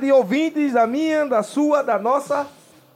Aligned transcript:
Tarde, 0.00 0.12
ouvintes 0.12 0.72
da 0.72 0.86
minha, 0.86 1.26
da 1.26 1.42
sua, 1.42 1.82
da 1.82 1.98
nossa 1.98 2.46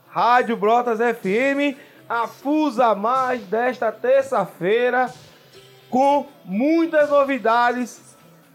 Rádio 0.09 0.57
Brotas 0.57 0.97
FM. 0.97 1.77
A 2.09 2.27
Fusa 2.27 2.95
Mais 2.95 3.43
desta 3.43 3.91
terça-feira 3.91 5.13
com 5.87 6.25
muitas 6.43 7.11
novidades 7.11 8.01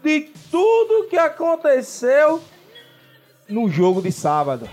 de 0.03 0.29
tudo 0.51 1.07
que 1.07 1.17
aconteceu 1.17 2.41
no 3.47 3.69
jogo 3.69 4.01
de 4.01 4.11
sábado. 4.11 4.67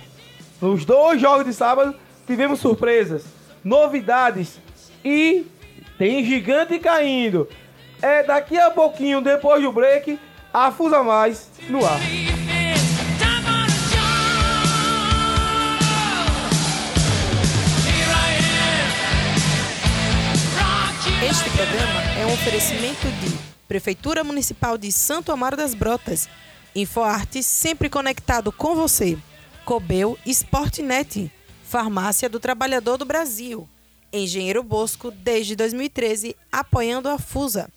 Nos 0.60 0.84
dois 0.84 1.20
jogos 1.20 1.44
de 1.44 1.52
sábado 1.52 1.94
tivemos 2.26 2.58
surpresas, 2.58 3.26
novidades 3.62 4.58
e 5.04 5.46
tem 5.96 6.24
gigante 6.24 6.80
caindo. 6.80 7.48
É 8.02 8.24
daqui 8.24 8.58
a 8.58 8.72
pouquinho, 8.72 9.20
depois 9.20 9.62
do 9.62 9.70
break, 9.70 10.18
a 10.52 10.72
Fusa 10.72 11.00
Mais 11.04 11.48
no 11.68 11.86
ar. 11.86 12.37
Este 21.22 21.50
programa 21.50 22.02
é 22.18 22.26
um 22.26 22.32
oferecimento 22.32 23.06
de 23.20 23.38
Prefeitura 23.66 24.22
Municipal 24.22 24.78
de 24.78 24.92
Santo 24.92 25.32
Amaro 25.32 25.56
das 25.56 25.74
Brotas, 25.74 26.28
InfoArte 26.74 27.42
sempre 27.42 27.90
conectado 27.90 28.52
com 28.52 28.74
você, 28.74 29.18
Cobel 29.64 30.16
Sportnet, 30.24 31.30
Farmácia 31.64 32.28
do 32.28 32.38
Trabalhador 32.38 32.96
do 32.96 33.04
Brasil, 33.04 33.68
Engenheiro 34.12 34.62
Bosco 34.62 35.10
desde 35.10 35.56
2013 35.56 36.36
apoiando 36.52 37.08
a 37.08 37.18
Fusa, 37.18 37.68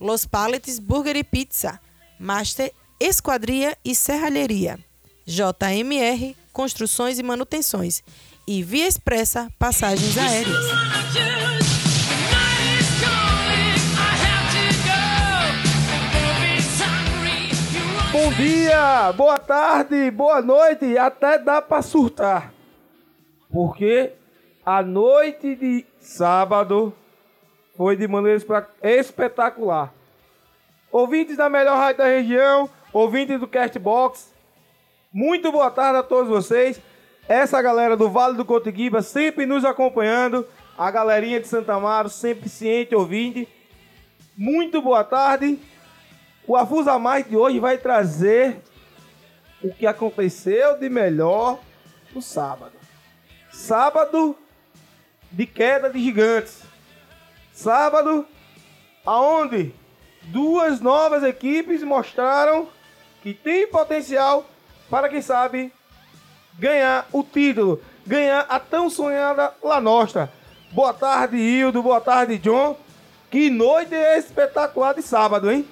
Los 0.00 0.26
Paletes 0.26 0.78
Burger 0.78 1.16
e 1.16 1.24
Pizza, 1.24 1.80
Master 2.18 2.72
Esquadria 2.98 3.78
e 3.84 3.94
Serralheria, 3.94 4.78
JMR 5.24 6.36
Construções 6.52 7.18
e 7.18 7.22
Manutenções. 7.22 8.02
E 8.46 8.62
Via 8.62 8.86
Expressa 8.86 9.48
Passagens 9.58 10.16
Aéreas. 10.18 11.49
Bom 18.12 18.32
dia, 18.32 19.12
boa 19.12 19.38
tarde, 19.38 20.10
boa 20.10 20.42
noite, 20.42 20.98
até 20.98 21.38
dá 21.38 21.62
pra 21.62 21.80
surtar. 21.80 22.52
Porque 23.52 24.12
a 24.66 24.82
noite 24.82 25.54
de 25.54 25.84
sábado 26.00 26.92
foi 27.76 27.96
de 27.96 28.08
maneira 28.08 28.36
espe- 28.36 28.66
espetacular. 28.82 29.92
Ouvintes 30.90 31.36
da 31.36 31.48
melhor 31.48 31.76
rádio 31.76 31.98
da 31.98 32.06
região, 32.06 32.68
ouvintes 32.92 33.38
do 33.38 33.46
Castbox, 33.46 34.32
muito 35.12 35.52
boa 35.52 35.70
tarde 35.70 35.98
a 36.00 36.02
todos 36.02 36.28
vocês. 36.28 36.80
Essa 37.28 37.62
galera 37.62 37.96
do 37.96 38.10
Vale 38.10 38.36
do 38.36 38.44
Cotiguiba 38.44 39.02
sempre 39.02 39.46
nos 39.46 39.64
acompanhando. 39.64 40.44
A 40.76 40.90
galerinha 40.90 41.38
de 41.38 41.46
Santa 41.46 41.74
Amaro 41.74 42.08
sempre 42.08 42.48
ciente, 42.48 42.92
ouvinte. 42.94 43.46
Muito 44.36 44.82
boa 44.82 45.04
tarde. 45.04 45.58
O 46.46 46.56
Afusa 46.56 46.98
Mais 46.98 47.28
de 47.28 47.36
hoje 47.36 47.58
vai 47.58 47.78
trazer 47.78 48.60
o 49.62 49.72
que 49.72 49.86
aconteceu 49.86 50.78
de 50.78 50.88
melhor 50.88 51.58
no 52.14 52.22
sábado. 52.22 52.72
Sábado 53.52 54.36
de 55.30 55.46
queda 55.46 55.90
de 55.90 56.02
gigantes. 56.02 56.62
Sábado 57.52 58.26
aonde 59.04 59.74
duas 60.22 60.80
novas 60.80 61.22
equipes 61.22 61.82
mostraram 61.82 62.68
que 63.22 63.34
tem 63.34 63.66
potencial 63.66 64.46
para 64.88 65.08
quem 65.08 65.22
sabe 65.22 65.72
ganhar 66.58 67.06
o 67.12 67.22
título, 67.22 67.80
ganhar 68.06 68.46
a 68.48 68.58
tão 68.58 68.90
sonhada 68.90 69.52
La 69.62 69.80
Nostra. 69.80 70.30
Boa 70.72 70.92
tarde, 70.92 71.36
Hildo, 71.36 71.82
boa 71.82 72.00
tarde, 72.00 72.38
John. 72.38 72.76
Que 73.30 73.50
noite 73.50 73.94
espetacular 73.94 74.94
de 74.94 75.02
sábado, 75.02 75.50
hein? 75.50 75.66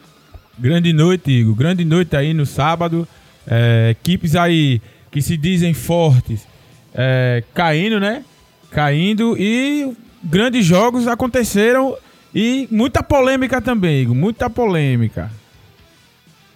Grande 0.58 0.92
noite, 0.92 1.30
Igor. 1.30 1.54
Grande 1.54 1.84
noite 1.84 2.16
aí 2.16 2.34
no 2.34 2.44
sábado. 2.44 3.06
É, 3.46 3.90
equipes 3.90 4.34
aí 4.34 4.82
que 5.10 5.22
se 5.22 5.36
dizem 5.36 5.72
fortes 5.72 6.46
é, 6.94 7.42
caindo, 7.54 8.00
né? 8.00 8.24
Caindo 8.70 9.36
e 9.38 9.96
grandes 10.22 10.66
jogos 10.66 11.06
aconteceram 11.06 11.96
e 12.34 12.68
muita 12.70 13.02
polêmica 13.02 13.60
também, 13.60 14.02
Igor. 14.02 14.14
Muita 14.14 14.50
polêmica. 14.50 15.30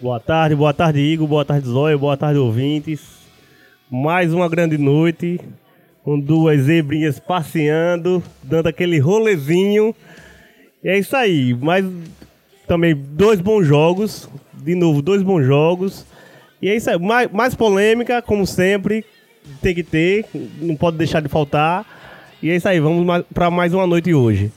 Boa 0.01 0.19
tarde, 0.19 0.53
boa 0.53 0.73
tarde, 0.73 0.99
Igor, 0.99 1.27
boa 1.27 1.45
tarde, 1.45 1.65
Zóio, 1.65 1.97
boa 1.97 2.17
tarde, 2.17 2.37
ouvintes. 2.37 3.01
Mais 3.89 4.33
uma 4.33 4.49
grande 4.49 4.77
noite, 4.77 5.39
com 6.03 6.19
duas 6.19 6.63
zebrinhas 6.63 7.19
passeando, 7.19 8.21
dando 8.43 8.67
aquele 8.67 8.99
rolezinho. 8.99 9.95
E 10.83 10.89
é 10.89 10.99
isso 10.99 11.15
aí, 11.15 11.53
mais 11.53 11.85
também 12.67 12.95
dois 12.95 13.39
bons 13.39 13.65
jogos, 13.65 14.29
de 14.53 14.75
novo, 14.75 15.01
dois 15.01 15.21
bons 15.21 15.43
jogos. 15.43 16.05
E 16.61 16.69
é 16.69 16.75
isso 16.75 16.89
aí, 16.89 16.97
mais, 16.97 17.31
mais 17.31 17.55
polêmica, 17.55 18.21
como 18.21 18.47
sempre, 18.47 19.05
tem 19.61 19.75
que 19.75 19.83
ter, 19.83 20.25
não 20.61 20.75
pode 20.75 20.97
deixar 20.97 21.21
de 21.21 21.27
faltar. 21.27 21.85
E 22.41 22.49
é 22.49 22.55
isso 22.55 22.67
aí, 22.67 22.79
vamos 22.79 23.25
para 23.33 23.49
mais 23.49 23.73
uma 23.73 23.85
noite 23.85 24.13
hoje. 24.13 24.51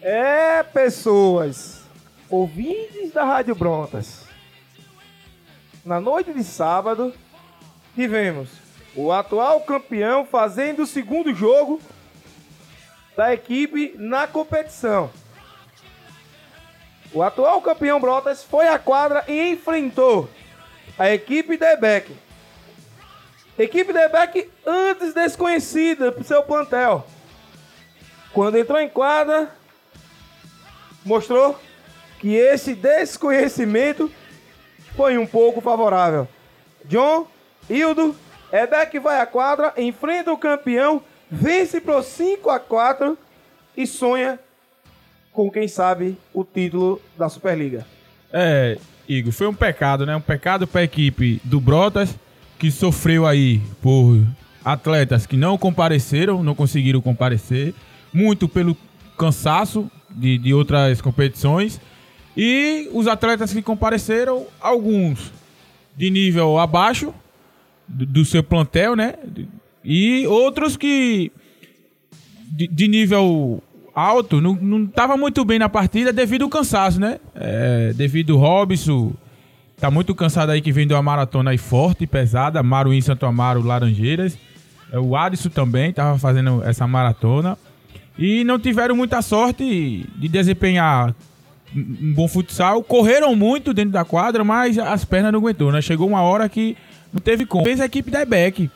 É, 0.00 0.62
pessoas, 0.62 1.82
ouvintes 2.28 3.12
da 3.12 3.24
Rádio 3.24 3.54
Brontas. 3.54 4.24
Na 5.84 6.00
noite 6.00 6.32
de 6.32 6.44
sábado, 6.44 7.12
tivemos 7.94 8.48
o 8.96 9.10
atual 9.12 9.60
campeão 9.60 10.24
fazendo 10.24 10.82
o 10.82 10.86
segundo 10.86 11.34
jogo 11.34 11.80
da 13.16 13.32
equipe 13.34 13.94
na 13.98 14.26
competição. 14.26 15.10
O 17.14 17.22
atual 17.22 17.62
campeão 17.62 18.00
Brotas 18.00 18.42
foi 18.42 18.66
à 18.66 18.76
quadra 18.76 19.24
e 19.28 19.52
enfrentou 19.52 20.28
a 20.98 21.10
equipe 21.10 21.56
da 21.56 21.72
EBEC. 21.72 22.12
Equipe 23.56 23.92
da 23.92 24.06
EBEC 24.06 24.50
antes 24.66 25.14
desconhecida 25.14 26.10
para 26.10 26.24
seu 26.24 26.42
plantel. 26.42 27.06
Quando 28.32 28.58
entrou 28.58 28.80
em 28.80 28.88
quadra, 28.88 29.48
mostrou 31.04 31.56
que 32.18 32.34
esse 32.34 32.74
desconhecimento 32.74 34.10
foi 34.96 35.16
um 35.16 35.26
pouco 35.26 35.60
favorável. 35.60 36.26
John, 36.84 37.28
Hildo, 37.70 38.16
Ebeck 38.52 38.98
vai 38.98 39.20
à 39.20 39.26
quadra, 39.26 39.72
enfrenta 39.76 40.32
o 40.32 40.38
campeão, 40.38 41.00
vence 41.30 41.80
por 41.80 42.02
5 42.02 42.50
a 42.50 42.58
4 42.58 43.16
e 43.76 43.86
sonha 43.86 44.40
com, 45.34 45.50
quem 45.50 45.66
sabe, 45.66 46.16
o 46.32 46.44
título 46.44 47.02
da 47.18 47.28
Superliga. 47.28 47.84
É, 48.32 48.78
Igor, 49.08 49.32
foi 49.32 49.48
um 49.48 49.54
pecado, 49.54 50.06
né? 50.06 50.14
Um 50.16 50.20
pecado 50.20 50.66
para 50.66 50.80
a 50.80 50.84
equipe 50.84 51.40
do 51.44 51.60
Brotas, 51.60 52.16
que 52.58 52.70
sofreu 52.70 53.26
aí 53.26 53.60
por 53.82 54.24
atletas 54.64 55.26
que 55.26 55.36
não 55.36 55.58
compareceram, 55.58 56.42
não 56.42 56.54
conseguiram 56.54 57.00
comparecer, 57.00 57.74
muito 58.12 58.48
pelo 58.48 58.76
cansaço 59.18 59.90
de, 60.08 60.38
de 60.38 60.54
outras 60.54 61.00
competições. 61.02 61.80
E 62.36 62.88
os 62.92 63.08
atletas 63.08 63.52
que 63.52 63.60
compareceram, 63.60 64.46
alguns 64.60 65.32
de 65.96 66.10
nível 66.10 66.58
abaixo 66.58 67.12
do, 67.88 68.06
do 68.06 68.24
seu 68.24 68.42
plantel, 68.42 68.94
né? 68.94 69.14
E 69.84 70.26
outros 70.28 70.76
que 70.76 71.30
de, 72.52 72.68
de 72.68 72.88
nível 72.88 73.62
alto 73.94 74.40
não, 74.40 74.54
não 74.54 74.86
tava 74.86 75.16
muito 75.16 75.44
bem 75.44 75.58
na 75.58 75.68
partida 75.68 76.12
devido 76.12 76.42
ao 76.42 76.48
cansaço, 76.50 77.00
né? 77.00 77.18
É, 77.34 77.92
devido 77.94 78.34
ao 78.34 78.40
Robson, 78.40 79.12
tá 79.78 79.90
muito 79.90 80.14
cansado 80.14 80.50
aí 80.50 80.60
que 80.60 80.72
vem 80.72 80.86
de 80.86 80.94
uma 80.94 81.02
maratona 81.02 81.50
aí 81.50 81.58
forte, 81.58 82.06
pesada, 82.06 82.62
Maruim, 82.62 83.00
Santo 83.00 83.24
Amaro, 83.26 83.62
Laranjeiras. 83.62 84.36
É, 84.92 84.98
O 84.98 85.16
Adson 85.16 85.48
também 85.48 85.92
tava 85.92 86.18
fazendo 86.18 86.62
essa 86.64 86.86
maratona. 86.86 87.56
E 88.18 88.44
não 88.44 88.58
tiveram 88.58 88.94
muita 88.94 89.20
sorte 89.22 90.08
de 90.16 90.28
desempenhar 90.28 91.14
um 91.74 92.12
bom 92.14 92.28
futsal. 92.28 92.82
Correram 92.82 93.34
muito 93.34 93.74
dentro 93.74 93.90
da 93.90 94.04
quadra, 94.04 94.44
mas 94.44 94.78
as 94.78 95.04
pernas 95.04 95.32
não 95.32 95.40
aguentou, 95.40 95.72
né? 95.72 95.82
Chegou 95.82 96.06
uma 96.06 96.22
hora 96.22 96.48
que 96.48 96.76
não 97.12 97.20
teve 97.20 97.44
como. 97.44 97.64
Fez 97.64 97.80
a 97.80 97.86
equipe 97.86 98.10
da 98.10 98.22
EBEC. 98.22 98.70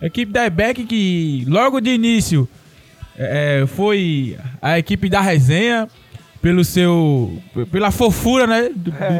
A 0.00 0.06
equipe 0.06 0.30
da 0.30 0.46
EBEC 0.46 0.84
que 0.84 1.44
logo 1.48 1.80
de 1.80 1.90
início 1.90 2.48
é, 3.18 3.64
foi 3.66 4.36
a 4.60 4.78
equipe 4.78 5.08
da 5.08 5.20
resenha 5.20 5.88
pelo 6.42 6.64
seu 6.64 7.38
pela 7.72 7.90
fofura, 7.90 8.46
né, 8.46 8.70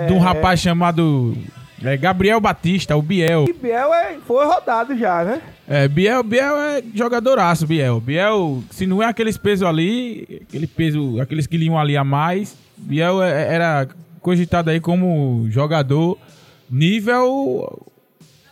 de 0.07 0.13
um 0.13 0.19
rapaz 0.19 0.61
chamado 0.61 1.37
é, 1.83 1.97
Gabriel 1.97 2.41
Batista, 2.41 2.97
o 2.97 3.03
Biel. 3.03 3.47
E 3.49 3.53
Biel 3.53 3.93
é, 3.93 4.17
foi 4.27 4.47
rodado 4.47 4.97
já, 4.97 5.25
né? 5.25 5.43
É, 5.69 5.89
Biel, 5.89 6.23
Biel 6.23 6.57
é 6.57 6.83
jogadoraço, 6.95 7.67
Biel. 7.67 8.01
Biel, 8.01 8.63
se 8.71 8.87
não 8.87 9.03
é 9.03 9.07
aqueles 9.07 9.37
pesos 9.37 9.67
ali, 9.67 10.43
aquele 10.49 10.67
peso, 10.67 11.21
aqueles 11.21 11.47
quilinhos 11.47 11.77
ali 11.77 11.97
a 11.97 12.05
mais, 12.05 12.57
Biel 12.77 13.23
é- 13.23 13.55
era 13.55 13.89
cogitado 14.21 14.71
aí 14.71 14.81
como 14.81 15.47
jogador 15.51 16.19
nível 16.71 17.87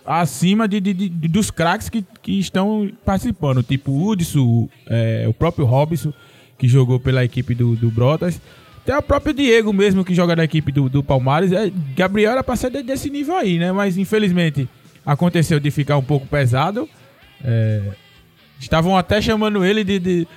acima 0.06 0.68
de, 0.68 0.80
de- 0.80 0.92
de- 0.94 1.08
dos 1.08 1.50
craques 1.50 1.88
que, 1.88 2.04
que 2.22 2.38
estão 2.38 2.90
participando, 3.04 3.62
tipo 3.62 3.90
o 3.92 4.08
Hudson, 4.10 4.68
é, 4.86 5.24
o 5.28 5.32
próprio 5.32 5.64
Robson, 5.64 6.12
que 6.58 6.68
jogou 6.68 7.00
pela 7.00 7.24
equipe 7.24 7.54
do, 7.54 7.74
do 7.76 7.90
Brotas. 7.90 8.40
Até 8.82 8.96
o 8.98 9.02
próprio 9.02 9.32
Diego 9.32 9.72
mesmo, 9.72 10.04
que 10.04 10.14
joga 10.14 10.36
na 10.36 10.44
equipe 10.44 10.70
do, 10.70 10.88
do 10.90 11.02
Palmares. 11.02 11.52
É, 11.52 11.72
Gabriel 11.96 12.32
era 12.32 12.44
pra 12.44 12.54
ser 12.54 12.70
de- 12.70 12.82
desse 12.82 13.08
nível 13.08 13.34
aí, 13.36 13.58
né? 13.58 13.72
Mas 13.72 13.96
infelizmente 13.96 14.68
aconteceu 15.06 15.58
de 15.58 15.70
ficar 15.70 15.96
um 15.96 16.02
pouco 16.04 16.26
pesado. 16.26 16.88
É, 17.42 17.80
estavam 18.60 18.96
até 18.96 19.20
chamando 19.22 19.64
ele 19.64 19.82
de, 19.84 19.98
de- 19.98 20.28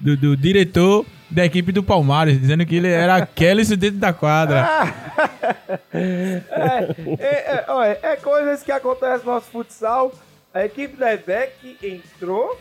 do, 0.00 0.16
do 0.16 0.36
diretor 0.36 1.04
da 1.30 1.44
equipe 1.44 1.72
do 1.72 1.82
Palmares, 1.82 2.40
dizendo 2.40 2.64
que 2.64 2.76
ele 2.76 2.88
era 2.88 3.16
aquele 3.16 3.64
dentro 3.76 3.98
da 3.98 4.12
quadra. 4.12 4.66
É, 5.92 6.94
é, 7.20 7.64
é, 7.68 8.12
é 8.12 8.16
coisas 8.16 8.62
que 8.62 8.72
acontecem 8.72 9.26
no 9.26 9.32
nosso 9.32 9.46
futsal. 9.50 10.12
A 10.52 10.64
equipe 10.64 10.96
da 10.96 11.12
EBEC 11.12 11.76
entrou 11.82 12.58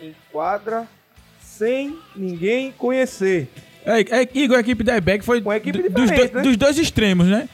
em 0.00 0.14
quadra 0.32 0.86
sem 1.40 1.96
ninguém 2.16 2.72
conhecer. 2.72 3.48
É, 3.84 4.00
é, 4.22 4.28
Igor, 4.34 4.56
a 4.56 4.60
equipe 4.60 4.82
da 4.82 4.96
EBEC 4.96 5.24
foi 5.24 5.38
equipe 5.56 5.82
do- 5.82 5.90
dos, 5.90 6.10
dois- 6.10 6.32
né? 6.32 6.42
dos 6.42 6.56
dois 6.56 6.78
extremos, 6.78 7.26
né? 7.26 7.48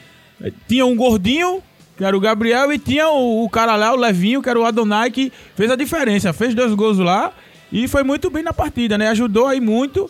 Tinha 0.67 0.85
um 0.85 0.95
gordinho, 0.95 1.61
que 1.97 2.03
era 2.03 2.15
o 2.15 2.19
Gabriel, 2.19 2.71
e 2.71 2.77
tinha 2.79 3.09
o, 3.09 3.43
o 3.43 3.49
cara 3.49 3.75
lá, 3.75 3.91
o 3.93 3.97
Levinho, 3.97 4.41
que 4.41 4.49
era 4.49 4.59
o 4.59 4.65
Adonai, 4.65 5.09
que 5.11 5.31
fez 5.55 5.69
a 5.71 5.75
diferença. 5.75 6.31
Fez 6.31 6.53
dois 6.53 6.73
gols 6.73 6.99
lá 6.99 7.33
e 7.71 7.87
foi 7.87 8.03
muito 8.03 8.29
bem 8.29 8.43
na 8.43 8.53
partida, 8.53 8.97
né? 8.97 9.09
Ajudou 9.09 9.47
aí 9.47 9.59
muito 9.59 10.09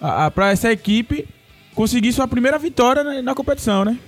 a, 0.00 0.26
a, 0.26 0.30
pra 0.30 0.50
essa 0.50 0.70
equipe 0.72 1.26
conseguir 1.74 2.12
sua 2.12 2.26
primeira 2.26 2.58
vitória 2.58 3.04
na, 3.04 3.22
na 3.22 3.34
competição, 3.34 3.84
né? 3.84 3.98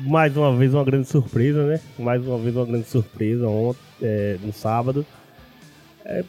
Mais 0.00 0.36
uma 0.36 0.54
vez 0.54 0.74
uma 0.74 0.84
grande 0.84 1.08
surpresa, 1.08 1.64
né? 1.64 1.80
Mais 1.98 2.26
uma 2.26 2.38
vez 2.38 2.54
uma 2.54 2.66
grande 2.66 2.88
surpresa 2.88 3.48
ontem, 3.48 3.80
é, 4.02 4.36
no 4.42 4.52
sábado. 4.52 5.06
É, 6.04 6.24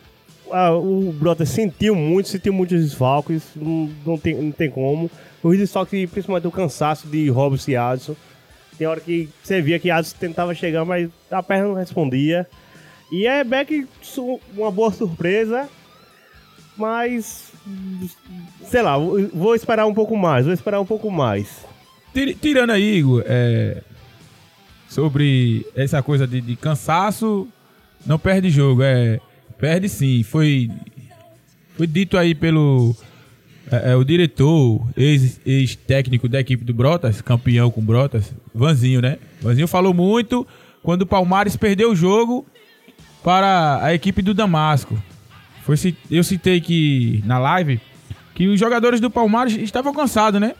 ah, 0.51 0.73
o 0.73 1.11
Brotas 1.11 1.49
sentiu 1.49 1.93
muito, 1.93 2.29
sentiu 2.29 2.53
muitos 2.53 2.81
desfalques, 2.81 3.43
não, 3.55 3.89
não, 4.05 4.17
tem, 4.17 4.35
não 4.35 4.51
tem 4.51 4.69
como. 4.69 5.11
Os 5.43 5.57
desfalques, 5.57 6.09
principalmente 6.09 6.47
o 6.47 6.51
cansaço 6.51 7.07
de 7.07 7.29
Robson 7.29 7.71
e 7.71 7.75
Adson. 7.75 8.15
Tem 8.77 8.87
hora 8.87 9.01
que 9.01 9.27
você 9.43 9.61
via 9.61 9.79
que 9.79 9.89
Adson 9.89 10.15
tentava 10.19 10.53
chegar, 10.53 10.85
mas 10.85 11.09
a 11.31 11.41
perna 11.43 11.67
não 11.67 11.73
respondia. 11.75 12.47
E 13.11 13.27
a 13.27 13.43
Beck, 13.43 13.87
uma 14.55 14.69
boa 14.71 14.91
surpresa, 14.91 15.69
mas 16.77 17.51
sei 18.65 18.81
lá, 18.81 18.97
vou- 18.97 19.55
esperar 19.55 19.85
um 19.85 19.93
pouco 19.93 20.15
mais, 20.17 20.45
vou 20.45 20.53
esperar 20.53 20.79
um 20.81 20.85
pouco 20.85 21.09
mais. 21.09 21.65
Tir- 22.13 22.35
Tirando 22.39 22.71
aí, 22.71 22.97
Igor, 22.97 23.23
é, 23.25 23.81
sobre 24.89 25.65
essa 25.75 26.01
coisa 26.03 26.27
de, 26.27 26.41
de 26.41 26.55
cansaço, 26.55 27.47
não 28.05 28.17
perde 28.19 28.49
jogo, 28.49 28.81
é 28.83 29.19
perde 29.57 29.87
sim. 29.89 30.23
Foi, 30.23 30.69
foi 31.75 31.87
dito 31.87 32.17
aí 32.17 32.35
pelo 32.35 32.95
é, 33.71 33.91
é, 33.91 33.95
o 33.95 34.03
diretor, 34.03 34.85
ex- 34.95 35.39
ex-técnico 35.45 36.27
da 36.27 36.39
equipe 36.39 36.63
do 36.63 36.73
Brotas, 36.73 37.21
campeão 37.21 37.71
com 37.71 37.81
Brotas, 37.81 38.33
Vanzinho, 38.53 39.01
né? 39.01 39.17
Vanzinho 39.41 39.67
falou 39.67 39.93
muito 39.93 40.45
quando 40.83 41.01
o 41.03 41.07
Palmares 41.07 41.55
perdeu 41.57 41.91
o 41.91 41.95
jogo 41.95 42.45
para 43.23 43.79
a 43.83 43.93
equipe 43.93 44.21
do 44.21 44.33
Damasco. 44.33 44.97
Foi, 45.63 45.75
eu 46.09 46.23
citei 46.23 46.61
que 46.61 47.21
na 47.25 47.37
live 47.39 47.79
que 48.33 48.47
os 48.47 48.59
jogadores 48.59 48.99
do 48.99 49.09
Palmares 49.09 49.53
estavam 49.57 49.93
cansados, 49.93 50.39
né? 50.39 50.53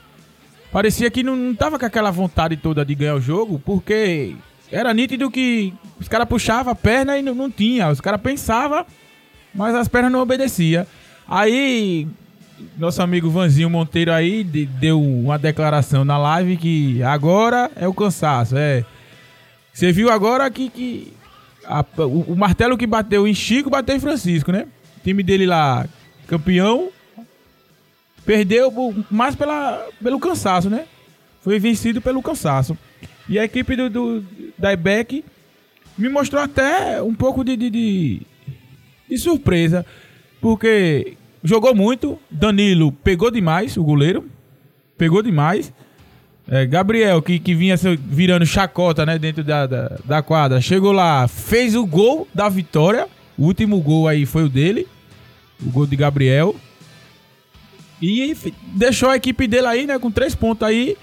Parecia 0.72 1.10
que 1.10 1.24
não, 1.24 1.36
não 1.36 1.56
tava 1.56 1.80
com 1.80 1.86
aquela 1.86 2.12
vontade 2.12 2.58
toda 2.58 2.84
de 2.84 2.94
ganhar 2.94 3.16
o 3.16 3.22
jogo, 3.22 3.62
porque 3.64 4.36
era 4.72 4.94
nítido 4.94 5.32
que 5.32 5.74
os 6.00 6.08
caras 6.08 6.28
puxavam 6.28 6.74
a 6.74 6.76
perna 6.76 7.18
e 7.18 7.22
não, 7.22 7.34
não 7.34 7.50
tinha. 7.50 7.88
Os 7.90 8.02
caras 8.02 8.20
pensavam, 8.20 8.86
mas 9.56 9.74
as 9.76 9.88
pernas 9.88 10.12
não 10.12 10.20
obedeciam. 10.20 10.86
Aí, 11.26 12.06
nosso 12.78 13.02
amigo 13.02 13.30
Vanzinho 13.30 13.70
Monteiro 13.70 14.12
aí 14.12 14.44
de- 14.44 14.66
deu 14.66 15.02
uma 15.02 15.38
declaração 15.40 16.04
na 16.04 16.18
live 16.18 16.58
que 16.58 17.02
agora 17.04 17.72
é 17.76 17.88
o 17.88 17.94
cansaço. 17.94 18.58
É. 18.58 18.84
Você 19.72 19.92
viu 19.94 20.12
agora 20.12 20.50
que, 20.50 20.70
que 20.70 21.14
a- 21.68 21.86
o, 22.04 22.34
o 22.34 22.36
martelo 22.36 22.78
que 22.78 22.88
bateu 22.88 23.28
em 23.28 23.34
Chico 23.34 23.70
bateu 23.70 23.96
em 23.96 24.00
Francisco, 24.00 24.52
né? 24.52 24.68
O 24.98 25.04
time 25.04 25.22
dele 25.24 25.46
lá, 25.46 25.86
campeão, 26.28 26.90
perdeu 28.26 28.72
mais 29.10 29.36
pela, 29.36 29.86
pelo 30.02 30.20
cansaço, 30.20 30.70
né? 30.70 30.86
Foi 31.42 31.60
vencido 31.60 32.02
pelo 32.02 32.22
cansaço. 32.22 32.78
E 33.30 33.38
a 33.40 33.44
equipe 33.46 33.76
do, 33.76 33.90
do, 33.90 34.26
da 34.58 34.74
IBEC 34.74 35.24
me 35.98 36.10
mostrou 36.10 36.42
até 36.42 37.02
um 37.02 37.14
pouco 37.14 37.44
de, 37.44 37.56
de, 37.56 37.70
de, 37.70 38.22
de 39.10 39.18
surpresa, 39.18 39.86
porque 40.42 41.16
jogou 41.44 41.74
muito. 41.74 42.20
Danilo 42.30 42.92
pegou 42.92 43.32
demais, 43.32 43.78
o 43.78 43.84
goleiro, 43.84 44.30
pegou 44.98 45.22
demais. 45.22 45.72
É, 46.50 46.66
Gabriel, 46.66 47.22
que, 47.22 47.40
que 47.40 47.54
vinha 47.54 47.76
virando 47.98 48.46
chacota 48.46 49.06
né, 49.06 49.20
dentro 49.20 49.44
da, 49.44 49.68
da, 49.68 49.98
da 50.06 50.22
quadra, 50.22 50.62
chegou 50.62 50.94
lá, 50.94 51.28
fez 51.28 51.76
o 51.76 51.86
gol 51.86 52.28
da 52.34 52.48
vitória. 52.48 53.08
O 53.38 53.46
último 53.46 53.80
gol 53.82 54.08
aí 54.08 54.26
foi 54.26 54.44
o 54.44 54.50
dele, 54.50 54.88
o 55.62 55.70
gol 55.70 55.86
de 55.86 55.96
Gabriel. 55.96 56.56
E 58.02 58.36
deixou 58.74 59.10
a 59.10 59.16
equipe 59.16 59.48
dele 59.48 59.68
aí, 59.68 59.86
né, 59.86 60.00
com 60.00 60.10
três 60.10 60.34
pontos 60.34 60.66
aí. 60.66 60.98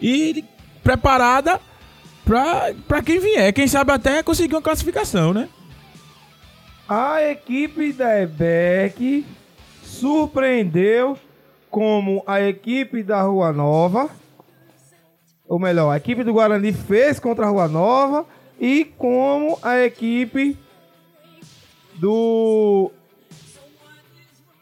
E 0.00 0.44
preparada 0.82 1.60
pra, 2.24 2.72
pra 2.86 3.02
quem 3.02 3.18
vier. 3.18 3.52
Quem 3.52 3.66
sabe 3.66 3.92
até 3.92 4.22
conseguir 4.22 4.54
uma 4.54 4.62
classificação, 4.62 5.34
né? 5.34 5.48
A 6.88 7.22
equipe 7.22 7.92
da 7.92 8.22
EBEC 8.22 9.26
surpreendeu 9.82 11.18
como 11.70 12.22
a 12.26 12.40
equipe 12.40 13.02
da 13.02 13.20
Rua 13.20 13.52
Nova, 13.52 14.08
ou 15.48 15.58
melhor, 15.58 15.90
a 15.90 15.96
equipe 15.96 16.22
do 16.22 16.34
Guarani 16.34 16.72
fez 16.72 17.18
contra 17.18 17.46
a 17.46 17.48
Rua 17.48 17.66
Nova 17.66 18.26
e 18.60 18.84
como 18.84 19.58
a 19.62 19.80
equipe 19.80 20.58
do, 21.94 22.92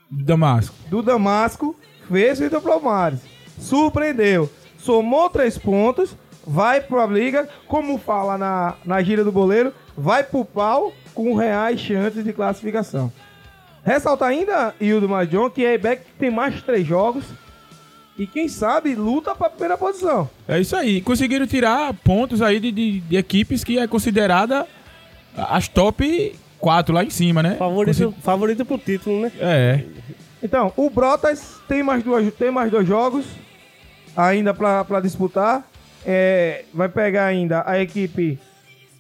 Damasco. 0.09 0.77
do 0.89 1.03
Damasco 1.03 1.75
fez 2.09 2.41
o 2.41 2.61
Palmares. 2.61 3.21
Surpreendeu. 3.59 4.49
Somou 4.79 5.29
três 5.29 5.59
pontos, 5.59 6.17
vai 6.47 6.81
pra 6.81 7.07
briga, 7.07 7.49
como 7.67 7.99
fala 7.99 8.39
na, 8.39 8.75
na 8.85 9.03
gira 9.03 9.25
do 9.25 9.33
boleiro, 9.33 9.73
vai 9.97 10.23
pro 10.23 10.45
pau 10.45 10.93
com 11.13 11.35
reais 11.35 11.81
chances 11.81 12.23
de 12.23 12.33
classificação. 12.33 13.13
Ressalta 13.83 14.25
ainda, 14.25 14.75
Hildo 14.81 15.09
Majon, 15.09 15.51
que 15.51 15.67
a 15.67 15.75
EBEC 15.75 16.03
tem 16.19 16.31
mais 16.31 16.55
de 16.55 16.63
três 16.63 16.87
jogos 16.87 17.25
e 18.19 18.27
quem 18.27 18.49
sabe 18.49 18.95
luta 18.95 19.35
pra 19.35 19.51
primeira 19.51 19.77
posição. 19.77 20.29
É 20.49 20.59
isso 20.61 20.75
aí. 20.77 21.01
Conseguiram 21.01 21.47
tirar 21.47 21.93
pontos 21.95 22.41
aí 22.43 22.59
de, 22.61 22.73
de, 22.73 23.01
de 23.01 23.17
equipes 23.17 23.63
que 23.63 23.79
é 23.79 23.87
considerada 23.87 24.67
as 25.37 25.69
top 25.69 26.35
4 26.59 26.95
lá 26.95 27.05
em 27.05 27.11
cima, 27.11 27.43
né? 27.43 27.57
Favorito, 27.57 28.05
Consi- 28.11 28.23
favorito 28.23 28.65
pro 28.65 28.79
título, 28.79 29.21
né? 29.21 29.33
É. 29.39 29.85
Então, 30.43 30.73
o 30.77 30.89
Brotas 30.89 31.57
tem 31.69 31.83
mais, 31.83 32.03
duas, 32.03 32.33
tem 32.35 32.51
mais 32.51 32.71
dois 32.71 32.87
jogos 32.89 33.27
ainda 34.17 34.55
pra 34.55 34.85
pra 34.85 35.01
disputar. 35.01 35.69
É, 36.05 36.65
vai 36.73 36.89
pegar 36.89 37.27
ainda 37.27 37.65
a 37.67 37.81
equipe 37.81 38.39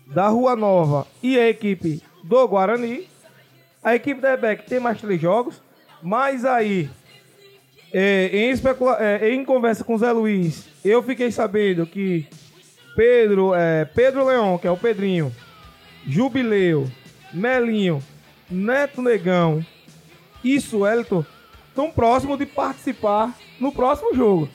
da 0.08 0.28
Rua 0.28 0.56
Nova 0.56 1.06
e 1.22 1.38
a 1.38 1.48
equipe 1.48 2.02
do 2.24 2.46
Guarani. 2.48 3.06
A 3.82 3.94
equipe 3.94 4.20
da 4.20 4.32
EBEC 4.34 4.66
tem 4.66 4.80
mais 4.80 5.00
três 5.00 5.20
jogos. 5.20 5.62
Mas 6.02 6.44
aí, 6.44 6.90
é, 7.98 8.28
em, 8.30 8.50
especula- 8.50 8.98
é, 9.00 9.32
em 9.32 9.42
conversa 9.42 9.82
com 9.82 9.94
o 9.94 9.98
Zé 9.98 10.12
Luiz, 10.12 10.68
eu 10.84 11.02
fiquei 11.02 11.32
sabendo 11.32 11.86
que 11.86 12.26
Pedro, 12.94 13.54
é, 13.54 13.86
Pedro 13.86 14.26
Leão, 14.26 14.58
que 14.58 14.66
é 14.66 14.70
o 14.70 14.76
Pedrinho, 14.76 15.34
Jubileu, 16.06 16.90
Melinho, 17.32 18.02
Neto 18.50 19.00
Negão 19.00 19.64
e 20.44 20.60
Suelton 20.60 21.24
estão 21.70 21.90
próximos 21.90 22.36
de 22.38 22.44
participar 22.44 23.34
no 23.58 23.72
próximo 23.72 24.14
jogo. 24.14 24.46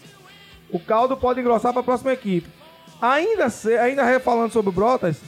O 0.70 0.80
caldo 0.80 1.18
pode 1.18 1.40
engrossar 1.40 1.74
para 1.74 1.82
a 1.82 1.84
próxima 1.84 2.14
equipe. 2.14 2.48
Ainda, 3.02 3.50
se, 3.50 3.76
ainda 3.76 4.20
falando 4.20 4.52
sobre 4.52 4.70
o 4.70 4.72
Brotas, 4.74 5.20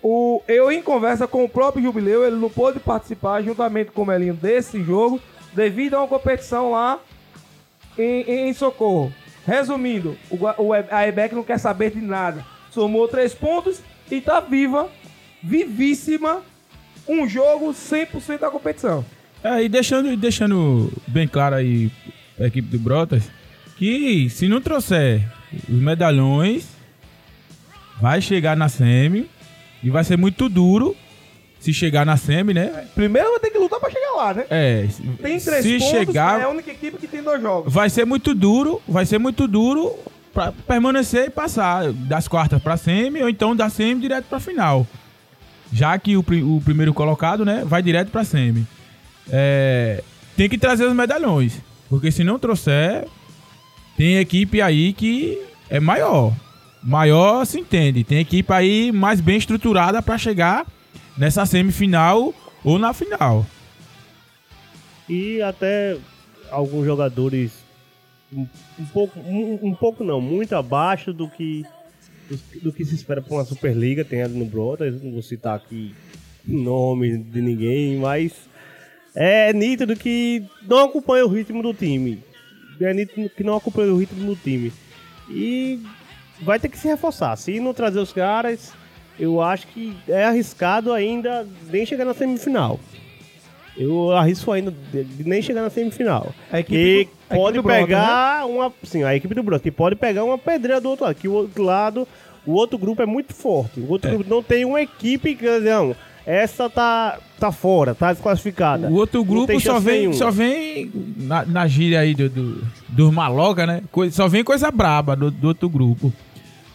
o, 0.00 0.40
eu 0.46 0.70
em 0.70 0.80
conversa 0.80 1.26
com 1.26 1.42
o 1.42 1.48
próprio 1.48 1.82
Jubileu, 1.82 2.24
ele 2.24 2.36
não 2.36 2.48
pôde 2.48 2.78
participar 2.78 3.42
juntamente 3.42 3.90
com 3.90 4.02
o 4.02 4.06
Melinho 4.06 4.34
desse 4.34 4.80
jogo 4.80 5.20
devido 5.52 5.94
a 5.94 5.98
uma 5.98 6.08
competição 6.08 6.70
lá 6.70 7.00
em, 7.98 8.48
em 8.48 8.52
Socorro. 8.52 9.12
Resumindo, 9.46 10.16
o, 10.30 10.36
o, 10.36 10.72
a 10.72 11.06
EBEC 11.08 11.34
não 11.34 11.42
quer 11.42 11.58
saber 11.58 11.90
de 11.90 12.00
nada. 12.00 12.44
Somou 12.70 13.08
três 13.08 13.34
pontos 13.34 13.80
e 14.10 14.20
tá 14.20 14.40
viva, 14.40 14.88
vivíssima, 15.42 16.42
um 17.08 17.28
jogo 17.28 17.72
100% 17.72 18.38
da 18.38 18.50
competição. 18.50 19.04
É, 19.42 19.64
e 19.64 19.68
deixando, 19.68 20.16
deixando 20.16 20.92
bem 21.08 21.26
claro 21.26 21.56
aí 21.56 21.90
a 22.38 22.44
equipe 22.44 22.68
do 22.68 22.78
Brotas 22.78 23.28
que 23.76 24.30
se 24.30 24.46
não 24.46 24.60
trouxer 24.60 25.28
os 25.68 25.74
medalhões, 25.74 26.68
vai 28.00 28.20
chegar 28.20 28.56
na 28.56 28.68
SEMI 28.68 29.28
E 29.82 29.90
vai 29.90 30.04
ser 30.04 30.16
muito 30.16 30.48
duro 30.48 30.96
se 31.62 31.72
chegar 31.72 32.04
na 32.04 32.16
semi, 32.16 32.52
né? 32.52 32.86
Primeiro 32.92 33.30
vai 33.30 33.38
ter 33.38 33.50
que 33.50 33.58
lutar 33.58 33.78
pra 33.78 33.88
chegar 33.88 34.10
lá, 34.16 34.34
né? 34.34 34.44
É. 34.50 34.88
Tem 35.22 35.38
três 35.38 35.62
se 35.62 35.78
pontos, 35.78 35.88
chegar, 35.90 36.40
é 36.40 36.42
a 36.42 36.48
única 36.48 36.72
equipe 36.72 36.98
que 36.98 37.06
tem 37.06 37.22
dois 37.22 37.40
jogos. 37.40 37.72
vai 37.72 37.88
ser 37.88 38.04
muito 38.04 38.34
duro, 38.34 38.82
vai 38.88 39.06
ser 39.06 39.18
muito 39.18 39.46
duro 39.46 39.94
pra 40.34 40.50
permanecer 40.50 41.26
e 41.26 41.30
passar 41.30 41.92
das 41.92 42.26
quartas 42.26 42.60
pra 42.60 42.76
semi 42.76 43.22
ou 43.22 43.28
então 43.28 43.54
da 43.54 43.68
semi 43.68 44.00
direto 44.00 44.24
pra 44.24 44.40
final. 44.40 44.84
Já 45.72 45.96
que 46.00 46.16
o, 46.16 46.20
o 46.20 46.60
primeiro 46.64 46.92
colocado, 46.92 47.44
né, 47.44 47.62
vai 47.64 47.80
direto 47.80 48.10
pra 48.10 48.24
semi. 48.24 48.66
É, 49.30 50.02
tem 50.36 50.48
que 50.48 50.58
trazer 50.58 50.84
os 50.84 50.94
medalhões, 50.94 51.60
porque 51.88 52.10
se 52.10 52.24
não 52.24 52.40
trouxer, 52.40 53.06
tem 53.96 54.16
equipe 54.16 54.60
aí 54.60 54.92
que 54.92 55.40
é 55.70 55.78
maior. 55.78 56.32
Maior 56.82 57.44
se 57.44 57.60
entende. 57.60 58.02
Tem 58.02 58.18
equipe 58.18 58.52
aí 58.52 58.90
mais 58.90 59.20
bem 59.20 59.36
estruturada 59.36 60.02
pra 60.02 60.18
chegar 60.18 60.66
nessa 61.16 61.44
semifinal 61.46 62.34
ou 62.64 62.78
na 62.78 62.92
final. 62.92 63.46
E 65.08 65.42
até 65.42 65.96
alguns 66.50 66.84
jogadores 66.84 67.52
um, 68.32 68.46
um 68.78 68.84
pouco, 68.86 69.20
um, 69.20 69.58
um 69.62 69.74
pouco 69.74 70.04
não, 70.04 70.20
muito 70.20 70.54
abaixo 70.54 71.12
do 71.12 71.28
que 71.28 71.64
do, 72.62 72.72
que 72.72 72.84
se 72.84 72.94
espera 72.94 73.20
para 73.20 73.34
uma 73.34 73.44
Superliga. 73.44 74.04
Tem 74.04 74.22
ali 74.22 74.38
no 74.38 74.44
Brotas, 74.44 75.02
não 75.02 75.12
vou 75.12 75.22
citar 75.22 75.56
aqui 75.56 75.94
nome 76.46 77.18
de 77.18 77.40
ninguém, 77.40 77.98
mas 77.98 78.32
é 79.14 79.52
nítido 79.52 79.96
que 79.96 80.44
não 80.62 80.84
acompanha 80.84 81.24
o 81.24 81.28
ritmo 81.28 81.62
do 81.62 81.74
time. 81.74 82.22
É 82.80 82.92
nítido 82.92 83.30
que 83.30 83.44
não 83.44 83.56
acompanha 83.56 83.92
o 83.92 83.98
ritmo 83.98 84.24
do 84.24 84.36
time. 84.36 84.72
E 85.28 85.80
vai 86.40 86.58
ter 86.58 86.68
que 86.68 86.78
se 86.78 86.88
reforçar. 86.88 87.36
Se 87.36 87.60
não 87.60 87.72
trazer 87.74 88.00
os 88.00 88.12
caras, 88.12 88.72
eu 89.18 89.40
acho 89.40 89.66
que 89.68 89.96
é 90.08 90.24
arriscado 90.24 90.92
ainda 90.92 91.46
nem 91.70 91.84
chegar 91.86 92.04
na 92.04 92.14
semifinal. 92.14 92.78
Eu 93.76 94.12
arrisco 94.12 94.52
ainda 94.52 94.72
nem 95.24 95.40
chegar 95.40 95.62
na 95.62 95.70
semifinal. 95.70 96.32
A 96.52 96.60
equipe 96.60 96.76
e 96.78 97.04
do- 97.04 97.10
a 97.30 97.34
pode 97.36 97.40
equipe 97.40 97.52
do 97.58 97.62
Brotas, 97.62 97.80
né? 97.80 97.86
pegar 97.86 98.46
uma. 98.46 98.72
Sim, 98.82 99.02
a 99.02 99.16
equipe 99.16 99.34
do 99.34 99.42
Brotas, 99.42 99.62
que 99.62 99.70
pode 99.70 99.96
pegar 99.96 100.24
uma 100.24 100.36
pedreira 100.36 100.80
do 100.80 100.90
outro 100.90 101.06
lado. 101.06 101.14
Que 101.14 101.26
o 101.26 101.32
outro 101.32 101.62
lado, 101.62 102.08
o 102.46 102.52
outro 102.52 102.76
grupo 102.76 103.00
é 103.00 103.06
muito 103.06 103.32
forte. 103.34 103.80
O 103.80 103.90
outro 103.90 104.10
grupo 104.10 104.28
não 104.28 104.42
tem 104.42 104.64
uma 104.66 104.82
equipe 104.82 105.34
que. 105.34 105.46
Não, 105.60 105.96
essa 106.26 106.68
tá, 106.68 107.18
tá 107.40 107.50
fora, 107.50 107.94
tá 107.94 108.12
desclassificada. 108.12 108.88
O 108.88 108.94
outro 108.94 109.24
grupo 109.24 109.58
só 109.58 109.80
vem, 109.80 109.98
nenhuma. 110.00 110.14
só 110.16 110.30
vem 110.30 110.90
na, 111.16 111.44
na 111.46 111.66
gíria 111.66 112.00
aí 112.00 112.14
do, 112.14 112.28
do, 112.28 112.62
dos 112.90 113.10
maloca, 113.12 113.66
né? 113.66 113.82
Coisa- 113.90 114.14
só 114.14 114.28
vem 114.28 114.44
coisa 114.44 114.70
braba 114.70 115.16
do, 115.16 115.30
do 115.30 115.48
outro 115.48 115.70
grupo. 115.70 116.12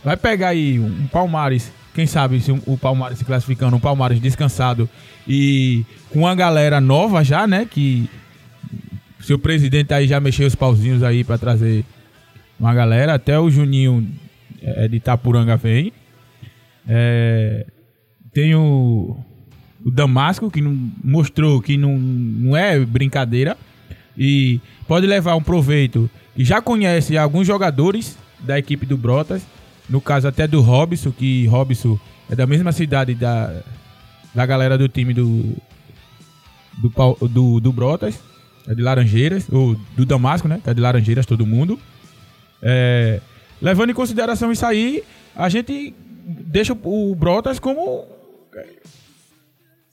Vai 0.03 0.17
pegar 0.17 0.50
aí 0.50 0.79
um, 0.79 0.86
um 0.86 1.08
Palmares, 1.08 1.72
quem 1.98 2.06
sabe 2.06 2.39
se 2.39 2.51
o 2.51 2.77
Palmares 2.77 3.18
se 3.18 3.25
classificando, 3.25 3.75
um 3.75 3.80
Palmares 3.80 4.20
descansado 4.20 4.88
e 5.27 5.84
com 6.12 6.20
uma 6.20 6.36
galera 6.36 6.80
nova 6.80 7.24
já, 7.24 7.48
né? 7.48 7.66
Que 7.66 8.08
seu 9.20 9.39
presidente 9.39 9.92
aí 9.96 10.08
já 10.08 10.20
mexeu 10.20 10.46
os 10.46 10.54
pauzinhos 10.54 11.01
aí 11.01 11.24
pra 11.24 11.39
trazer 11.39 11.84
uma 12.60 12.72
galera. 12.72 13.16
Até 13.16 13.39
o 13.39 13.50
Juninho 13.50 14.08
é, 14.62 14.88
de 14.88 14.98
Itapuranga 14.98 15.58
vem. 15.58 15.92
É, 16.88 17.66
tem 18.32 18.54
o, 18.54 19.18
o 19.84 19.89
Damasco, 19.89 20.51
que 20.51 20.62
não, 20.62 20.77
mostrou 21.04 21.60
que 21.60 21.77
não, 21.77 21.98
não 21.98 22.56
é 22.56 22.80
brincadeira. 22.80 23.58
E 24.16 24.62
pode 24.88 25.08
levar 25.08 25.36
um 25.36 25.42
proveito. 25.42 26.08
E 26.36 26.46
já 26.46 26.62
conhece 26.62 27.18
alguns 27.18 27.48
jogadores 27.48 28.16
da 28.39 28.60
equipe 28.60 28.86
do 28.86 28.96
Brotas. 28.96 29.42
No 29.89 30.01
caso 30.01 30.27
até 30.27 30.48
do 30.48 30.62
Robson, 30.62 31.12
que 31.12 31.46
Robson 31.48 32.00
é 32.29 32.36
da 32.36 32.46
mesma 32.46 32.72
cidade 32.72 33.15
da, 33.15 33.62
da 34.36 34.46
galera 34.46 34.77
do 34.77 34.89
time 34.89 35.13
do, 35.13 35.56
do, 36.77 37.27
do, 37.27 37.60
do 37.60 37.72
Brotas. 37.72 38.20
É 38.67 38.75
de 38.75 38.82
Laranjeiras, 38.82 39.48
ou 39.50 39.75
do 39.96 40.06
Damasco, 40.06 40.48
né? 40.48 40.60
Tá 40.62 40.74
de 40.74 40.82
Laranjeiras 40.82 41.25
todo 41.25 41.46
mundo. 41.46 41.79
É, 42.62 43.22
levando 43.62 43.91
em 43.91 43.94
consideração 43.94 44.51
isso 44.51 44.65
aí, 44.65 45.03
a 45.34 45.48
gente 45.48 45.96
deixa 46.27 46.77
o 46.84 47.15
Brotas 47.15 47.60
como 47.60 48.06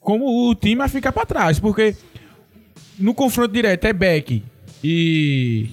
como 0.01 0.51
o 0.51 0.55
time 0.55 0.83
a 0.83 0.89
ficar 0.89 1.13
pra 1.13 1.25
trás, 1.25 1.59
porque 1.59 1.97
no 2.99 3.15
confronto 3.15 3.53
direto 3.53 3.87
é 3.87 3.93
Beck 3.93 4.43
e 4.83 5.71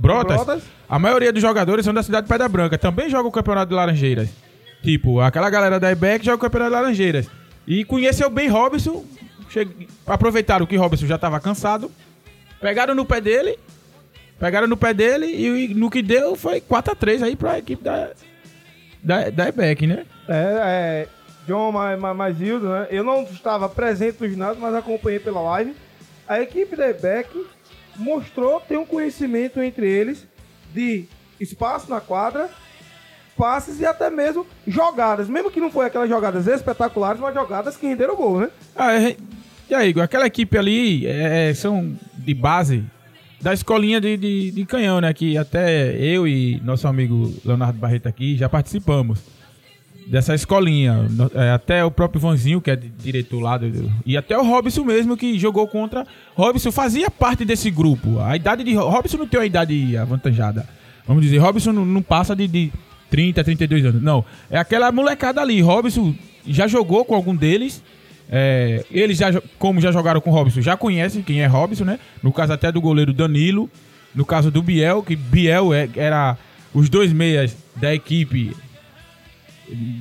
Brotas, 0.00 0.36
Brotas. 0.36 0.62
a 0.88 0.98
maioria 0.98 1.32
dos 1.32 1.42
jogadores 1.42 1.84
são 1.84 1.92
da 1.92 2.02
cidade 2.02 2.26
de 2.26 2.32
Pedra 2.32 2.48
Branca, 2.48 2.78
também 2.78 3.10
joga 3.10 3.28
o 3.28 3.32
campeonato 3.32 3.68
de 3.68 3.74
Laranjeiras. 3.74 4.28
Tipo, 4.82 5.20
aquela 5.20 5.50
galera 5.50 5.78
da 5.78 5.90
EBEC 5.92 6.24
joga 6.24 6.36
o 6.36 6.40
campeonato 6.40 6.70
de 6.70 6.76
Laranjeiras. 6.80 7.28
E 7.66 7.84
conheceu 7.84 8.30
bem 8.30 8.48
Robson, 8.48 9.04
che- 9.50 9.68
aproveitaram 10.06 10.64
que 10.66 10.76
Robson 10.76 11.06
já 11.06 11.18
tava 11.18 11.38
cansado, 11.38 11.90
pegaram 12.60 12.94
no 12.94 13.04
pé 13.04 13.20
dele, 13.20 13.58
pegaram 14.38 14.66
no 14.66 14.76
pé 14.76 14.94
dele 14.94 15.26
e 15.26 15.74
no 15.74 15.90
que 15.90 16.00
deu 16.00 16.34
foi 16.34 16.60
4x3 16.62 17.22
aí 17.22 17.36
pra 17.36 17.58
equipe 17.58 17.84
da, 17.84 18.10
da, 19.02 19.28
da 19.30 19.48
EBEC, 19.48 19.86
né? 19.86 20.04
É, 20.26 20.56
é, 20.62 21.08
John 21.46 21.70
Ma- 21.72 21.96
Ma- 21.98 22.14
Mazildo, 22.14 22.68
né? 22.70 22.86
Eu 22.90 23.04
não 23.04 23.22
estava 23.24 23.68
presente 23.68 24.16
no 24.20 24.28
ginásio, 24.28 24.60
mas 24.62 24.74
acompanhei 24.74 25.20
pela 25.20 25.40
live. 25.42 25.74
A 26.26 26.40
equipe 26.40 26.74
da 26.74 26.88
EBEC 26.88 27.28
mostrou 27.96 28.60
ter 28.60 28.76
um 28.78 28.86
conhecimento 28.86 29.60
entre 29.60 29.86
eles 29.88 30.26
de 30.74 31.04
espaço 31.40 31.90
na 31.90 32.00
quadra, 32.00 32.48
passes 33.36 33.80
e 33.80 33.86
até 33.86 34.10
mesmo 34.10 34.46
jogadas. 34.66 35.28
Mesmo 35.28 35.50
que 35.50 35.60
não 35.60 35.70
foi 35.70 35.86
aquelas 35.86 36.08
jogadas 36.08 36.46
espetaculares, 36.46 37.20
mas 37.20 37.34
jogadas 37.34 37.76
que 37.76 37.86
renderam 37.86 38.16
gol, 38.16 38.40
né? 38.40 38.50
Ah, 38.76 38.92
é, 38.92 39.16
e 39.68 39.74
aí, 39.74 39.90
Igor, 39.90 40.02
aquela 40.02 40.26
equipe 40.26 40.58
ali 40.58 41.06
é, 41.06 41.52
são 41.54 41.96
de 42.14 42.34
base 42.34 42.84
da 43.40 43.54
escolinha 43.54 44.00
de, 44.00 44.16
de, 44.16 44.50
de 44.50 44.64
canhão, 44.66 45.00
né? 45.00 45.12
Que 45.14 45.38
até 45.38 45.96
eu 45.96 46.26
e 46.26 46.60
nosso 46.62 46.86
amigo 46.86 47.32
Leonardo 47.44 47.78
Barreto 47.78 48.06
aqui 48.06 48.36
já 48.36 48.48
participamos 48.48 49.20
dessa 50.10 50.34
escolinha. 50.34 51.06
É, 51.34 51.50
até 51.52 51.84
o 51.84 51.90
próprio 51.90 52.20
Vanzinho, 52.20 52.60
que 52.60 52.70
é 52.70 52.76
diretor 52.76 53.40
lá, 53.40 53.56
do- 53.56 53.90
e 54.04 54.16
até 54.16 54.36
o 54.36 54.42
Robson 54.42 54.84
mesmo, 54.84 55.16
que 55.16 55.38
jogou 55.38 55.66
contra. 55.68 56.06
Robson 56.34 56.72
fazia 56.72 57.10
parte 57.10 57.44
desse 57.44 57.70
grupo. 57.70 58.18
A 58.18 58.34
idade 58.36 58.64
de. 58.64 58.74
Ro- 58.74 58.88
Robson 58.88 59.18
não 59.18 59.26
tem 59.28 59.38
uma 59.40 59.46
idade 59.46 59.96
avantajada. 59.96 60.68
Vamos 61.06 61.22
dizer, 61.22 61.38
Robson 61.38 61.72
não, 61.72 61.84
não 61.84 62.02
passa 62.02 62.34
de, 62.36 62.46
de 62.48 62.72
30, 63.10 63.42
32 63.44 63.84
anos. 63.84 64.02
Não. 64.02 64.24
É 64.50 64.58
aquela 64.58 64.90
molecada 64.92 65.40
ali. 65.40 65.60
Robson 65.60 66.14
já 66.46 66.66
jogou 66.66 67.04
com 67.04 67.14
algum 67.14 67.34
deles. 67.34 67.82
É, 68.32 68.84
eles 68.90 69.18
já, 69.18 69.40
como 69.58 69.80
já 69.80 69.90
jogaram 69.90 70.20
com 70.20 70.30
Robson, 70.30 70.60
já 70.60 70.76
conhecem 70.76 71.20
quem 71.22 71.40
é 71.42 71.46
Robson, 71.46 71.84
né? 71.84 71.98
No 72.22 72.32
caso 72.32 72.52
até 72.52 72.70
do 72.70 72.80
goleiro 72.80 73.12
Danilo. 73.12 73.68
No 74.14 74.24
caso 74.24 74.50
do 74.50 74.60
Biel, 74.62 75.02
que 75.04 75.14
Biel 75.14 75.72
é- 75.72 75.88
era 75.96 76.36
os 76.74 76.88
dois 76.88 77.12
meias 77.12 77.56
da 77.76 77.94
equipe 77.94 78.52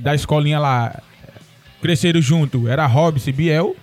da 0.01 0.13
escolinha 0.15 0.59
lá 0.59 1.01
cresceram 1.81 2.21
junto. 2.21 2.67
Era 2.67 2.85
Robson 2.85 3.29
e 3.29 3.33
Biel. 3.33 3.75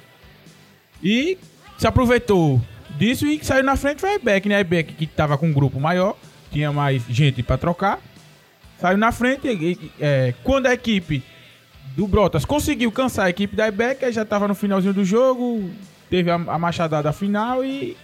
E 1.02 1.38
se 1.78 1.87
aproveitou 1.87 2.61
disso 2.99 3.26
e 3.26 3.43
saiu 3.45 3.62
na 3.64 3.76
frente 3.76 4.00
foi 4.00 4.14
a 4.14 4.19
Beck, 4.19 4.49
né? 4.49 4.61
A 4.61 4.64
Beck 4.64 4.95
que 4.95 5.07
tava 5.07 5.37
com 5.37 5.47
um 5.49 5.52
grupo 5.52 5.78
maior, 5.78 6.16
tinha 6.50 6.73
mais 6.73 7.02
gente 7.09 7.43
pra 7.43 7.59
trocar. 7.59 8.00
Saiu 8.81 8.97
na 8.99 9.12
frente. 9.12 9.47
e- 9.49 9.90
é, 10.00 10.35
quando 10.43 10.66
a 10.66 10.73
equipe 10.75 11.23
do 11.97 12.07
Brotas 12.07 12.45
conseguiu 12.45 12.90
cansar 12.93 13.26
a 13.26 13.31
equipe 13.31 13.57
da 13.57 13.69
Ibeck, 13.69 14.05
aí 14.05 14.12
já 14.12 14.25
tava 14.25 14.47
no 14.49 14.55
finalzinho 14.55 14.93
do 14.93 15.05
jogo, 15.05 15.71
teve 16.11 16.31
a, 16.31 16.35
a 16.35 16.59
machadada 16.59 17.12
final 17.12 17.64
e 17.64 17.97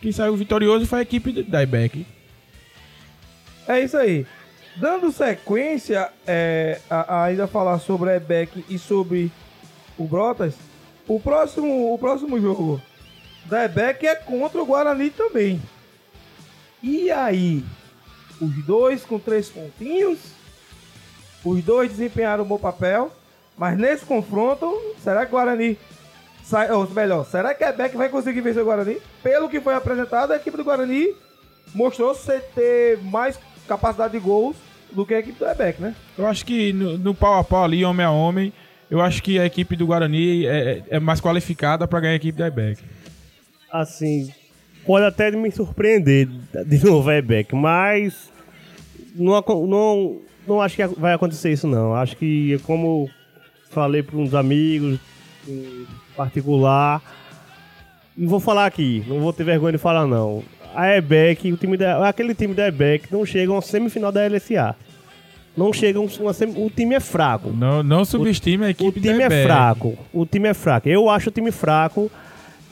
quem 0.00 0.12
saiu 0.12 0.36
vitorioso 0.36 0.86
foi 0.86 1.00
a 1.00 1.02
equipe 1.02 1.42
da 1.42 1.62
Ibeck. 1.62 2.06
É 3.66 3.80
isso 3.80 3.96
aí. 3.96 4.26
Dando 4.76 5.12
sequência, 5.12 6.10
é, 6.26 6.80
a, 6.88 7.16
a 7.16 7.24
ainda 7.24 7.46
falar 7.46 7.78
sobre 7.78 8.10
a 8.10 8.16
EBEC 8.16 8.64
e 8.68 8.78
sobre 8.78 9.30
o 9.98 10.04
Brotas, 10.04 10.54
o 11.06 11.20
próximo, 11.20 11.92
o 11.92 11.98
próximo 11.98 12.40
jogo 12.40 12.80
da 13.44 13.64
EBEC 13.64 14.06
é 14.06 14.14
contra 14.14 14.62
o 14.62 14.66
Guarani 14.66 15.10
também. 15.10 15.60
E 16.82 17.10
aí? 17.10 17.64
Os 18.40 18.64
dois 18.64 19.04
com 19.04 19.18
três 19.18 19.48
pontinhos, 19.48 20.18
os 21.44 21.62
dois 21.62 21.90
desempenharam 21.90 22.44
um 22.44 22.46
bom 22.46 22.58
papel, 22.58 23.12
mas 23.56 23.76
nesse 23.76 24.04
confronto, 24.04 24.74
será 24.98 25.26
que 25.26 25.32
o 25.32 25.36
Guarani 25.36 25.78
sai, 26.42 26.72
ou 26.72 26.88
melhor, 26.88 27.24
será 27.26 27.54
que 27.54 27.62
a 27.62 27.68
EBEC 27.68 27.96
vai 27.96 28.08
conseguir 28.08 28.40
vencer 28.40 28.62
o 28.62 28.64
Guarani? 28.64 29.00
Pelo 29.22 29.48
que 29.48 29.60
foi 29.60 29.74
apresentado, 29.74 30.32
a 30.32 30.36
equipe 30.36 30.56
do 30.56 30.64
Guarani 30.64 31.14
mostrou 31.74 32.14
ser 32.14 32.42
ter 32.54 32.98
mais 33.02 33.38
capacidade 33.66 34.12
de 34.12 34.18
gols 34.18 34.56
do 34.90 35.06
que 35.06 35.14
a 35.14 35.18
equipe 35.18 35.38
do 35.38 35.46
Ebec, 35.46 35.80
né? 35.80 35.94
Eu 36.16 36.26
acho 36.26 36.44
que 36.44 36.72
no, 36.72 36.98
no 36.98 37.14
pau 37.14 37.38
a 37.38 37.44
pau 37.44 37.64
ali, 37.64 37.84
homem 37.84 38.04
a 38.04 38.10
homem, 38.10 38.52
eu 38.90 39.00
acho 39.00 39.22
que 39.22 39.38
a 39.38 39.46
equipe 39.46 39.74
do 39.74 39.86
Guarani 39.86 40.46
é, 40.46 40.82
é 40.90 41.00
mais 41.00 41.20
qualificada 41.20 41.88
pra 41.88 41.98
ganhar 41.98 42.12
a 42.12 42.16
equipe 42.16 42.38
da 42.38 42.46
Ibeck. 42.46 42.82
assim, 43.70 44.30
pode 44.84 45.06
até 45.06 45.30
me 45.30 45.50
surpreender 45.50 46.28
de 46.66 46.84
novo 46.84 47.10
a 47.10 47.22
Beck, 47.22 47.54
mas 47.54 48.30
não, 49.14 49.42
não, 49.66 50.20
não 50.46 50.60
acho 50.60 50.76
que 50.76 50.86
vai 50.86 51.14
acontecer 51.14 51.52
isso 51.52 51.66
não. 51.66 51.94
Acho 51.94 52.16
que 52.16 52.58
como 52.64 53.08
falei 53.70 54.02
para 54.02 54.16
uns 54.18 54.34
amigos, 54.34 55.00
em 55.48 55.86
particular. 56.14 57.02
E 58.16 58.26
vou 58.26 58.40
falar 58.40 58.66
aqui, 58.66 59.02
não 59.06 59.20
vou 59.20 59.32
ter 59.32 59.44
vergonha 59.44 59.72
de 59.72 59.78
falar 59.78 60.06
não. 60.06 60.44
A 60.74 60.96
EBEC, 60.96 61.52
o 61.52 61.56
time 61.56 61.76
da, 61.76 62.08
aquele 62.08 62.34
time 62.34 62.54
da 62.54 62.66
EBEC 62.68 63.12
não 63.12 63.24
chega 63.26 63.50
a 63.52 63.54
uma 63.56 63.62
semifinal 63.62 64.10
da 64.12 64.26
LSA. 64.26 64.74
Não 65.56 65.70
chega 65.72 65.98
a 65.98 66.02
uma 66.02 66.32
semi, 66.32 66.54
o 66.56 66.70
time 66.70 66.94
é 66.94 67.00
fraco. 67.00 67.50
Não, 67.50 67.82
não 67.82 68.04
subestime 68.04 68.64
a 68.64 68.68
O 68.68 68.70
equipe 68.70 69.00
time 69.00 69.18
da 69.18 69.22
é 69.24 69.26
EBEC. 69.26 69.46
fraco. 69.46 69.98
O 70.12 70.24
time 70.24 70.48
é 70.48 70.54
fraco. 70.54 70.88
Eu 70.88 71.10
acho 71.10 71.28
o 71.28 71.32
time 71.32 71.50
fraco. 71.50 72.10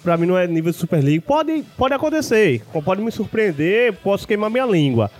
Pra 0.03 0.17
mim 0.17 0.25
não 0.27 0.39
é 0.39 0.47
nível 0.47 0.73
de 0.73 0.79
Super 0.79 1.03
League. 1.05 1.21
Pode, 1.21 1.63
pode 1.77 1.93
acontecer. 1.93 2.63
Pode 2.85 3.03
me 3.03 3.13
surpreender. 3.13 3.93
Posso 4.03 4.27
queimar 4.27 4.49
minha 4.49 4.65
língua. 4.65 5.11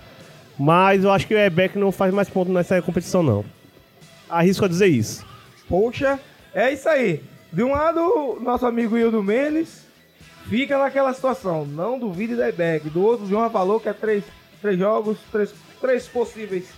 Mas 0.57 1.03
eu 1.03 1.11
acho 1.11 1.27
que 1.27 1.35
o 1.35 1.37
Ebeck 1.37 1.77
não 1.77 1.91
faz 1.91 2.11
mais 2.11 2.27
ponto 2.29 2.51
nessa 2.51 2.81
competição, 2.81 3.21
não. 3.21 3.45
Arrisco 4.27 4.65
a 4.65 4.67
dizer 4.67 4.87
isso. 4.87 5.23
Poxa, 5.69 6.19
é 6.53 6.73
isso 6.73 6.89
aí. 6.89 7.21
De 7.53 7.61
um 7.63 7.71
lado, 7.71 8.39
nosso 8.41 8.65
amigo 8.65 8.97
Hildo 8.97 9.21
Mendes 9.21 9.85
fica 10.49 10.77
naquela 10.77 11.13
situação. 11.13 11.65
Não 11.65 11.97
duvide 11.99 12.35
da 12.35 12.49
Ebeck. 12.49 12.89
Do 12.89 13.03
outro, 13.03 13.25
o 13.25 13.29
João 13.29 13.49
falou 13.49 13.79
que 13.79 13.89
é 13.89 13.93
três, 13.93 14.23
três 14.61 14.77
jogos, 14.77 15.17
três, 15.31 15.53
três 15.79 16.07
possíveis 16.07 16.69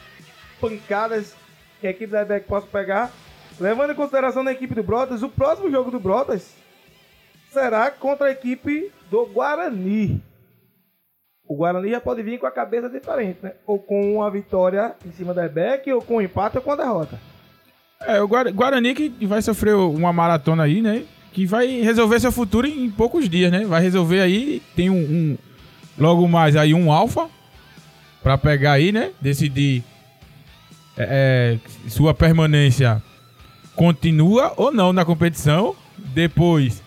pancadas 0.60 1.36
que 1.82 1.88
a 1.88 1.90
equipe 1.92 2.12
da 2.12 2.22
Ebeck 2.22 2.48
possa 2.48 2.68
pegar. 2.68 3.12
Levando 3.60 3.92
em 3.92 3.96
consideração 3.96 4.46
a 4.48 4.52
equipe 4.52 4.74
do 4.74 4.84
Brotas, 4.84 5.22
o 5.22 5.30
próximo 5.30 5.70
jogo 5.70 5.92
do 5.92 6.00
Brotas 6.00 6.54
será 7.52 7.92
contra 7.92 8.28
a 8.28 8.32
equipe 8.32 8.92
do 9.12 9.26
Guarani. 9.28 10.24
O 11.48 11.56
Guarani 11.58 11.92
já 11.92 12.02
pode 12.02 12.24
vir 12.24 12.40
com 12.40 12.48
a 12.48 12.52
cabeça 12.52 12.90
diferente, 12.90 13.40
né? 13.44 13.54
Ou 13.68 13.78
com 13.78 14.16
uma 14.16 14.32
vitória 14.32 14.96
em 15.06 15.12
cima 15.12 15.34
da 15.34 15.46
Ebeck, 15.46 15.92
ou 15.92 16.02
com 16.02 16.16
um 16.16 16.22
empate 16.22 16.58
ou 16.58 16.64
com 16.64 16.72
a 16.72 16.76
derrota. 16.76 17.20
É, 18.02 18.22
o 18.22 18.28
Guar- 18.28 18.52
Guarani 18.52 18.96
que 18.96 19.10
vai 19.28 19.42
sofrer 19.42 19.76
uma 19.76 20.12
maratona 20.12 20.64
aí, 20.64 20.82
né? 20.82 21.06
Que 21.34 21.46
vai 21.46 21.82
resolver 21.82 22.20
seu 22.20 22.32
futuro 22.32 22.68
em 22.68 22.90
poucos 22.92 23.28
dias, 23.28 23.52
né? 23.52 23.66
Vai 23.66 23.82
resolver 23.82 24.22
aí, 24.22 24.62
tem 24.76 24.90
um, 24.90 24.96
um- 24.98 25.38
logo 25.98 26.28
mais 26.28 26.56
aí 26.56 26.74
um 26.74 26.92
alfa 26.92 27.28
pra 28.22 28.38
pegar 28.38 28.74
aí, 28.74 28.92
né? 28.92 29.12
Decidir 29.20 29.84
é, 30.96 31.58
é, 31.86 31.90
sua 31.90 32.14
permanência 32.14 33.02
continua 33.76 34.54
ou 34.58 34.72
não 34.72 34.94
na 34.94 35.04
competição. 35.04 35.76
Depois 35.98 36.82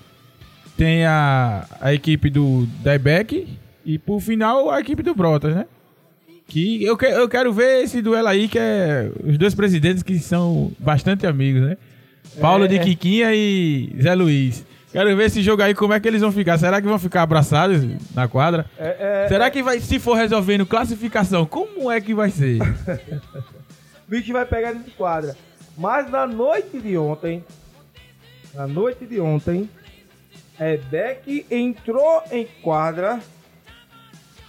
tem 0.77 1.05
a, 1.05 1.67
a 1.81 1.93
equipe 1.93 2.31
do 2.31 2.67
Diebeck 2.83 3.49
e 3.85 3.99
por 3.99 4.21
final 4.21 4.71
a 4.71 4.81
equipe 4.81 5.03
do 5.03 5.15
Brotas, 5.15 5.55
né? 5.55 5.67
Que 6.49 6.85
eu, 6.85 6.97
que- 6.97 7.07
eu 7.07 7.29
quero 7.29 7.53
ver 7.53 7.83
esse 7.83 8.01
duelo 8.01 8.29
aí, 8.29 8.47
que 8.47 8.59
é 8.59 9.11
os 9.25 9.37
dois 9.37 9.55
presidentes 9.55 10.05
que 10.05 10.19
são 10.21 10.71
bastante 10.79 11.27
amigos, 11.27 11.63
né? 11.63 11.77
Paulo 12.41 12.67
de 12.69 12.79
Quiquinha 12.79 13.35
e 13.35 13.95
Zé 14.01 14.15
Luiz. 14.15 14.65
Quero 14.93 15.15
ver 15.17 15.25
esse 15.27 15.43
jogo 15.43 15.63
aí, 15.63 15.75
como 15.75 15.93
é 15.93 16.01
que 16.01 16.09
eles 16.09 16.21
vão 16.23 16.33
ficar. 16.33 16.57
Será 16.59 16.81
que 16.81 16.87
vão 16.87 16.99
ficar 16.99 17.23
abraçados 17.23 17.83
na 18.15 18.27
quadra? 18.29 18.65
É, 18.79 19.25
é, 19.25 19.29
Será 19.29 19.51
que 19.51 19.63
vai, 19.63 19.79
se 19.81 19.99
for 19.99 20.15
resolvendo 20.15 20.65
classificação, 20.65 21.45
como 21.45 21.91
é 21.91 22.01
que 22.01 22.15
vai 22.15 22.31
ser? 22.31 22.59
o 22.63 22.65
bicho 24.09 24.33
vai 24.33 24.47
pegar 24.47 24.73
dentro 24.73 24.85
de 24.91 24.97
quadra. 24.97 25.37
Mas 25.77 26.11
na 26.11 26.27
noite 26.27 26.79
de 26.81 26.97
ontem, 26.97 27.45
na 28.55 28.67
noite 28.67 29.05
de 29.05 29.21
ontem, 29.21 29.69
é 30.59 30.79
Beck 30.79 31.45
entrou 31.51 32.23
em 32.31 32.47
quadra. 32.63 33.21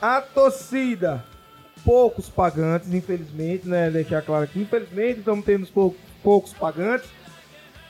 A 0.02 0.22
torcida, 0.22 1.26
poucos 1.84 2.30
pagantes, 2.30 2.94
infelizmente, 2.94 3.68
né? 3.68 3.90
Deixar 3.90 4.22
claro 4.22 4.44
aqui, 4.44 4.60
infelizmente 4.62 5.20
estamos 5.20 5.44
tendo 5.44 5.66
pou- 5.68 5.96
poucos 6.24 6.54
pagantes. 6.54 7.10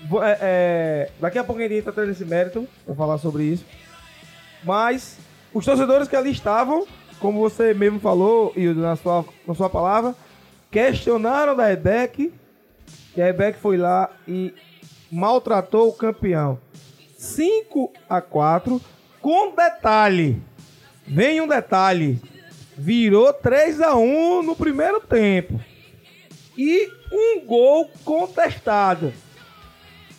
Vou- 0.08 0.24
é, 0.24 0.38
é, 0.42 1.12
daqui 1.20 1.38
a 1.40 1.44
pouco 1.44 1.62
a 1.62 1.68
gente 1.68 1.76
entra 1.88 2.06
nesse 2.06 2.26
mérito 2.26 2.68
para 2.86 2.96
falar 2.96 3.18
sobre 3.18 3.44
isso. 3.44 3.66
Mas 4.64 5.18
os 5.54 5.66
torcedores 5.66 6.08
que 6.08 6.16
ali 6.16 6.32
estavam, 6.32 6.86
como 7.20 7.40
você 7.40 7.74
mesmo 7.74 8.00
falou, 8.00 8.54
Hildo, 8.56 8.82
na 8.82 8.96
sua, 8.96 9.26
na 9.48 9.56
sua 9.56 9.70
palavra, 9.70 10.16
questionaram 10.70 11.56
da 11.56 11.72
EBEC, 11.72 12.32
que 13.14 13.22
a 13.22 13.30
EBEC 13.30 13.58
foi 13.60 13.78
lá 13.78 14.10
e 14.28 14.54
maltratou 15.12 15.90
o 15.90 15.94
campeão. 15.94 16.60
5 17.18 17.92
a 18.08 18.22
4 18.22 18.80
com 19.22 19.56
detalhe. 19.56 20.42
Vem 21.08 21.42
um 21.42 21.48
detalhe. 21.48 22.22
Virou 22.78 23.34
3 23.34 23.82
a 23.82 23.96
1 23.96 24.44
no 24.44 24.56
primeiro 24.56 25.00
tempo. 25.02 25.60
E 26.56 26.88
um 27.12 27.46
gol 27.46 27.90
contestado. 28.06 29.12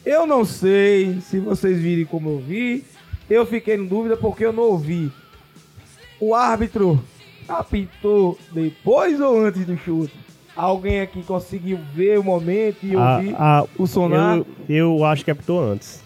Eu 0.05 0.27
não 0.27 0.45
sei 0.45 1.21
se 1.21 1.39
vocês 1.39 1.79
virem 1.79 2.05
como 2.05 2.31
eu 2.31 2.39
vi. 2.39 2.85
Eu 3.29 3.45
fiquei 3.45 3.77
em 3.77 3.87
dúvida 3.87 4.17
porque 4.17 4.45
eu 4.45 4.53
não 4.53 4.63
ouvi. 4.65 5.11
O 6.21 6.35
árbitro 6.35 7.03
apitou 7.49 8.39
depois 8.53 9.21
ou 9.21 9.39
antes 9.45 9.65
do 9.67 9.77
chute? 9.77 10.15
Alguém 10.57 11.01
aqui 11.01 11.23
conseguiu 11.23 11.79
ver 11.95 12.19
o 12.19 12.25
momento 12.25 12.79
e 12.83 12.95
A- 12.97 13.17
ouvir 13.17 13.35
a- 13.39 13.65
o 13.79 13.87
sonar? 13.87 14.39
eu, 14.39 14.47
eu 14.69 15.05
acho 15.05 15.25
que 15.25 15.31
apitou 15.31 15.63
antes. 15.73 16.03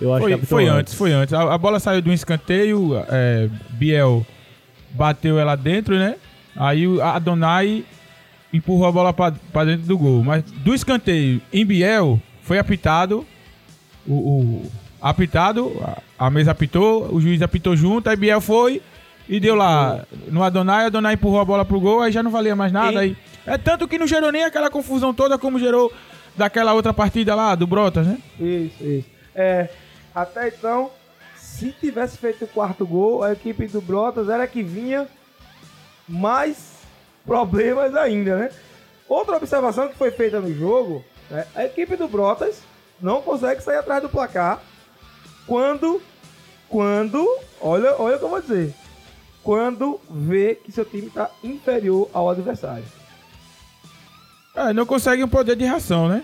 Eu 0.00 0.12
acho 0.14 0.20
que 0.20 0.24
Foi, 0.24 0.32
apitou 0.32 0.58
foi 0.58 0.66
antes, 0.68 0.94
foi 0.94 1.12
antes. 1.12 1.34
A, 1.34 1.54
a 1.54 1.58
bola 1.58 1.78
saiu 1.78 2.00
de 2.00 2.08
um 2.08 2.12
escanteio, 2.12 2.92
é, 3.08 3.48
Biel 3.70 4.24
bateu 4.90 5.38
ela 5.38 5.54
dentro, 5.56 5.96
né? 5.96 6.16
Aí 6.56 6.86
o 6.88 7.02
Adonai 7.02 7.84
empurrou 8.52 8.86
a 8.86 8.92
bola 8.92 9.12
pra 9.12 9.64
dentro 9.64 9.86
do 9.86 9.98
gol. 9.98 10.22
Mas 10.24 10.42
do 10.42 10.74
escanteio 10.74 11.40
em 11.52 11.64
Biel 11.64 12.20
foi 12.42 12.58
apitado, 12.58 13.26
o, 14.06 14.12
o- 14.14 14.70
apitado, 15.00 15.72
a, 16.18 16.26
a 16.26 16.30
mesa 16.30 16.50
apitou, 16.52 17.12
o 17.14 17.20
juiz 17.20 17.40
apitou 17.42 17.76
junto, 17.76 18.08
aí 18.08 18.16
Biel 18.16 18.40
foi 18.40 18.82
e 19.28 19.38
deu 19.40 19.54
lá 19.54 20.04
no 20.28 20.42
Adonai, 20.42 20.86
Adonai 20.86 21.14
empurrou 21.14 21.40
a 21.40 21.44
bola 21.44 21.64
pro 21.64 21.80
gol, 21.80 22.02
aí 22.02 22.12
já 22.12 22.22
não 22.22 22.30
valia 22.30 22.54
mais 22.56 22.72
nada. 22.72 22.92
E- 23.04 23.10
Aí, 23.10 23.16
é 23.46 23.58
tanto 23.58 23.88
que 23.88 23.98
não 23.98 24.06
gerou 24.06 24.30
nem 24.30 24.44
aquela 24.44 24.70
confusão 24.70 25.12
toda 25.12 25.36
como 25.38 25.58
gerou 25.58 25.92
daquela 26.36 26.72
outra 26.74 26.92
partida 26.94 27.34
lá, 27.34 27.54
do 27.54 27.66
Brotas, 27.66 28.06
né? 28.06 28.18
Isso, 28.38 28.82
isso. 28.84 29.08
É, 29.34 29.68
até 30.14 30.48
então, 30.48 30.90
se 31.36 31.72
tivesse 31.72 32.18
feito 32.18 32.44
o 32.44 32.48
quarto 32.48 32.86
gol, 32.86 33.22
a 33.22 33.32
equipe 33.32 33.66
do 33.66 33.80
Brotas 33.80 34.28
era 34.28 34.46
que 34.46 34.62
vinha 34.62 35.06
mais 36.08 36.72
problemas 37.26 37.94
ainda, 37.94 38.36
né? 38.36 38.50
Outra 39.08 39.36
observação 39.36 39.88
que 39.88 39.96
foi 39.96 40.10
feita 40.10 40.40
no 40.40 40.52
jogo, 40.54 41.04
né, 41.32 41.46
a 41.54 41.64
equipe 41.64 41.96
do 41.96 42.06
Brotas 42.06 42.60
não 43.00 43.22
consegue 43.22 43.62
sair 43.62 43.78
atrás 43.78 44.02
do 44.02 44.08
placar 44.08 44.62
quando, 45.46 46.00
quando, 46.68 47.26
olha, 47.60 47.96
olha 47.98 48.16
o 48.16 48.18
que 48.18 48.24
eu 48.24 48.28
vou 48.28 48.40
dizer, 48.40 48.74
quando 49.42 50.00
vê 50.08 50.54
que 50.54 50.70
seu 50.70 50.84
time 50.84 51.08
está 51.08 51.30
inferior 51.42 52.08
ao 52.12 52.28
adversário. 52.30 52.84
É, 54.54 54.72
não 54.72 54.84
consegue 54.84 55.24
um 55.24 55.28
poder 55.28 55.56
de 55.56 55.64
reação, 55.64 56.08
né? 56.08 56.22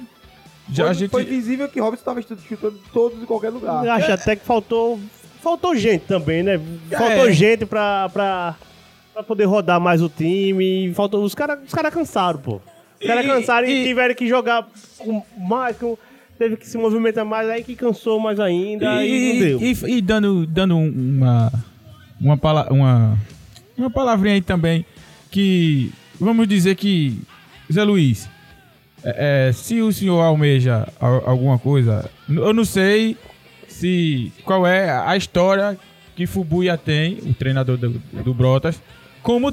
Já 0.70 0.84
foi, 0.84 0.90
a 0.90 0.92
gente... 0.92 1.10
foi 1.10 1.24
visível 1.24 1.68
que 1.68 1.80
Robson 1.80 2.00
estava 2.00 2.20
chutando 2.20 2.78
todos 2.92 3.22
em 3.22 3.24
qualquer 3.24 3.48
lugar. 3.48 3.84
Eu 3.84 3.92
acho 3.92 4.12
até 4.12 4.36
que 4.36 4.44
faltou. 4.44 5.00
Faltou 5.40 5.74
gente 5.74 6.04
também, 6.04 6.42
né? 6.42 6.60
Faltou 6.90 7.28
É. 7.28 7.32
gente 7.32 7.64
pra, 7.64 8.10
pra, 8.10 8.54
pra 9.14 9.22
poder 9.22 9.46
rodar 9.46 9.80
mais 9.80 10.02
o 10.02 10.08
time. 10.10 10.92
Faltou, 10.94 11.24
os 11.24 11.34
caras 11.34 11.58
os 11.66 11.72
cara 11.72 11.90
cansaram, 11.90 12.38
pô. 12.38 12.60
Os 13.00 13.06
caras 13.06 13.26
cansaram 13.26 13.68
e, 13.68 13.82
e- 13.82 13.84
tiveram 13.84 14.14
que 14.14 14.28
jogar 14.28 14.66
com 14.98 15.22
mais, 15.38 15.76
com, 15.76 15.96
teve 16.38 16.56
que 16.56 16.66
se 16.66 16.76
movimentar 16.78 17.24
mais, 17.24 17.48
aí 17.48 17.62
que 17.62 17.74
cansou 17.76 18.18
mais 18.20 18.38
ainda 18.40 19.04
e, 19.04 19.32
não 19.32 19.38
deu. 19.40 19.62
E, 19.62 19.96
e- 19.98 20.00
dando, 20.00 20.46
dando 20.46 20.76
um- 20.76 20.88
uma, 21.18 21.52
uma, 22.20 22.36
pala- 22.36 22.68
uma, 22.72 23.18
uma 23.76 23.90
palavrinha 23.90 24.34
aí 24.34 24.40
também, 24.42 24.84
que 25.30 25.92
vamos 26.18 26.48
dizer 26.48 26.74
que, 26.74 27.18
Zé 27.72 27.84
Luiz, 27.84 28.28
é, 29.04 29.48
é, 29.48 29.52
se 29.52 29.80
o 29.80 29.92
senhor 29.92 30.20
almeja 30.20 30.88
al- 31.00 31.22
alguma 31.28 31.58
coisa, 31.58 32.10
eu 32.28 32.52
não 32.52 32.64
sei 32.64 33.16
se 33.68 34.32
qual 34.44 34.66
é 34.66 34.90
a 34.90 35.16
história 35.16 35.78
que 36.16 36.26
Fubuia 36.26 36.76
tem, 36.76 37.18
o 37.22 37.32
treinador 37.32 37.76
do, 37.76 37.90
do 38.24 38.34
Brotas, 38.34 38.82
como 39.22 39.52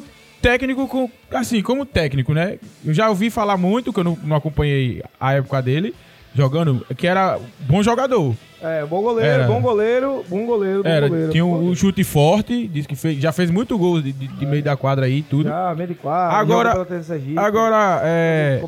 técnico, 0.49 0.87
com, 0.87 1.09
assim, 1.31 1.61
como 1.63 1.85
técnico, 1.85 2.31
né? 2.33 2.57
Eu 2.85 2.93
já 2.93 3.09
ouvi 3.09 3.29
falar 3.31 3.57
muito, 3.57 3.91
que 3.91 3.99
eu 3.99 4.03
não, 4.03 4.17
não 4.23 4.35
acompanhei 4.35 5.01
a 5.19 5.33
época 5.33 5.59
dele, 5.61 5.95
jogando, 6.35 6.85
que 6.95 7.07
era 7.07 7.39
bom 7.61 7.81
jogador. 7.81 8.35
É, 8.61 8.85
bom 8.85 9.01
goleiro, 9.01 9.29
Era. 9.31 9.47
bom 9.47 9.59
goleiro, 9.61 10.23
bom 10.29 10.45
goleiro, 10.45 10.83
bom 10.83 10.89
Era, 10.89 11.07
goleiro. 11.07 11.31
tinha 11.31 11.43
um, 11.45 11.69
um 11.69 11.75
chute 11.75 12.03
forte, 12.03 12.67
disse 12.67 12.87
que 12.87 12.95
fez, 12.95 13.17
já 13.19 13.31
fez 13.31 13.49
muito 13.49 13.75
gol 13.77 14.01
de, 14.01 14.11
de- 14.11 14.27
de 14.27 14.45
meio 14.45 14.61
da 14.63 14.75
quadra 14.77 15.05
aí 15.07 15.21
tudo. 15.23 15.49
Já, 15.49 15.73
meio 15.75 15.89
de 15.89 15.95
quadra, 15.95 16.37
Agora- 16.37 17.03
Sergipe, 17.03 17.37
Agora, 17.37 18.01
é, 18.03 18.61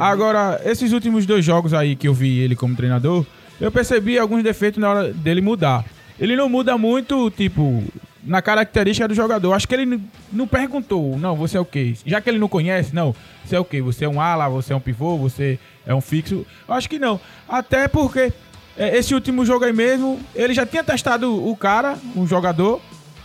agora, 0.00 0.60
esses 0.64 0.92
últimos 0.92 1.26
dois 1.26 1.44
jogos 1.44 1.74
aí 1.74 1.96
que 1.96 2.06
eu 2.08 2.14
vi 2.14 2.38
ele 2.38 2.54
como 2.56 2.74
treinador, 2.76 3.24
eu 3.60 3.70
percebi 3.72 4.16
alguns 4.18 4.42
defeitos 4.44 4.80
na 4.80 4.90
hora 4.90 5.12
dele 5.12 5.40
mudar. 5.40 5.84
Ele 6.20 6.34
não 6.36 6.48
muda 6.48 6.78
muito, 6.78 7.30
tipo, 7.30 7.82
na 8.26 8.42
característica 8.42 9.06
do 9.06 9.14
jogador. 9.14 9.52
Acho 9.52 9.68
que 9.68 9.74
ele 9.74 10.00
não 10.32 10.46
perguntou, 10.46 11.16
não, 11.16 11.36
você 11.36 11.56
é 11.56 11.60
o 11.60 11.64
quê? 11.64 11.94
Já 12.04 12.20
que 12.20 12.28
ele 12.28 12.38
não 12.38 12.48
conhece, 12.48 12.94
não, 12.94 13.14
você 13.44 13.56
é 13.56 13.60
o 13.60 13.64
quê? 13.64 13.80
Você 13.80 14.04
é 14.04 14.08
um 14.08 14.20
ala, 14.20 14.48
você 14.48 14.72
é 14.72 14.76
um 14.76 14.80
pivô, 14.80 15.16
você 15.16 15.58
é 15.86 15.94
um 15.94 16.00
fixo? 16.00 16.44
Acho 16.68 16.88
que 16.90 16.98
não. 16.98 17.20
Até 17.48 17.86
porque 17.86 18.32
é, 18.76 18.98
esse 18.98 19.14
último 19.14 19.46
jogo 19.46 19.64
aí 19.64 19.72
mesmo, 19.72 20.20
ele 20.34 20.52
já 20.52 20.66
tinha 20.66 20.82
testado 20.82 21.48
o 21.48 21.56
cara, 21.56 21.96
um 22.16 22.26
jogador, 22.26 22.80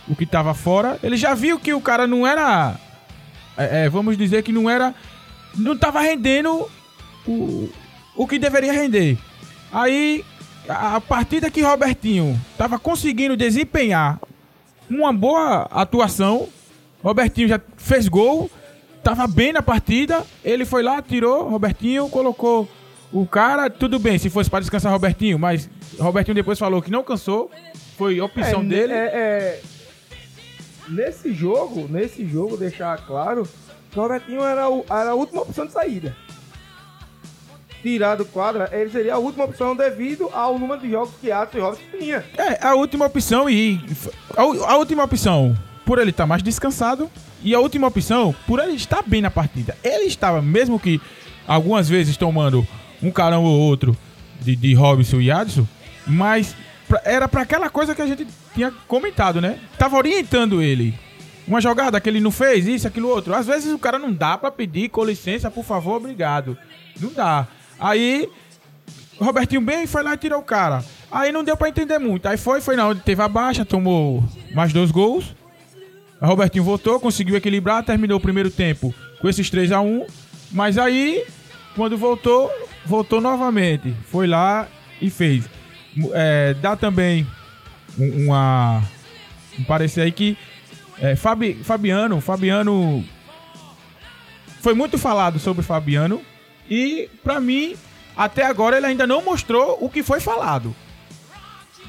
o 0.08 0.14
que 0.14 0.24
tava 0.24 0.54
fora. 0.54 0.98
Ele 1.02 1.16
já 1.16 1.34
viu 1.34 1.58
que 1.58 1.74
o 1.74 1.80
cara 1.80 2.06
não 2.06 2.26
era. 2.26 2.76
é, 3.56 3.84
é, 3.84 3.88
vamos 3.88 4.16
dizer 4.16 4.42
que 4.42 4.52
não 4.52 4.70
era. 4.70 4.94
Não 5.56 5.76
tava 5.76 6.00
rendendo 6.00 6.70
o, 7.26 7.68
o 8.16 8.26
que 8.26 8.38
deveria 8.38 8.72
render. 8.72 9.18
Aí, 9.70 10.24
a, 10.68 10.96
a 10.96 11.00
partida 11.00 11.50
que 11.50 11.60
Robertinho 11.60 12.40
tava 12.56 12.78
conseguindo 12.78 13.36
desempenhar 13.36 14.18
uma 14.98 15.12
boa 15.12 15.68
atuação, 15.70 16.48
Robertinho 17.02 17.48
já 17.48 17.60
fez 17.76 18.08
gol, 18.08 18.50
tava 19.02 19.26
bem 19.26 19.52
na 19.52 19.62
partida, 19.62 20.24
ele 20.44 20.64
foi 20.64 20.82
lá, 20.82 21.00
tirou, 21.02 21.48
Robertinho 21.48 22.08
colocou 22.08 22.68
o 23.12 23.26
cara, 23.26 23.68
tudo 23.68 23.98
bem, 23.98 24.18
se 24.18 24.30
fosse 24.30 24.48
para 24.48 24.60
descansar 24.60 24.92
Robertinho, 24.92 25.38
mas 25.38 25.68
Robertinho 25.98 26.34
depois 26.34 26.58
falou 26.58 26.80
que 26.80 26.90
não 26.90 27.02
cansou, 27.02 27.50
foi 27.98 28.20
opção 28.20 28.60
É, 28.60 28.64
dele. 28.64 28.92
é- 28.92 28.96
é- 28.96 29.60
nesse 30.88 31.32
jogo, 31.32 31.86
nesse 31.90 32.26
jogo, 32.26 32.56
deixar 32.56 32.96
claro, 33.06 33.46
que 33.90 33.98
o 33.98 34.02
Robertinho 34.02 34.42
era, 34.42 34.68
o- 34.68 34.84
era 34.88 35.10
a 35.10 35.14
última 35.14 35.42
opção 35.42 35.66
de 35.66 35.72
saída. 35.72 36.16
Tirar 37.82 38.14
do 38.14 38.24
quadra, 38.24 38.68
ele 38.72 38.90
seria 38.90 39.14
a 39.14 39.18
última 39.18 39.44
opção 39.44 39.74
devido 39.74 40.28
ao 40.32 40.58
número 40.58 40.80
de 40.80 40.90
jogos 40.90 41.10
que 41.20 41.32
Adson 41.32 41.58
e 41.58 41.60
Robson 41.60 41.82
tinha. 41.98 42.24
É, 42.38 42.64
a 42.64 42.74
última 42.74 43.06
opção 43.06 43.50
e. 43.50 43.80
A, 44.36 44.42
a 44.42 44.76
última 44.76 45.02
opção, 45.02 45.56
por 45.84 45.98
ele 45.98 46.10
estar 46.10 46.26
mais 46.26 46.42
descansado. 46.42 47.10
E 47.44 47.56
a 47.56 47.58
última 47.58 47.88
opção, 47.88 48.32
por 48.46 48.60
ele 48.60 48.74
estar 48.74 49.02
bem 49.04 49.20
na 49.20 49.30
partida. 49.30 49.76
Ele 49.82 50.04
estava, 50.04 50.40
mesmo 50.40 50.78
que 50.78 51.00
algumas 51.44 51.88
vezes 51.88 52.16
tomando 52.16 52.64
um 53.02 53.10
carão 53.10 53.42
ou 53.42 53.58
outro 53.58 53.96
de, 54.40 54.54
de 54.54 54.74
Robson 54.74 55.20
e 55.20 55.28
Adson, 55.28 55.66
mas 56.06 56.54
era 57.04 57.26
para 57.26 57.42
aquela 57.42 57.68
coisa 57.68 57.94
que 57.94 58.02
a 58.02 58.06
gente 58.06 58.26
tinha 58.54 58.72
comentado, 58.86 59.40
né? 59.40 59.58
Tava 59.76 59.96
orientando 59.96 60.62
ele. 60.62 60.94
Uma 61.46 61.60
jogada 61.60 62.00
que 62.00 62.08
ele 62.08 62.20
não 62.20 62.30
fez, 62.30 62.66
isso, 62.68 62.86
aquilo, 62.86 63.08
outro. 63.08 63.34
Às 63.34 63.46
vezes 63.46 63.72
o 63.72 63.78
cara 63.78 63.98
não 63.98 64.12
dá 64.12 64.38
pra 64.38 64.50
pedir 64.50 64.88
com 64.88 65.04
licença, 65.04 65.50
por 65.50 65.64
favor, 65.64 65.96
obrigado. 65.96 66.56
Não 67.00 67.12
dá. 67.12 67.48
Aí 67.82 68.28
Robertinho 69.20 69.60
bem 69.60 69.86
foi 69.86 70.02
lá 70.02 70.14
e 70.14 70.16
tirou 70.16 70.38
o 70.40 70.44
cara. 70.44 70.84
Aí 71.10 71.30
não 71.32 71.44
deu 71.44 71.56
pra 71.56 71.68
entender 71.68 71.98
muito. 71.98 72.26
Aí 72.26 72.36
foi, 72.36 72.60
foi 72.60 72.76
na 72.76 72.88
onde 72.88 73.00
teve 73.00 73.20
a 73.22 73.28
baixa, 73.28 73.64
tomou 73.64 74.22
mais 74.54 74.72
dois 74.72 74.90
gols. 74.90 75.34
O 76.20 76.26
Robertinho 76.26 76.64
voltou, 76.64 77.00
conseguiu 77.00 77.36
equilibrar, 77.36 77.82
terminou 77.84 78.18
o 78.18 78.20
primeiro 78.20 78.50
tempo 78.50 78.94
com 79.20 79.28
esses 79.28 79.50
3 79.50 79.72
a 79.72 79.80
1 79.80 80.06
Mas 80.52 80.78
aí, 80.78 81.24
quando 81.74 81.98
voltou, 81.98 82.50
voltou 82.86 83.20
novamente. 83.20 83.94
Foi 84.10 84.26
lá 84.26 84.68
e 85.00 85.10
fez. 85.10 85.44
É, 86.12 86.54
dá 86.54 86.76
também 86.76 87.26
um- 87.98 88.26
uma. 88.26 88.82
Um 89.58 89.64
parecer 89.64 90.02
aí 90.02 90.12
que. 90.12 90.36
é, 91.00 91.16
Fabi, 91.16 91.54
Fabiano, 91.64 92.20
Fabiano. 92.20 93.04
Foi 94.60 94.74
muito 94.74 94.96
falado 94.98 95.38
sobre 95.38 95.62
Fabiano. 95.64 96.22
E, 96.72 97.10
pra 97.22 97.38
mim, 97.38 97.76
até 98.16 98.46
agora 98.46 98.78
ele 98.78 98.86
ainda 98.86 99.06
não 99.06 99.22
mostrou 99.22 99.76
o 99.78 99.90
que 99.90 100.02
foi 100.02 100.20
falado. 100.20 100.74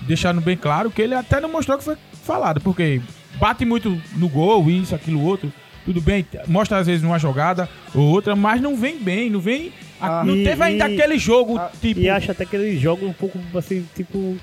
Deixando 0.02 0.41
bem 0.41 0.58
claro 0.58 0.91
que 0.91 1.02
ele 1.02 1.15
até 1.15 1.39
não 1.39 1.48
mostrou 1.50 1.78
o 1.78 1.80
que 1.80 1.86
foi 1.86 1.96
falado, 2.26 2.60
porque 2.60 3.02
bate 3.39 3.63
muito 3.63 3.98
no 4.17 4.28
gol, 4.28 4.69
isso, 4.69 4.93
aquilo, 4.93 5.24
outro. 5.24 5.54
Tudo 5.86 6.02
bem, 6.02 6.26
mostra 6.48 6.80
às 6.80 6.88
vezes 6.88 7.02
numa 7.02 7.17
jogada 7.17 7.69
ou 7.96 8.04
outra, 8.04 8.36
mas 8.36 8.60
não 8.62 8.76
vem 8.76 8.98
bem, 8.98 9.30
não 9.30 9.39
vem. 9.39 9.72
Ah, 10.02 10.22
não 10.26 10.36
e- 10.36 10.43
teve 10.43 10.62
ainda 10.62 10.89
e- 10.89 10.93
aquele 10.93 11.17
jogo, 11.17 11.58
tipo. 11.80 12.02
E 12.02 12.10
acho 12.10 12.32
até 12.32 12.46
que 12.46 12.54
ele 12.56 12.78
joga 12.78 13.06
um 13.06 13.13
pouco 13.13 13.39
assim, 13.58 13.88
tipo. 13.96 14.38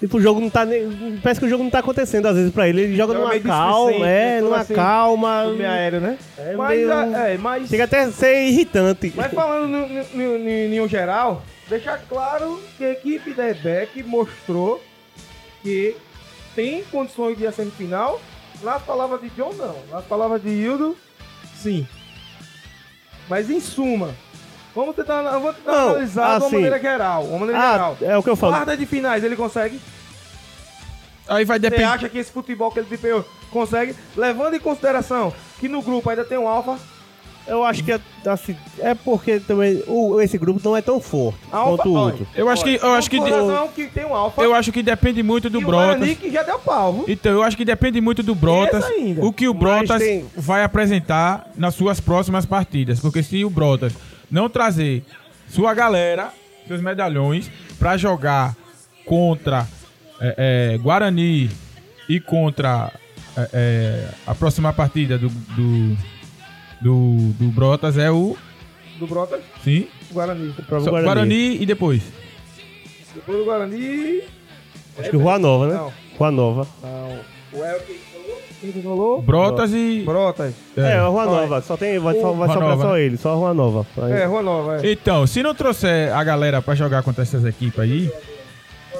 Tipo, 0.00 0.16
o 0.16 0.20
jogo 0.20 0.40
não 0.40 0.48
tá 0.50 0.64
nem. 0.64 1.18
Parece 1.22 1.38
que 1.38 1.46
o 1.46 1.48
jogo 1.48 1.62
não 1.62 1.70
tá 1.70 1.78
acontecendo 1.80 2.26
às 2.26 2.34
vezes 2.34 2.52
pra 2.52 2.66
ele. 2.66 2.80
Ele 2.80 2.96
joga 2.96 3.12
numa 3.14 3.38
calma, 3.38 3.92
é, 3.94 3.98
né? 4.00 4.36
Tudo 4.38 4.44
numa 4.48 4.60
assim, 4.60 4.74
calma. 4.74 5.44
Meio 5.52 5.70
aéreo, 5.70 6.00
né? 6.00 6.18
É 6.38 6.56
mas, 6.56 6.78
meio- 6.78 6.90
é, 6.92 7.36
mas, 7.38 7.68
Chega 7.68 7.84
até 7.84 8.00
a 8.04 8.10
ser 8.10 8.44
irritante. 8.48 9.12
mas 9.14 9.30
falando 9.32 9.68
no- 9.68 10.38
no 10.80 10.88
geral, 10.88 11.42
deixar 11.68 11.98
claro 12.08 12.58
que 12.78 12.84
a 12.84 12.92
equipe 12.92 13.34
da 13.34 13.50
EBEC 13.50 14.02
mostrou 14.02 14.82
que 15.62 15.94
tem 16.56 16.82
condições 16.84 17.36
de 17.36 17.44
ir 17.44 17.48
à 17.48 17.52
semifinal. 17.52 18.20
Nas 18.62 18.82
palavras 18.82 19.20
de 19.20 19.28
John, 19.30 19.52
não. 19.52 19.76
Nas 19.90 20.04
palavras 20.06 20.42
de 20.42 20.48
Hildo, 20.48 20.96
sim. 21.56 21.86
Mas 23.28 23.48
em 23.50 23.60
suma, 23.60 24.14
vamos 24.74 24.94
tentar, 24.96 25.22
vamos 25.22 25.56
tentar 25.56 25.72
Não, 25.72 25.88
analisar 25.90 26.22
de 26.22 26.28
uma 26.30 26.46
assim- 26.46 26.54
maneira 26.56 26.78
geral. 26.80 27.24
Uma 27.24 27.38
maneira 27.40 27.60
Ah, 27.60 27.72
geral. 27.72 27.96
é 28.02 28.16
o 28.18 28.22
que 28.22 28.30
eu 28.30 28.36
falo. 28.36 28.52
Quarta 28.54 28.76
de 28.76 28.86
finais, 28.86 29.22
ele 29.24 29.36
consegue? 29.36 29.80
Aí 31.28 31.44
vai 31.44 31.58
Você 31.58 31.70
depender. 31.70 31.84
acha 31.84 32.08
que 32.08 32.18
esse 32.18 32.32
futebol 32.32 32.70
que 32.72 32.78
ele 32.80 32.88
desempenhou 32.88 33.24
consegue? 33.50 33.94
Levando 34.16 34.54
em 34.54 34.60
consideração 34.60 35.32
que 35.60 35.68
no 35.68 35.80
grupo 35.80 36.10
ainda 36.10 36.24
tem 36.24 36.36
um 36.38 36.48
alfa. 36.48 36.76
Eu 37.46 37.64
acho 37.64 37.82
que 37.82 37.90
é, 37.92 37.98
assim, 38.26 38.54
é 38.78 38.94
porque 38.94 39.40
também 39.40 39.82
o, 39.86 40.20
esse 40.20 40.36
grupo 40.38 40.60
não 40.62 40.76
é 40.76 40.82
tão 40.82 41.00
forte 41.00 41.38
alfa 41.50 41.82
quanto 41.82 41.88
o 41.88 41.94
outro. 41.98 42.26
Eu 42.34 42.48
acho 42.48 42.62
que- 42.62 42.78
eu 42.80 42.92
acho 42.92 43.10
que 43.10 43.18
que 43.74 43.86
tem 43.88 44.04
um 44.04 44.14
alfa. 44.14 44.42
Eu 44.42 44.54
acho 44.54 44.70
que 44.70 44.82
depende 44.82 45.22
muito 45.22 45.48
do 45.48 45.60
e 45.60 45.64
o 45.64 45.66
Brotas. 45.66 46.18
Que 46.18 46.30
já 46.30 46.42
deu 46.42 46.58
pau. 46.58 46.92
viu? 46.92 47.04
Então, 47.08 47.32
eu 47.32 47.42
acho 47.42 47.56
que 47.56 47.64
depende 47.64 48.00
muito 48.00 48.22
do 48.22 48.34
Brotas, 48.34 48.84
o 49.18 49.32
que 49.32 49.48
o 49.48 49.54
Brotas 49.54 49.98
tem- 50.00 50.26
vai 50.36 50.62
apresentar 50.62 51.48
nas 51.56 51.74
suas 51.74 51.98
próximas 51.98 52.44
partidas. 52.44 53.00
Porque 53.00 53.22
se 53.22 53.44
o 53.44 53.50
Brotas 53.50 53.94
não 54.30 54.48
trazer 54.48 55.04
sua 55.48 55.74
galera, 55.74 56.32
seus 56.66 56.80
medalhões, 56.80 57.50
pra 57.78 57.96
jogar 57.96 58.56
contra 59.04 59.66
é, 60.20 60.72
é, 60.74 60.78
Guarani 60.78 61.50
e 62.08 62.20
contra 62.20 62.92
é, 63.36 63.48
é, 63.52 64.08
a 64.26 64.34
próxima 64.34 64.72
partida 64.72 65.18
do, 65.18 65.28
do, 65.28 65.96
do, 66.80 67.32
do 67.32 67.48
Brotas 67.50 67.96
é 67.98 68.10
o. 68.10 68.36
Do 68.98 69.06
Brotas, 69.06 69.40
Sim. 69.64 69.88
Guarani. 70.12 70.54
Só- 70.68 70.90
Guarani. 70.90 71.04
Guarani 71.04 71.62
e 71.62 71.66
depois. 71.66 72.02
Depois 73.14 73.38
do 73.38 73.44
Guarani. 73.44 74.22
Acho 74.98 75.10
que 75.10 75.16
o 75.16 75.20
Rua 75.20 75.38
Nova, 75.38 75.66
né? 75.68 75.74
Não. 75.74 75.92
Rua 76.18 76.30
Nova. 76.30 76.68
Não. 76.82 77.20
O 77.52 77.56
falou? 77.58 78.09
Quem 78.60 78.72
que 78.72 78.82
falou? 78.82 79.22
Brotas 79.22 79.72
e. 79.72 80.02
Brotas. 80.04 80.52
É, 80.76 80.92
a 80.94 81.06
Rua. 81.06 81.24
Nova. 81.24 81.62
Só 81.62 81.76
tem, 81.76 81.98
vai, 81.98 82.14
só, 82.20 82.32
vai 82.32 82.46
Rua 82.46 82.48
sobrar 82.48 82.70
Nova, 82.70 82.82
só 82.82 82.92
né? 82.92 83.02
ele, 83.02 83.16
só 83.16 83.30
a 83.30 83.34
Rua 83.34 83.54
Nova. 83.54 83.86
Aí- 84.02 84.12
É, 84.12 84.24
Rua 84.26 84.42
Nova, 84.42 84.76
é. 84.86 84.92
Então, 84.92 85.26
se 85.26 85.42
não 85.42 85.54
trouxer 85.54 86.12
a 86.14 86.22
galera 86.22 86.60
pra 86.60 86.74
jogar 86.74 87.02
contra 87.02 87.22
essas 87.22 87.44
equipes 87.44 87.78
aí, 87.80 88.12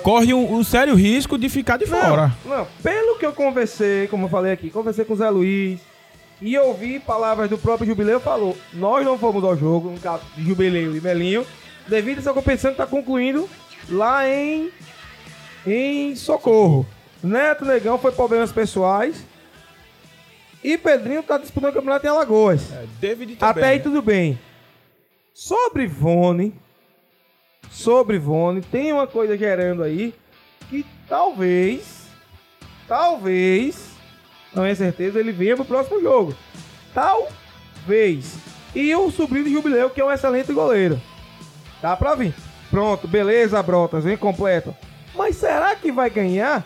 corre 0.03 0.33
um, 0.33 0.55
um 0.55 0.65
sério 0.65 0.95
risco 0.95 1.37
de 1.37 1.49
ficar 1.49 1.77
de 1.77 1.85
fora. 1.87 2.33
Não, 2.45 2.59
não, 2.59 2.67
pelo 2.83 3.19
que 3.19 3.27
eu 3.27 3.33
conversei, 3.33 4.07
como 4.07 4.25
eu 4.27 4.31
falei 4.31 4.53
aqui, 4.53 4.71
conversei 4.71 5.05
com 5.05 5.13
o 5.13 5.17
Zé 5.17 5.29
Luiz 5.29 5.79
e 6.41 6.57
ouvi 6.59 6.99
palavras 6.99 7.51
do 7.51 7.59
próprio 7.59 7.87
Jubileu, 7.87 8.19
falou: 8.19 8.57
nós 8.73 9.05
não 9.05 9.19
fomos 9.19 9.45
ao 9.45 9.57
jogo, 9.57 9.91
no 9.91 9.99
caso 10.01 10.23
de 10.37 10.43
Jubileu 10.43 10.97
e 10.97 11.01
Melinho, 11.03 11.45
devido 11.87 12.17
a 12.17 12.21
essa 12.21 12.33
competição 12.33 12.71
que 12.71 12.81
está 12.81 12.87
concluindo 12.87 13.47
lá 13.91 14.27
em, 14.27 14.71
em 15.67 16.17
Socorro. 16.17 16.87
Neto 17.23 17.67
Negão 17.67 17.99
foi 17.99 18.13
problemas 18.13 18.51
pessoais 18.51 19.27
e 20.63 20.77
Pedrinho 20.77 21.21
está 21.21 21.39
disputando 21.39 21.71
o 21.71 21.75
campeonato 21.75 22.07
em 22.07 22.11
Alagoas. 22.11 22.71
David 23.01 23.39
Até 23.41 23.69
aí 23.69 23.81
tudo 23.81 24.03
bem. 24.03 24.39
Sobre 25.33 25.87
Vone, 25.87 26.55
sobre 27.71 28.19
Vone, 28.19 28.61
tem 28.61 28.93
uma 28.93 29.07
coisa 29.07 29.39
gerando 29.39 29.83
aí 29.83 30.15
que 30.69 30.85
talvez, 31.09 32.09
talvez, 32.87 33.91
não 34.55 34.65
é 34.65 34.75
certeza, 34.75 35.19
ele 35.19 35.33
venha 35.33 35.57
pro 35.57 35.65
próximo 35.65 36.01
jogo. 36.01 36.35
Talvez. 36.93 38.37
E 38.75 38.95
o 38.95 39.11
sobrinho 39.11 39.45
de 39.45 39.53
Jubileu, 39.53 39.91
que 39.91 40.01
é 40.01 40.05
um 40.05 40.13
excelente 40.13 40.53
goleiro. 40.53 41.01
Dá 41.81 41.97
pra 41.97 42.15
vir. 42.15 42.35
Pronto, 42.71 43.09
beleza, 43.09 43.63
Brotas, 43.63 44.05
vem 44.05 44.17
completo. 44.17 44.77
Mas 45.15 45.37
será 45.37 45.75
que 45.75 45.91
vai 45.91 46.09
ganhar? 46.09 46.65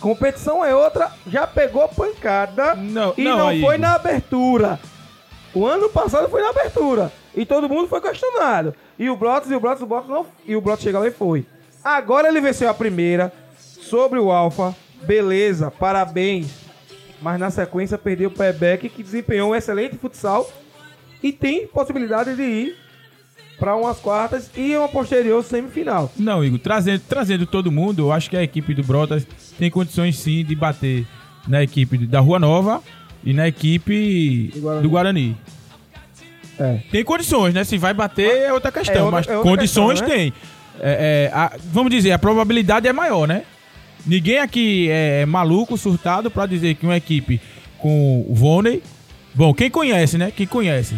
Competição 0.00 0.64
é 0.64 0.74
outra, 0.74 1.12
já 1.26 1.46
pegou 1.46 1.86
pancada 1.88 2.74
Não, 2.74 3.12
e 3.16 3.22
não, 3.22 3.36
não, 3.36 3.46
foi 3.46 3.56
Igor. 3.56 3.78
na 3.78 3.94
abertura. 3.94 4.80
O 5.54 5.66
ano 5.66 5.88
passado 5.90 6.28
foi 6.28 6.40
na 6.42 6.48
abertura. 6.50 7.12
E 7.34 7.44
todo 7.44 7.68
mundo 7.68 7.86
foi 7.86 8.00
questionado. 8.00 8.74
E 8.98 9.10
o 9.10 9.16
Brotas, 9.16 9.50
e 9.50 9.54
o 9.54 9.60
Brotas, 9.60 9.82
o 9.82 9.86
Brotas 9.86 10.08
não. 10.08 10.26
E 10.46 10.56
o 10.56 10.60
Brotas 10.60 10.82
chegou 10.82 11.00
lá 11.00 11.06
e 11.06 11.10
foi. 11.10 11.46
Agora 11.84 12.28
ele 12.28 12.40
venceu 12.40 12.68
a 12.68 12.74
primeira 12.74 13.32
sobre 13.58 14.18
o 14.18 14.30
Alfa. 14.30 14.74
Beleza, 15.02 15.70
parabéns. 15.70 16.48
Mas 17.20 17.38
na 17.38 17.50
sequência 17.50 17.98
perdeu 17.98 18.30
o 18.30 18.32
Pebeck, 18.32 18.88
que 18.88 19.02
desempenhou 19.02 19.50
um 19.50 19.54
excelente 19.54 19.96
futsal. 19.96 20.50
E 21.22 21.32
tem 21.32 21.66
possibilidade 21.66 22.34
de 22.34 22.42
ir 22.42 22.76
para 23.60 23.76
umas 23.76 23.98
quartas 23.98 24.50
e 24.56 24.74
uma 24.76 24.88
posterior 24.88 25.44
semifinal. 25.44 26.10
Não, 26.16 26.42
Igor, 26.44 26.58
trazendo, 26.58 27.02
trazendo 27.08 27.46
todo 27.46 27.70
mundo, 27.70 28.02
eu 28.06 28.12
acho 28.12 28.28
que 28.30 28.36
a 28.36 28.42
equipe 28.42 28.74
do 28.74 28.82
Brotas 28.82 29.24
tem 29.58 29.70
condições 29.70 30.18
sim 30.18 30.44
de 30.44 30.54
bater 30.56 31.06
na 31.46 31.62
equipe 31.62 31.98
da 31.98 32.18
Rua 32.20 32.38
Nova 32.38 32.82
e 33.22 33.32
na 33.34 33.46
equipe 33.46 34.50
Do 34.54 34.60
Guarani. 34.60 34.82
do 34.82 34.90
Guarani. 34.90 35.36
É. 36.58 36.78
Tem 36.90 37.04
condições, 37.04 37.54
né? 37.54 37.64
Se 37.64 37.78
vai 37.78 37.94
bater 37.94 38.30
é 38.42 38.52
outra 38.52 38.70
questão, 38.72 38.94
É 38.96 39.02
outra- 39.02 39.18
mas 39.18 39.28
é 39.28 39.36
outra 39.36 39.50
condições 39.50 40.00
questão, 40.00 40.08
né? 40.08 40.14
tem. 40.24 40.32
É, 40.80 41.28
é, 41.30 41.36
a- 41.36 41.52
vamos 41.72 41.90
dizer, 41.90 42.12
a 42.12 42.18
probabilidade 42.18 42.88
é 42.88 42.92
maior, 42.92 43.26
né? 43.28 43.42
Ninguém 44.06 44.38
aqui 44.38 44.88
é 44.90 45.26
maluco, 45.26 45.76
surtado, 45.76 46.30
pra 46.30 46.46
dizer 46.46 46.74
que 46.74 46.86
uma 46.86 46.96
equipe 46.96 47.40
com 47.78 48.24
o 48.28 48.34
Voney. 48.34 48.82
Bom, 49.34 49.52
quem 49.54 49.70
conhece, 49.70 50.16
né? 50.18 50.30
Quem 50.34 50.46
conhece? 50.46 50.96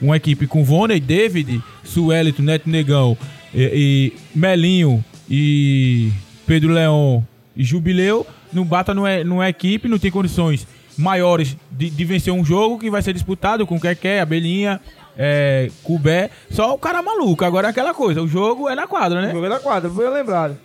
Uma 0.00 0.16
equipe 0.16 0.46
com 0.46 0.64
Voney, 0.64 1.00
David, 1.00 1.62
Suelito, 1.84 2.42
Neto 2.42 2.68
Negão, 2.68 3.16
e, 3.54 4.12
e 4.34 4.38
Melinho 4.38 5.04
e 5.30 6.10
Pedro 6.46 6.72
Leão 6.72 7.26
e 7.56 7.62
Jubileu, 7.62 8.26
não 8.52 8.64
bata 8.64 8.92
numa, 8.92 9.22
numa 9.22 9.48
equipe, 9.48 9.88
não 9.88 9.98
tem 9.98 10.10
condições 10.10 10.66
maiores 10.98 11.56
de, 11.70 11.90
de 11.90 12.04
vencer 12.04 12.32
um 12.32 12.44
jogo 12.44 12.78
que 12.78 12.90
vai 12.90 13.02
ser 13.02 13.12
disputado 13.12 13.66
com 13.66 13.80
Keké, 13.80 14.20
Abelhinha, 14.20 14.80
é, 15.16 15.70
Cubé. 15.82 16.30
Só 16.50 16.74
o 16.74 16.78
cara 16.78 17.02
maluco. 17.02 17.44
Agora 17.44 17.68
é 17.68 17.70
aquela 17.70 17.94
coisa, 17.94 18.22
o 18.22 18.28
jogo 18.28 18.68
é 18.68 18.74
na 18.74 18.86
quadra, 18.86 19.22
né? 19.22 19.32
Jogou 19.32 19.48
na 19.48 19.60
quadra, 19.60 19.88
bem 19.88 20.10
lembrado. 20.10 20.56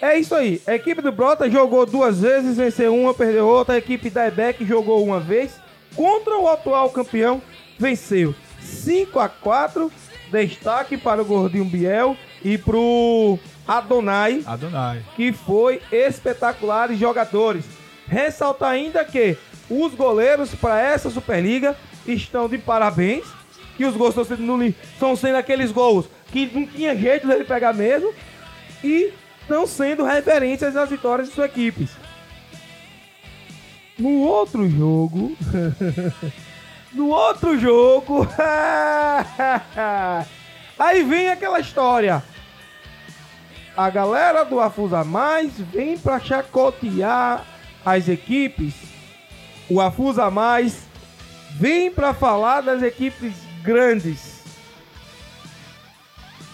É 0.00 0.18
isso 0.18 0.34
aí. 0.34 0.60
A 0.66 0.74
equipe 0.74 1.00
do 1.00 1.10
Brota 1.10 1.50
jogou 1.50 1.86
duas 1.86 2.20
vezes, 2.20 2.58
venceu 2.58 2.94
uma, 2.94 3.14
perdeu 3.14 3.46
outra. 3.46 3.74
A 3.74 3.78
equipe 3.78 4.10
da 4.10 4.28
EBEC 4.28 4.64
jogou 4.66 5.02
uma 5.02 5.18
vez. 5.18 5.58
Contra 5.94 6.38
o 6.38 6.46
atual 6.48 6.90
campeão, 6.90 7.40
venceu 7.78 8.34
5 8.66 9.18
a 9.18 9.28
4 9.28 9.90
Destaque 10.30 10.96
para 10.96 11.22
o 11.22 11.24
Gordinho 11.24 11.64
Biel 11.64 12.16
e 12.44 12.58
pro 12.58 13.38
Adonai, 13.66 14.42
Adonai. 14.44 15.02
que 15.14 15.32
foi 15.32 15.80
espetaculares 15.90 16.98
jogadores. 16.98 17.64
Ressaltar 18.06 18.70
ainda 18.70 19.04
que 19.04 19.36
os 19.70 19.94
goleiros 19.94 20.54
para 20.54 20.80
essa 20.80 21.10
Superliga 21.10 21.76
estão 22.06 22.48
de 22.48 22.58
parabéns. 22.58 23.24
Que 23.76 23.84
os 23.84 23.94
gols 23.94 24.16
estão 24.16 25.14
sendo, 25.16 25.36
aqueles 25.36 25.70
gols 25.70 26.06
que 26.32 26.50
não 26.52 26.66
tinha 26.66 26.96
jeito 26.96 27.26
dele 27.26 27.44
pegar 27.44 27.72
mesmo. 27.72 28.12
E 28.82 29.12
estão 29.42 29.66
sendo 29.66 30.04
referências 30.04 30.74
nas 30.74 30.88
vitórias 30.88 31.28
de 31.28 31.34
suas 31.34 31.50
equipes. 31.50 31.90
No 33.98 34.20
outro 34.20 34.68
jogo. 34.68 35.36
no 36.96 37.08
outro 37.10 37.58
jogo. 37.58 38.26
aí 40.78 41.02
vem 41.02 41.28
aquela 41.28 41.60
história. 41.60 42.24
A 43.76 43.90
galera 43.90 44.42
do 44.44 44.58
Afusa 44.58 45.04
Mais 45.04 45.52
vem 45.58 45.98
pra 45.98 46.18
chacotear 46.18 47.44
as 47.84 48.08
equipes. 48.08 48.74
O 49.68 49.80
Afusa 49.80 50.30
Mais 50.30 50.86
vem 51.52 51.90
pra 51.90 52.14
falar 52.14 52.62
das 52.62 52.82
equipes 52.82 53.34
grandes. 53.62 54.42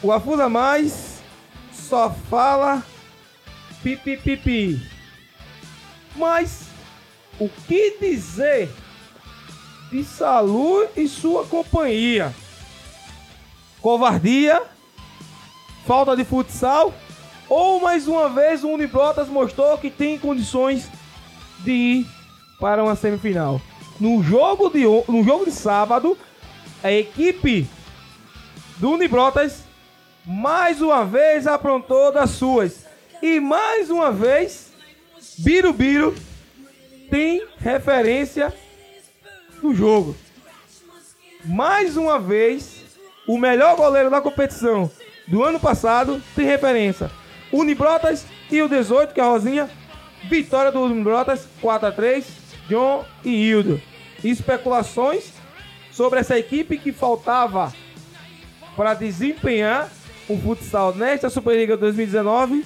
O 0.02 0.10
Afusa 0.10 0.48
Mais 0.48 1.22
só 1.72 2.10
fala 2.10 2.82
pipi 3.82 4.80
Mas 6.16 6.62
o 7.38 7.48
que 7.48 7.98
dizer 8.00 8.68
de 9.92 10.02
Salu 10.02 10.88
e 10.96 11.06
sua 11.06 11.44
companhia? 11.44 12.34
Covardia? 13.82 14.62
Falta 15.86 16.16
de 16.16 16.24
futsal? 16.24 16.94
Ou 17.46 17.78
mais 17.78 18.08
uma 18.08 18.30
vez 18.30 18.64
o 18.64 18.70
Unibrotas 18.70 19.28
mostrou 19.28 19.76
que 19.76 19.90
tem 19.90 20.18
condições 20.18 20.88
de 21.58 21.72
ir 21.72 22.06
para 22.58 22.82
uma 22.82 22.96
semifinal? 22.96 23.60
No 24.00 24.22
jogo 24.22 24.70
de, 24.70 24.84
no 24.84 25.22
jogo 25.22 25.44
de 25.44 25.52
sábado, 25.52 26.16
a 26.82 26.90
equipe 26.90 27.68
do 28.78 28.92
Unibrotas 28.92 29.64
mais 30.24 30.80
uma 30.80 31.04
vez 31.04 31.46
aprontou 31.46 32.10
das 32.10 32.30
suas. 32.30 32.86
E 33.20 33.38
mais 33.40 33.90
uma 33.90 34.10
vez, 34.10 34.72
Birubiru 35.38 36.14
tem 37.10 37.46
referência 37.58 38.54
do 39.62 39.74
jogo. 39.74 40.14
Mais 41.44 41.96
uma 41.96 42.18
vez, 42.18 42.82
o 43.26 43.38
melhor 43.38 43.76
goleiro 43.76 44.10
da 44.10 44.20
competição 44.20 44.90
do 45.26 45.42
ano 45.44 45.58
passado 45.58 46.20
tem 46.34 46.44
referência. 46.44 47.10
Unibrotas 47.52 48.26
e 48.50 48.60
o 48.60 48.68
18, 48.68 49.14
que 49.14 49.20
é 49.20 49.22
a 49.22 49.26
Rosinha. 49.26 49.70
Vitória 50.28 50.70
do 50.70 50.80
Unibrotas, 50.80 51.48
4 51.60 51.88
a 51.88 51.92
3 51.92 52.26
John 52.68 53.04
e 53.24 53.30
Hildo. 53.30 53.80
Especulações 54.22 55.32
sobre 55.90 56.20
essa 56.20 56.38
equipe 56.38 56.78
que 56.78 56.92
faltava 56.92 57.72
para 58.76 58.94
desempenhar 58.94 59.90
o 60.28 60.38
futsal 60.38 60.94
nesta 60.94 61.28
Superliga 61.28 61.76
2019. 61.76 62.64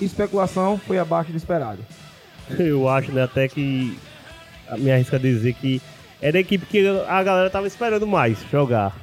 Especulação 0.00 0.78
foi 0.78 0.98
abaixo 0.98 1.30
do 1.30 1.36
esperado. 1.36 1.84
Eu 2.58 2.88
acho, 2.88 3.12
né, 3.12 3.22
até 3.22 3.48
que 3.48 3.96
a 4.68 4.76
me 4.76 4.90
arrisca 4.90 5.18
dizer 5.18 5.54
que 5.54 5.80
era 6.20 6.38
a 6.38 6.40
equipe 6.40 6.66
que 6.66 6.86
a 7.06 7.22
galera 7.22 7.50
tava 7.50 7.66
esperando 7.66 8.06
mais 8.06 8.38
jogar. 8.50 8.96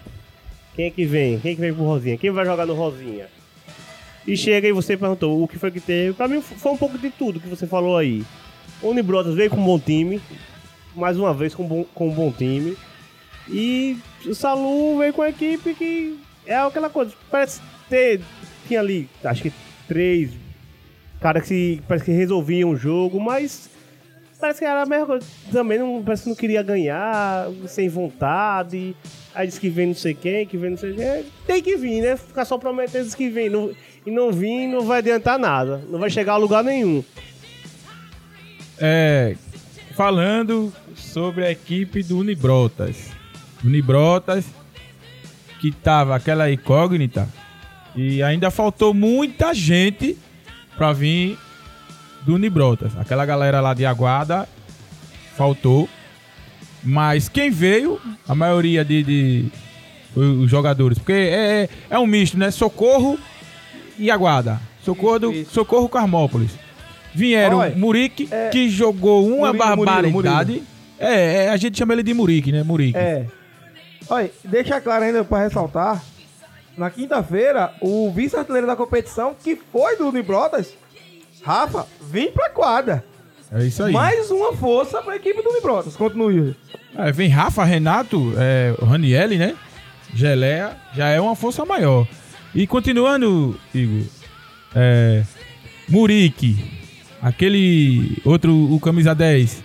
Quem 0.75 0.85
é 0.85 0.89
que 0.89 1.05
vem? 1.05 1.39
Quem 1.39 1.51
é 1.51 1.55
que 1.55 1.61
vem 1.61 1.73
pro 1.73 1.83
Rosinha? 1.83 2.17
Quem 2.17 2.31
vai 2.31 2.45
jogar 2.45 2.65
no 2.65 2.73
Rosinha? 2.73 3.27
E 4.25 4.35
chega 4.35 4.67
e 4.67 4.71
você 4.71 4.97
perguntou 4.97 5.43
o 5.43 5.47
que 5.47 5.59
foi 5.59 5.69
que 5.69 5.79
teve. 5.79 6.13
Pra 6.13 6.27
mim 6.27 6.41
foi 6.41 6.71
um 6.71 6.77
pouco 6.77 6.97
de 6.97 7.09
tudo 7.09 7.39
que 7.39 7.47
você 7.47 7.67
falou 7.67 7.97
aí. 7.97 8.23
O 8.81 8.89
Unibrotas 8.89 9.35
veio 9.35 9.49
com 9.49 9.57
um 9.57 9.65
bom 9.65 9.79
time, 9.79 10.21
mais 10.95 11.17
uma 11.17 11.33
vez 11.33 11.53
com, 11.53 11.65
bom, 11.65 11.85
com 11.93 12.09
um 12.09 12.13
bom 12.13 12.31
time. 12.31 12.75
E 13.47 13.97
o 14.25 14.33
Salu 14.33 14.97
veio 14.97 15.13
com 15.13 15.21
a 15.21 15.29
equipe 15.29 15.73
que 15.73 16.17
é 16.45 16.55
aquela 16.55 16.89
coisa. 16.89 17.13
Parece 17.29 17.61
ter. 17.89 18.21
Tinha 18.67 18.79
ali, 18.79 19.09
acho 19.23 19.43
que 19.43 19.53
três 19.87 20.31
caras 21.19 21.47
que 21.47 21.81
parece 21.87 22.05
que 22.05 22.11
resolviam 22.11 22.69
o 22.69 22.77
jogo, 22.77 23.19
mas 23.19 23.69
parece 24.43 24.59
que 24.59 24.65
era 24.65 24.81
a 24.81 24.85
mesma 24.85 25.05
coisa. 25.05 25.25
Também 25.53 25.79
não, 25.79 26.03
parece 26.03 26.23
que 26.23 26.29
não 26.29 26.35
queria 26.35 26.61
ganhar, 26.61 27.47
sem 27.65 27.87
vontade. 27.87 28.93
Aí 29.33 29.47
diz 29.47 29.57
que 29.57 29.69
vem 29.69 29.87
não 29.87 29.95
sei 29.95 30.13
quem, 30.13 30.45
que 30.45 30.57
vem 30.57 30.71
não 30.71 30.77
sei 30.77 30.93
quem. 30.93 31.25
Tem 31.47 31.63
que 31.63 31.77
vir, 31.77 32.01
né? 32.01 32.17
Ficar 32.17 32.43
só 32.43 32.57
prometendo 32.57 33.15
que 33.15 33.29
vem. 33.29 33.49
Não, 33.49 33.71
e 34.05 34.11
não 34.11 34.33
vir, 34.33 34.67
não 34.67 34.81
vai 34.81 34.97
adiantar 34.97 35.39
nada. 35.39 35.81
Não 35.89 35.97
vai 35.97 36.09
chegar 36.09 36.33
a 36.33 36.37
lugar 36.37 36.61
nenhum. 36.61 37.01
É, 38.77 39.37
falando 39.95 40.73
sobre 40.93 41.45
a 41.45 41.51
equipe 41.51 42.03
do 42.03 42.19
Unibrotas. 42.19 43.11
Unibrotas, 43.63 44.43
que 45.61 45.71
tava 45.71 46.17
aquela 46.17 46.51
incógnita, 46.51 47.29
e 47.95 48.21
ainda 48.21 48.51
faltou 48.51 48.93
muita 48.93 49.53
gente 49.53 50.17
pra 50.75 50.91
vir 50.91 51.37
do 52.25 52.35
Unibrotas. 52.35 52.97
Aquela 52.97 53.25
galera 53.25 53.59
lá 53.61 53.73
de 53.73 53.85
Aguada 53.85 54.47
faltou. 55.35 55.87
Mas 56.83 57.29
quem 57.29 57.49
veio, 57.49 57.99
a 58.27 58.35
maioria 58.35 58.83
de, 58.83 59.03
de- 59.03 59.51
os 60.15 60.49
jogadores, 60.51 60.97
porque 60.97 61.13
é, 61.13 61.63
é, 61.63 61.69
é 61.91 61.99
um 61.99 62.05
misto, 62.05 62.37
né? 62.37 62.51
Socorro 62.51 63.17
e 63.97 64.11
Aguada. 64.11 64.59
Socorro, 64.83 65.19
do. 65.19 65.45
Socorro 65.45 65.87
Carmópolis. 65.87 66.51
Vieram 67.15 67.59
Olha, 67.59 67.75
Murique, 67.75 68.27
é- 68.31 68.49
que 68.49 68.69
jogou 68.69 69.25
uma 69.27 69.53
Murilo, 69.53 69.65
Murilo, 69.77 69.85
barbaridade. 69.85 70.51
Murilo. 70.51 70.67
É, 70.99 71.45
é, 71.45 71.49
a 71.49 71.57
gente 71.57 71.77
chama 71.77 71.93
ele 71.93 72.03
de 72.03 72.13
Murique, 72.13 72.51
né? 72.51 72.63
Murique. 72.63 72.97
É. 72.97 73.25
Olha, 74.09 74.29
deixa 74.43 74.81
claro 74.81 75.05
ainda 75.05 75.23
para 75.23 75.43
ressaltar. 75.43 76.03
Na 76.77 76.89
quinta-feira, 76.89 77.71
o 77.79 78.11
vice-artilheiro 78.11 78.65
da 78.67 78.75
competição, 78.75 79.35
que 79.41 79.55
foi 79.71 79.95
do 79.95 80.09
Unibrotas, 80.09 80.73
Rafa, 81.43 81.85
vem 82.01 82.31
pra 82.31 82.49
quadra. 82.49 83.03
É 83.51 83.63
isso 83.65 83.83
aí. 83.83 83.93
Mais 83.93 84.31
uma 84.31 84.53
força 84.53 85.01
pra 85.01 85.15
equipe 85.15 85.41
do 85.43 85.49
Unibrotas. 85.49 85.95
Continue. 85.95 86.55
É, 86.97 87.11
vem 87.11 87.29
Rafa, 87.29 87.63
Renato, 87.63 88.33
é, 88.37 88.73
o 88.79 88.85
Ranielli, 88.85 89.37
né? 89.37 89.55
Geleia, 90.13 90.77
já 90.95 91.07
é 91.09 91.19
uma 91.19 91.35
força 91.35 91.65
maior. 91.65 92.07
E 92.53 92.65
continuando, 92.67 93.59
Igor, 93.73 94.05
é, 94.75 95.23
Murique, 95.89 96.55
aquele 97.21 98.17
outro, 98.23 98.53
o 98.73 98.79
camisa 98.79 99.13
10, 99.15 99.63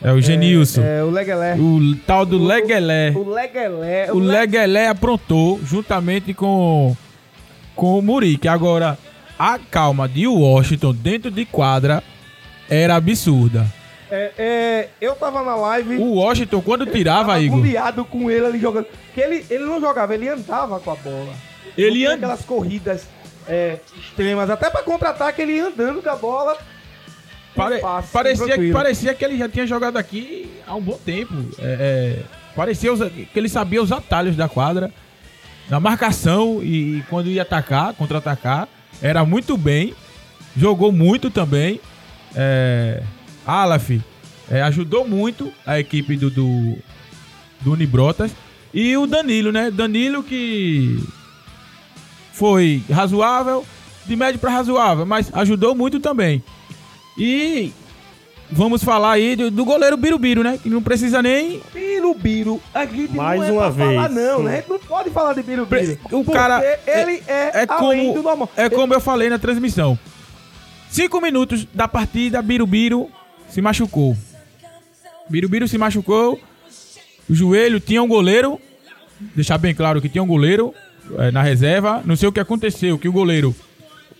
é 0.00 0.12
o 0.12 0.20
Genilson, 0.20 0.82
É, 0.82 1.02
o 1.02 1.10
Leguelé. 1.10 1.54
o 1.56 1.96
tal 2.06 2.24
do 2.24 2.38
o- 2.40 2.46
Leguelé. 2.46 3.10
O 3.14 3.28
Leguelé. 3.28 4.12
O 4.12 4.18
Leguelé 4.18 4.88
aprontou 4.88 5.60
juntamente 5.64 6.32
com, 6.32 6.96
com 7.74 7.98
o 7.98 8.02
Murique. 8.02 8.46
Agora, 8.48 8.96
a 9.42 9.58
calma 9.58 10.08
de 10.08 10.24
Washington 10.24 10.94
dentro 10.94 11.28
de 11.30 11.44
quadra 11.44 12.00
era 12.70 12.94
absurda. 12.94 13.66
É, 14.08 14.30
é, 14.38 14.88
eu 15.00 15.16
tava 15.16 15.42
na 15.42 15.56
live. 15.56 15.96
O 15.96 16.14
Washington, 16.14 16.60
quando 16.60 16.86
tirava, 16.86 17.40
Igor, 17.40 17.58
agoniado 17.58 18.04
com 18.04 18.30
ele 18.30 18.46
ali 18.46 18.60
jogando. 18.60 18.84
Porque 19.06 19.20
ele, 19.20 19.44
ele 19.50 19.64
não 19.64 19.80
jogava, 19.80 20.14
ele 20.14 20.28
andava 20.28 20.78
com 20.78 20.92
a 20.92 20.94
bola. 20.94 21.34
Ele 21.76 21.88
Não 21.88 21.94
tinha 21.96 22.10
and- 22.10 22.14
aquelas 22.14 22.44
corridas 22.44 23.08
é, 23.48 23.78
extremas. 23.98 24.48
Até 24.48 24.70
pra 24.70 24.82
contra-ataque, 24.82 25.42
ele 25.42 25.54
ia 25.54 25.66
andando 25.66 26.00
com 26.02 26.10
a 26.10 26.16
bola. 26.16 26.56
Pare- 27.56 27.80
Fácil, 27.80 28.10
parecia, 28.12 28.46
tranquilo. 28.46 28.72
parecia 28.72 29.14
que 29.14 29.24
ele 29.24 29.36
já 29.38 29.48
tinha 29.48 29.66
jogado 29.66 29.96
aqui 29.96 30.50
há 30.68 30.74
um 30.76 30.80
bom 30.80 30.98
tempo. 31.04 31.34
É, 31.58 32.18
é, 32.20 32.22
parecia 32.54 32.92
que 33.10 33.28
ele 33.38 33.48
sabia 33.48 33.82
os 33.82 33.90
atalhos 33.90 34.36
da 34.36 34.48
quadra, 34.48 34.90
na 35.68 35.80
marcação 35.80 36.60
e, 36.62 36.98
e 36.98 37.04
quando 37.10 37.28
ia 37.28 37.42
atacar, 37.42 37.92
contra-atacar. 37.94 38.68
Era 39.02 39.24
muito 39.24 39.56
bem, 39.56 39.94
jogou 40.56 40.92
muito 40.92 41.28
também. 41.30 41.80
É, 42.34 43.02
Alaf 43.44 44.00
é, 44.50 44.62
ajudou 44.62 45.06
muito 45.06 45.52
a 45.66 45.78
equipe 45.78 46.16
do, 46.16 46.30
do, 46.30 46.78
do 47.60 47.72
Unibrotas. 47.72 48.30
E 48.72 48.96
o 48.96 49.06
Danilo, 49.06 49.52
né? 49.52 49.70
Danilo 49.70 50.22
que 50.22 51.02
foi 52.32 52.82
razoável, 52.90 53.66
de 54.06 54.16
médio 54.16 54.40
para 54.40 54.50
razoável, 54.50 55.04
mas 55.04 55.30
ajudou 55.34 55.74
muito 55.74 56.00
também. 56.00 56.42
E 57.18 57.72
vamos 58.52 58.84
falar 58.84 59.12
aí 59.12 59.34
do, 59.34 59.50
do 59.50 59.64
goleiro 59.64 59.96
Birubiru, 59.96 60.42
né? 60.42 60.58
Que 60.62 60.68
não 60.68 60.82
precisa 60.82 61.22
nem. 61.22 61.60
Birubiru, 61.72 62.60
a 62.72 62.84
gente 62.84 63.14
Mais 63.14 63.40
não 63.40 63.46
é 63.46 63.52
uma 63.52 63.72
pra 63.72 63.84
falar 63.86 64.08
vez. 64.08 64.26
não, 64.26 64.42
né? 64.42 64.52
A 64.52 64.56
gente 64.56 64.68
não 64.68 64.78
pode 64.78 65.10
falar 65.10 65.32
de 65.34 65.42
Birubiru. 65.42 65.98
O 66.04 66.24
porque 66.24 66.32
cara. 66.32 66.62
ele 66.86 67.22
é, 67.26 67.62
é 67.62 67.66
além 67.68 68.06
como, 68.06 68.14
do 68.14 68.22
normal. 68.22 68.50
É 68.56 68.68
como 68.68 68.94
eu 68.94 69.00
falei 69.00 69.28
na 69.28 69.38
transmissão. 69.38 69.98
Cinco 70.90 71.20
minutos 71.20 71.66
da 71.72 71.88
partida, 71.88 72.42
Birubiru 72.42 73.10
se 73.48 73.62
machucou. 73.62 74.16
Birubiru 75.28 75.66
se 75.66 75.78
machucou. 75.78 76.38
O 77.28 77.34
joelho 77.34 77.80
tinha 77.80 78.02
um 78.02 78.08
goleiro. 78.08 78.60
Deixar 79.34 79.56
bem 79.56 79.74
claro 79.74 80.00
que 80.02 80.08
tinha 80.08 80.22
um 80.22 80.26
goleiro 80.26 80.74
eh, 81.18 81.30
na 81.30 81.42
reserva. 81.42 82.02
Não 82.04 82.16
sei 82.16 82.28
o 82.28 82.32
que 82.32 82.40
aconteceu, 82.40 82.98
que 82.98 83.08
o 83.08 83.12
goleiro 83.12 83.54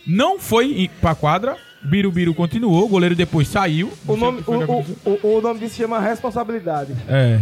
não 0.07 0.39
foi 0.39 0.91
pra 1.01 1.15
quadra. 1.15 1.57
Birubiru 1.85 2.35
continuou, 2.35 2.85
o 2.85 2.89
goleiro 2.89 3.15
depois 3.15 3.49
saiu. 3.49 3.93
O 4.07 4.17
nome, 4.17 4.43
o, 4.47 4.53
o, 4.53 4.87
o, 5.05 5.37
o 5.39 5.41
nome 5.41 5.61
disso 5.61 5.77
chama 5.77 5.99
responsabilidade. 6.01 6.95
É. 7.09 7.41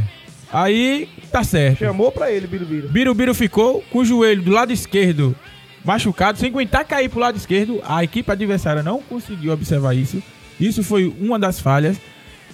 Aí 0.53 1.09
tá 1.31 1.45
certo. 1.45 1.79
Chamou 1.79 2.11
pra 2.11 2.31
ele, 2.33 2.47
Birubiru. 2.47 2.89
Birubiru 2.89 3.35
ficou 3.35 3.83
com 3.91 3.99
o 3.99 4.05
joelho 4.05 4.43
do 4.43 4.51
lado 4.51 4.73
esquerdo 4.73 5.37
machucado, 5.85 6.39
sem 6.39 6.49
aguentar 6.51 6.85
cair 6.85 7.09
pro 7.09 7.21
lado 7.21 7.37
esquerdo. 7.37 7.81
A 7.85 8.03
equipe 8.03 8.31
adversária 8.31 8.83
não 8.83 9.01
conseguiu 9.01 9.53
observar 9.53 9.95
isso. 9.95 10.23
Isso 10.59 10.83
foi 10.83 11.15
uma 11.21 11.39
das 11.39 11.61
falhas. 11.61 11.99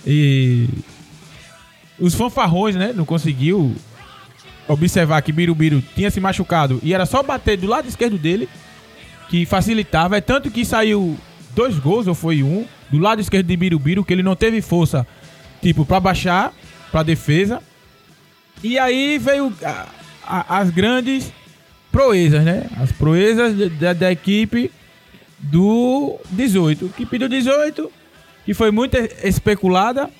E 0.07 0.68
os 1.99 2.14
fanfarrões, 2.14 2.77
né, 2.77 2.92
não 2.94 3.05
conseguiu 3.05 3.75
observar 4.68 5.22
que 5.22 5.33
Birubiru 5.33 5.83
tinha 5.94 6.11
se 6.11 6.20
machucado 6.20 6.81
e 6.83 6.92
era 6.92 7.07
só 7.07 7.22
bater 7.22 7.57
do 7.57 7.66
lado 7.66 7.88
esquerdo 7.88 8.18
dele 8.18 8.49
que 9.29 9.46
facilitava. 9.46 10.16
É 10.16 10.20
tanto 10.20 10.51
que 10.51 10.64
saiu 10.64 11.16
dois 11.57 11.79
gols, 11.79 12.07
ou 12.07 12.14
foi 12.14 12.42
um, 12.42 12.64
do 12.90 12.99
lado 12.99 13.21
esquerdo 13.21 13.47
de 13.47 13.57
Birubiru, 13.57 14.05
que 14.05 14.12
ele 14.12 14.23
não 14.23 14.37
teve 14.37 14.61
força, 14.62 15.07
tipo, 15.62 15.85
pra 15.85 15.99
baixar 15.99 16.53
pra 16.92 17.03
defesa. 17.03 17.61
E 18.62 18.79
aí 18.79 19.19
veio 19.19 19.53
a- 19.64 19.87
a- 20.27 20.59
as 20.59 20.71
grandes 20.71 21.33
proezas, 21.90 22.45
né? 22.45 22.66
As 22.79 22.92
proezas 22.92 23.57
de- 23.57 23.71
da, 23.71 23.92
da 23.95 24.12
equipe 24.12 24.71
do 25.38 26.19
18. 26.31 26.87
Equipe 26.87 27.19
do 27.19 27.29
18, 27.29 27.90
que 28.45 28.53
foi 28.55 28.71
muito 28.71 28.97
especulada, 29.25 30.11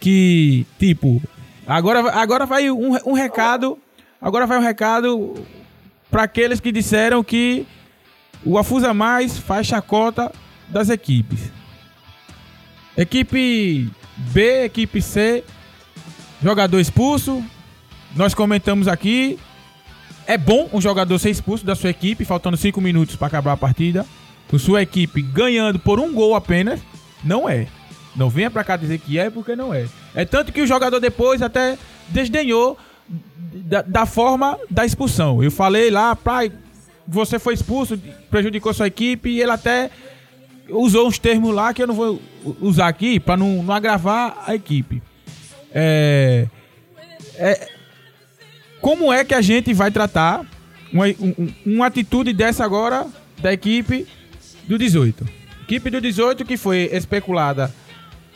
que, 0.00 0.66
tipo, 0.78 1.20
agora, 1.66 2.00
agora 2.12 2.46
vai 2.46 2.70
um, 2.70 2.96
um 3.06 3.12
recado, 3.14 3.78
agora 4.20 4.46
vai 4.46 4.58
um 4.58 4.62
recado 4.62 5.34
para 6.10 6.22
aqueles 6.24 6.60
que 6.60 6.70
disseram 6.70 7.22
que 7.24 7.66
o 8.44 8.56
Afusa 8.58 8.94
Mais 8.94 9.36
faz 9.38 9.66
chacota 9.66 10.30
das 10.68 10.90
equipes. 10.90 11.50
Equipe 12.96 13.90
B, 14.16 14.64
equipe 14.64 15.00
C, 15.00 15.44
jogador 16.42 16.80
expulso. 16.80 17.42
Nós 18.14 18.34
comentamos 18.34 18.88
aqui. 18.88 19.38
É 20.26 20.36
bom 20.36 20.68
um 20.72 20.80
jogador 20.80 21.18
ser 21.18 21.30
expulso 21.30 21.64
da 21.64 21.74
sua 21.74 21.90
equipe, 21.90 22.24
faltando 22.24 22.56
5 22.56 22.80
minutos 22.80 23.16
para 23.16 23.28
acabar 23.28 23.52
a 23.52 23.56
partida. 23.56 24.04
Com 24.48 24.58
sua 24.58 24.82
equipe 24.82 25.22
ganhando 25.22 25.78
por 25.78 26.00
um 26.00 26.12
gol 26.12 26.34
apenas. 26.34 26.80
Não 27.22 27.48
é. 27.48 27.66
Não 28.16 28.28
venha 28.28 28.50
pra 28.50 28.64
cá 28.64 28.76
dizer 28.76 28.98
que 28.98 29.18
é, 29.18 29.30
porque 29.30 29.54
não 29.54 29.72
é. 29.72 29.86
É 30.14 30.24
tanto 30.24 30.52
que 30.52 30.60
o 30.60 30.66
jogador 30.66 30.98
depois 31.00 31.40
até 31.40 31.78
desdenhou 32.08 32.76
da, 33.08 33.82
da 33.82 34.06
forma 34.06 34.58
da 34.68 34.84
expulsão. 34.84 35.42
Eu 35.42 35.50
falei 35.50 35.90
lá, 35.90 36.16
pai, 36.16 36.52
você 37.06 37.38
foi 37.38 37.54
expulso, 37.54 37.98
prejudicou 38.30 38.74
sua 38.74 38.86
equipe, 38.86 39.30
e 39.30 39.40
ele 39.40 39.50
até 39.50 39.90
usou 40.68 41.06
uns 41.08 41.18
termos 41.18 41.54
lá 41.54 41.72
que 41.74 41.82
eu 41.82 41.86
não 41.86 41.94
vou 41.94 42.20
usar 42.60 42.88
aqui 42.88 43.18
para 43.20 43.36
não, 43.36 43.62
não 43.62 43.74
agravar 43.74 44.44
a 44.46 44.54
equipe. 44.54 45.02
É, 45.72 46.46
é, 47.36 47.68
como 48.80 49.12
é 49.12 49.24
que 49.24 49.34
a 49.34 49.40
gente 49.40 49.72
vai 49.74 49.90
tratar 49.90 50.44
uma, 50.92 51.06
um- 51.06 51.52
uma 51.66 51.86
atitude 51.86 52.32
dessa 52.32 52.64
agora 52.64 53.06
da 53.40 53.52
equipe 53.52 54.06
do 54.66 54.78
18? 54.78 55.26
Equipe 55.64 55.90
do 55.90 56.00
18 56.00 56.44
que 56.44 56.56
foi 56.56 56.88
especulada 56.92 57.72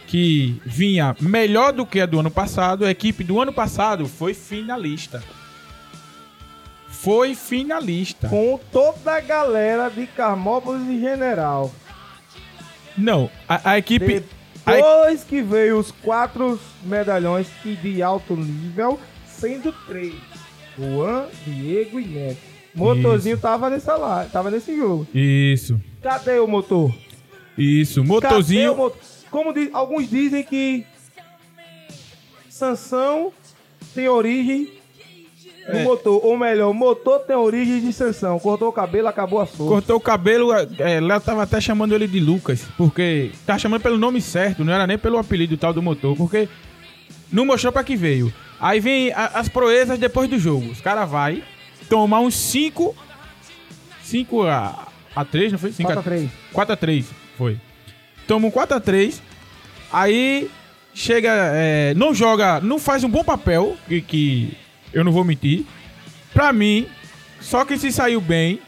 que 0.06 0.60
vinha 0.66 1.16
melhor 1.20 1.72
do 1.72 1.86
que 1.86 1.98
a 2.00 2.04
do 2.06 2.20
ano 2.20 2.30
passado. 2.30 2.84
A 2.84 2.90
equipe 2.90 3.24
do 3.24 3.40
ano 3.40 3.52
passado 3.52 4.06
foi 4.06 4.34
finalista. 4.34 5.22
Foi 6.88 7.34
finalista. 7.34 8.28
Com 8.28 8.60
toda 8.70 9.16
a 9.16 9.20
galera 9.20 9.88
de 9.88 10.06
Carmópolis 10.06 10.86
e 10.88 11.00
General. 11.00 11.72
Não, 12.96 13.30
a, 13.48 13.70
a 13.72 13.78
equipe. 13.78 14.22
a- 14.66 14.72
Depois 14.72 15.24
que 15.24 15.40
veio 15.42 15.78
os 15.78 15.90
quatro 15.90 16.58
medalhões 16.84 17.48
e 17.64 17.74
de 17.74 18.02
alto 18.02 18.36
nível, 18.36 18.98
sendo 19.26 19.72
três. 19.86 20.14
Juan, 20.78 21.26
Diego 21.44 22.00
e 22.00 22.06
Neto. 22.06 22.38
Motorzinho 22.74 23.36
tava 23.38 23.68
nessa 23.68 23.96
lá, 23.96 24.24
tava 24.32 24.50
nesse 24.50 24.74
jogo. 24.74 25.06
Isso, 25.14 25.78
Cadê 26.02 26.38
o 26.38 26.46
motor? 26.46 26.94
isso. 27.58 27.96
Cadê 28.00 28.00
o 28.00 28.04
Motorzinho. 28.08 28.76
motor? 28.76 28.98
Como 29.30 29.52
diz- 29.52 29.70
alguns 29.72 30.08
dizem 30.08 30.42
que 30.42 30.86
Sansão 32.48 33.32
tem 33.94 34.08
origem 34.08 34.70
do 35.70 35.76
É. 35.78 35.82
motor. 35.84 36.20
Ou 36.24 36.36
melhor, 36.36 36.70
o 36.70 36.74
motor 36.74 37.20
tem 37.20 37.36
origem 37.36 37.80
de 37.80 37.92
Sansão. 37.92 38.38
Cortou 38.38 38.68
o 38.68 38.72
cabelo, 38.72 39.08
acabou 39.08 39.40
a 39.40 39.46
sorte. 39.46 39.68
Cortou 39.72 39.96
o 39.96 40.00
cabelo, 40.00 40.52
é, 40.78 41.00
Léo 41.00 41.20
tava 41.20 41.42
até 41.42 41.60
chamando 41.60 41.94
ele 41.94 42.06
de 42.08 42.18
Lucas, 42.20 42.64
porque 42.76 43.30
tava 43.46 43.58
chamando 43.58 43.80
pelo 43.82 43.96
nome 43.98 44.20
certo, 44.20 44.64
não 44.64 44.72
era 44.72 44.86
nem 44.86 44.98
pelo 44.98 45.18
apelido 45.18 45.56
tal 45.56 45.72
do 45.72 45.80
motor, 45.82 46.16
porque 46.16 46.48
não 47.32 47.46
mostrou 47.46 47.72
pra 47.72 47.84
que 47.84 47.96
veio. 47.96 48.32
Aí 48.60 48.80
vem 48.80 49.12
a- 49.12 49.32
as 49.34 49.48
proezas 49.48 49.98
depois 49.98 50.28
do 50.28 50.38
jogo. 50.38 50.70
Os 50.70 50.80
caras 50.80 51.08
vai 51.10 51.42
tomar 51.88 52.20
uns 52.20 52.34
5 52.36 52.94
5 54.02 54.42
a, 54.46 54.86
a 55.16 55.24
3, 55.24 55.52
não 55.52 55.58
foi? 55.58 55.72
5 55.72 55.88
4 55.92 56.00
a 56.00 56.02
3. 56.02 56.30
4 56.52 56.72
a 56.72 56.76
3 56.76 57.06
foi. 57.38 57.58
Toma 58.26 58.48
um 58.48 58.50
4 58.50 58.76
a 58.76 58.80
3 58.80 59.20
Aí 59.92 60.50
chega, 60.94 61.30
é, 61.54 61.92
não 61.94 62.14
joga, 62.14 62.60
não 62.60 62.78
faz 62.78 63.04
um 63.04 63.08
bom 63.08 63.22
papel, 63.24 63.76
que, 63.88 64.00
que 64.00 64.56
eu 64.92 65.04
não 65.04 65.12
vou 65.12 65.24
mentir. 65.24 65.64
Pra 66.32 66.52
mim, 66.52 66.86
só 67.40 67.64
quem 67.64 67.76
se 67.78 67.90
saiu 67.92 68.20
bem 68.20 68.60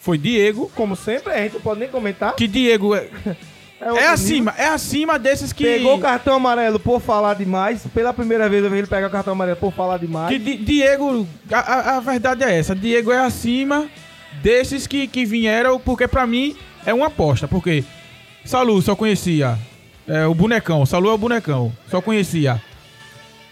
foi 0.00 0.16
Diego. 0.18 0.70
Como 0.74 0.94
sempre, 0.96 1.32
a 1.32 1.38
gente 1.42 1.54
não 1.54 1.60
pode 1.60 1.80
nem 1.80 1.88
comentar. 1.88 2.34
Que 2.36 2.46
Diego 2.46 2.94
é, 2.94 3.08
É, 3.80 3.86
é 3.86 3.90
nível. 3.92 4.10
acima, 4.10 4.54
é 4.56 4.66
acima 4.68 5.18
desses 5.18 5.52
que. 5.52 5.64
Pegou 5.64 5.96
o 5.96 6.00
cartão 6.00 6.34
amarelo 6.36 6.78
por 6.78 7.00
falar 7.00 7.34
demais. 7.34 7.84
Pela 7.92 8.12
primeira 8.12 8.48
vez 8.48 8.62
eu 8.64 8.70
vi 8.70 8.78
ele 8.78 8.86
pegar 8.86 9.08
o 9.08 9.10
cartão 9.10 9.32
amarelo 9.32 9.56
por 9.56 9.72
falar 9.72 9.98
demais. 9.98 10.28
Que 10.28 10.38
Di- 10.38 10.56
Diego, 10.56 11.26
a, 11.50 11.58
a- 11.58 11.96
a 11.96 12.00
verdade 12.00 12.44
é 12.44 12.56
essa, 12.58 12.74
Diego 12.74 13.10
é 13.12 13.18
acima 13.18 13.88
desses 14.42 14.86
que, 14.86 15.06
que 15.06 15.24
vieram, 15.24 15.78
porque 15.80 16.06
pra 16.08 16.26
mim 16.26 16.56
é 16.86 16.92
uma 16.94 17.06
aposta, 17.06 17.46
porque 17.48 17.84
Salu 18.44 18.80
só 18.82 18.94
conhecia 18.96 19.58
é, 20.06 20.26
o 20.26 20.34
bonecão, 20.34 20.84
Salu 20.84 21.08
é 21.08 21.12
o 21.14 21.18
bonecão, 21.18 21.72
só 21.90 22.00
conhecia 22.02 22.60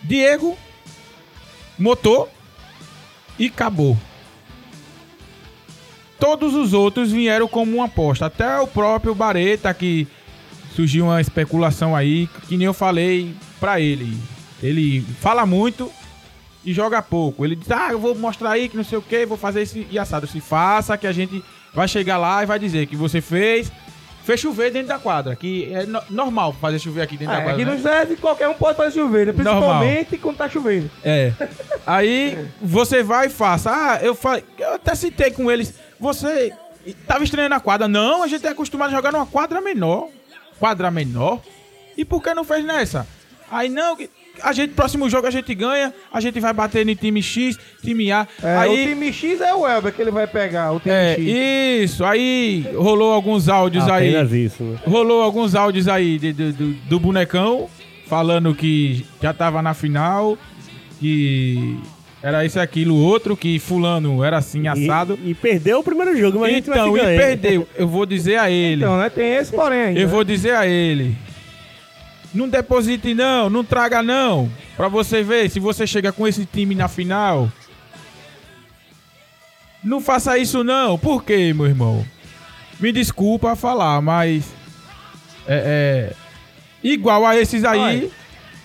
Diego, 0.03 0.57
Motor 1.79 2.29
e 3.39 3.47
acabou. 3.47 3.97
Todos 6.19 6.55
os 6.55 6.73
outros 6.73 7.11
vieram 7.11 7.49
como 7.49 7.77
uma 7.77 7.87
aposta, 7.87 8.27
até 8.27 8.61
o 8.61 8.67
próprio 8.67 9.15
Bareta 9.15 9.75
que 9.75 10.07
surgiu 10.75 11.07
uma 11.07 11.21
especulação 11.21 11.97
aí, 11.97 12.29
que 12.49 12.57
nem 12.57 12.67
eu 12.67 12.75
falei 12.75 13.35
pra 13.59 13.81
ele. 13.81 14.17
Ele 14.63 15.01
fala 15.21 15.45
muito, 15.45 15.91
e 16.65 16.73
joga 16.73 17.03
pouco. 17.03 17.45
Ele 17.45 17.57
diz, 17.57 17.71
ah, 17.71 17.89
eu 17.91 17.99
vou 17.99 18.15
mostrar 18.15 18.51
aí 18.51 18.69
que 18.69 18.77
não 18.77 18.85
sei 18.85 18.99
o 18.99 19.03
que, 19.03 19.27
vou 19.27 19.37
fazer 19.37 19.63
isso 19.63 19.85
e 19.91 19.99
assado. 19.99 20.27
Se 20.27 20.41
faça, 20.41 20.97
que 20.97 21.07
a 21.07 21.13
gente 21.13 21.43
vai 21.75 21.89
chegar 21.89 22.19
lá 22.19 22.43
e 22.43 22.47
vai 22.47 22.59
dizer 22.59 22.87
que 22.87 22.97
você 22.97 23.21
fez, 23.21 23.73
fez 24.25 24.41
chover 24.41 24.71
dentro 24.71 24.89
da 24.89 24.99
quadra, 24.99 25.35
que 25.37 25.73
é 25.75 25.85
no- 25.87 26.03
normal 26.11 26.53
fazer 26.61 26.79
chover 26.79 27.03
aqui 27.03 27.17
dentro 27.17 27.35
É, 27.35 27.37
da 27.39 27.43
quadra. 27.43 27.63
aqui 27.63 27.65
né? 27.65 27.77
no 27.77 27.83
Zé 27.83 28.07
qualquer 28.21 28.49
um 28.49 28.55
pode 28.55 28.77
fazer 28.77 29.01
chover, 29.01 29.27
né? 29.27 29.33
principalmente 29.33 30.19
quando 30.19 30.37
tá 30.37 30.49
chovendo. 30.49 30.91
É. 31.05 31.33
Aí 31.87 32.49
você 32.61 33.03
vai 33.03 33.27
e 33.27 33.31
faça. 33.31 33.71
Ah, 33.71 33.99
eu 34.03 34.15
falei, 34.15 34.45
eu 34.59 34.75
até 34.75 34.95
citei 34.95 35.31
com 35.31 35.51
eles, 35.51 35.75
você 35.99 36.53
tava 37.07 37.25
estranhando 37.25 37.55
a 37.55 37.61
quadra. 37.61 37.89
Não, 37.89 38.23
a 38.23 38.27
gente 38.29 38.47
é 38.47 38.51
acostumado 38.51 38.89
a 38.93 38.97
jogar 38.97 39.13
numa 39.13 39.27
quadra 39.27 39.61
menor. 39.61 40.09
quadra 40.59 40.91
menor. 40.91 41.41
E 41.97 42.05
por 42.05 42.23
que 42.23 42.33
não 42.33 42.45
fez 42.45 42.65
nessa? 42.65 43.07
Aí 43.51 43.69
não, 43.69 43.97
que 43.97 44.09
a 44.43 44.53
gente, 44.53 44.73
próximo 44.75 45.09
jogo 45.11 45.27
a 45.27 45.31
gente 45.31 45.55
ganha, 45.55 45.93
a 46.13 46.21
gente 46.21 46.39
vai 46.41 46.53
bater 46.53 46.89
em 46.89 46.95
time 46.95 47.23
X, 47.23 47.59
time 47.83 48.11
A. 48.13 48.27
É, 48.43 48.57
aí, 48.57 48.85
O 48.85 48.89
time 48.89 49.13
X 49.13 49.41
é 49.41 49.55
o 49.55 49.67
Elber 49.67 49.93
que 49.93 50.01
ele 50.01 50.11
vai 50.11 50.27
pegar, 50.27 50.73
o 50.73 50.81
time 50.81 50.95
é, 50.95 51.15
X. 51.15 51.91
isso, 51.93 52.05
aí 52.05 52.65
rolou 52.75 53.13
alguns 53.13 53.49
áudios 53.49 53.87
aí. 53.89 54.11
Apenas 54.11 54.33
isso, 54.33 54.63
né? 54.63 54.79
Rolou 54.87 55.23
alguns 55.23 55.55
áudios 55.55 55.89
aí 55.89 56.19
de- 56.19 56.33
de- 56.33 56.53
do, 56.53 56.73
do 56.73 57.01
bonecão 57.01 57.69
falando 58.07 58.55
que 58.55 59.05
já 59.23 59.33
tava 59.33 59.61
na 59.63 59.75
final, 59.75 60.37
que 61.01 61.77
era 62.23 62.45
isso, 62.45 62.61
aquilo, 62.61 62.95
outro, 62.97 63.37
que 63.37 63.59
fulano 63.59 64.23
era 64.23 64.39
assim, 64.39 64.69
assado. 64.69 65.19
E, 65.25 65.31
e 65.31 65.35
perdeu 65.35 65.81
o 65.81 65.83
primeiro 65.83 66.17
jogo, 66.17 66.39
mas 66.39 66.51
a 66.51 66.55
gente 66.55 66.69
vai 66.71 66.79
então, 66.79 66.97
e 66.97 67.17
perdeu. 67.17 67.69
Eu 67.77 67.89
vou 67.89 68.07
dizer 68.07 68.39
a 68.39 68.49
ele. 68.51 68.83
Então, 68.85 68.97
né? 68.97 69.11
Tem 69.11 69.35
esse 69.35 69.51
porém 69.53 69.81
ainda. 69.81 70.01
Eu 70.01 70.07
né? 70.07 70.13
vou 70.13 70.23
dizer 70.23 70.55
a 70.55 70.67
ele. 70.67 71.17
Não 72.35 72.49
deposite 72.49 73.13
não, 73.15 73.51
não 73.51 73.63
traga 73.63 74.03
não. 74.03 74.51
Pra 74.77 74.89
você 74.89 75.23
ver, 75.23 75.51
se 75.51 75.61
você 75.61 75.87
chega 75.87 76.13
com 76.13 76.27
esse 76.27 76.47
time 76.47 76.75
na 76.75 76.89
final. 76.89 77.51
Não 79.85 80.01
faça 80.01 80.39
isso 80.39 80.63
não. 80.63 80.99
Por 80.99 81.25
quê, 81.25 81.53
meu 81.53 81.67
irmão? 81.67 82.05
Me 82.81 82.93
desculpa 82.93 83.55
falar, 83.57 84.01
mas. 84.01 84.45
É. 85.47 86.13
é, 86.15 86.17
igual 86.83 87.27
a 87.27 87.37
esses 87.37 87.65
aí, 87.65 87.79
Olha, 87.79 88.11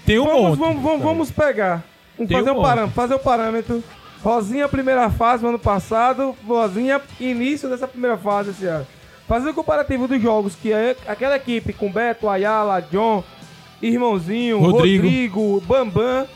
tem 0.05 0.19
um 0.19 0.25
Vamos, 0.25 0.41
monte. 0.41 0.59
vamos, 0.59 0.83
vamos, 0.83 1.03
vamos 1.03 1.31
pegar. 1.31 1.83
Vamos 2.17 2.31
fazer 2.31 2.51
um 2.51 2.59
um 2.59 2.61
parâmetro. 2.61 2.95
Fazer 2.95 3.13
o 3.15 3.19
parâmetro. 3.19 3.83
Rosinha, 4.23 4.67
primeira 4.67 5.09
fase 5.09 5.43
no 5.43 5.49
ano 5.49 5.59
passado. 5.59 6.35
Rosinha, 6.47 7.01
início 7.19 7.69
dessa 7.69 7.87
primeira 7.87 8.17
fase 8.17 8.51
esse 8.51 8.65
ano. 8.65 8.87
Fazer 9.27 9.49
o 9.49 9.53
comparativo 9.53 10.07
dos 10.07 10.21
jogos 10.21 10.55
que 10.55 10.71
é 10.71 10.95
aquela 11.07 11.35
equipe 11.35 11.73
com 11.73 11.91
Beto, 11.91 12.29
Ayala, 12.29 12.81
John, 12.81 13.23
Irmãozinho, 13.81 14.59
Rodrigo. 14.59 15.03
Rodrigo, 15.03 15.61
Bambam 15.67 16.27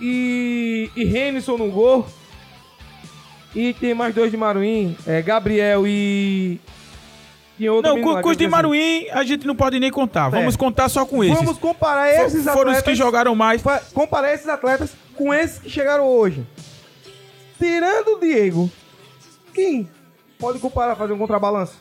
e, 0.00 0.90
e 0.96 1.04
Renison 1.04 1.56
no 1.56 1.70
gol. 1.70 2.06
E 3.54 3.72
tem 3.74 3.94
mais 3.94 4.14
dois 4.14 4.30
de 4.30 4.36
Maruim, 4.36 4.96
é, 5.06 5.22
Gabriel 5.22 5.86
e. 5.86 6.60
e 7.58 7.68
outro 7.68 7.94
Não, 7.94 8.02
com, 8.02 8.20
com 8.22 8.28
os 8.28 8.36
de. 8.36 8.46
Maruim 8.46 9.06
a 9.10 9.24
gente 9.24 9.46
não 9.46 9.54
pode 9.56 9.78
nem 9.80 9.90
contar. 9.90 10.28
Vamos 10.28 10.54
É. 10.54 10.58
contar 10.58 10.88
só 10.90 11.06
com 11.06 11.24
esses. 11.24 11.36
Vamos 11.36 11.58
comparar 11.58 12.10
esses 12.12 12.44
Foram 12.44 12.70
os 12.72 12.78
atletas. 12.78 12.82
que 12.84 12.94
jogaram 12.94 13.34
mais. 13.34 13.62
Comparar 13.94 14.32
esses 14.34 14.48
atletas 14.48 14.92
com 15.14 15.32
esses 15.32 15.58
que 15.58 15.70
chegaram 15.70 16.06
hoje. 16.06 16.46
Tirando 17.58 18.16
o 18.16 18.20
Diego, 18.20 18.70
quem 19.54 19.88
pode 20.38 20.58
comparar, 20.58 20.94
fazer 20.96 21.14
um 21.14 21.18
contrabalanço? 21.18 21.80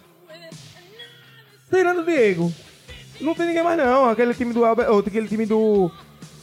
Tirando 1.70 2.00
o 2.02 2.06
Diego, 2.06 2.54
não 3.22 3.34
tem 3.36 3.48
ninguém 3.48 3.64
mais 3.64 3.78
não. 3.78 4.10
Aquele 4.10 4.34
time 4.34 4.54
do 4.54 4.64
Albert, 4.66 4.90
ou 4.92 5.00
aquele 5.00 5.28
time 5.28 5.46
do, 5.46 5.90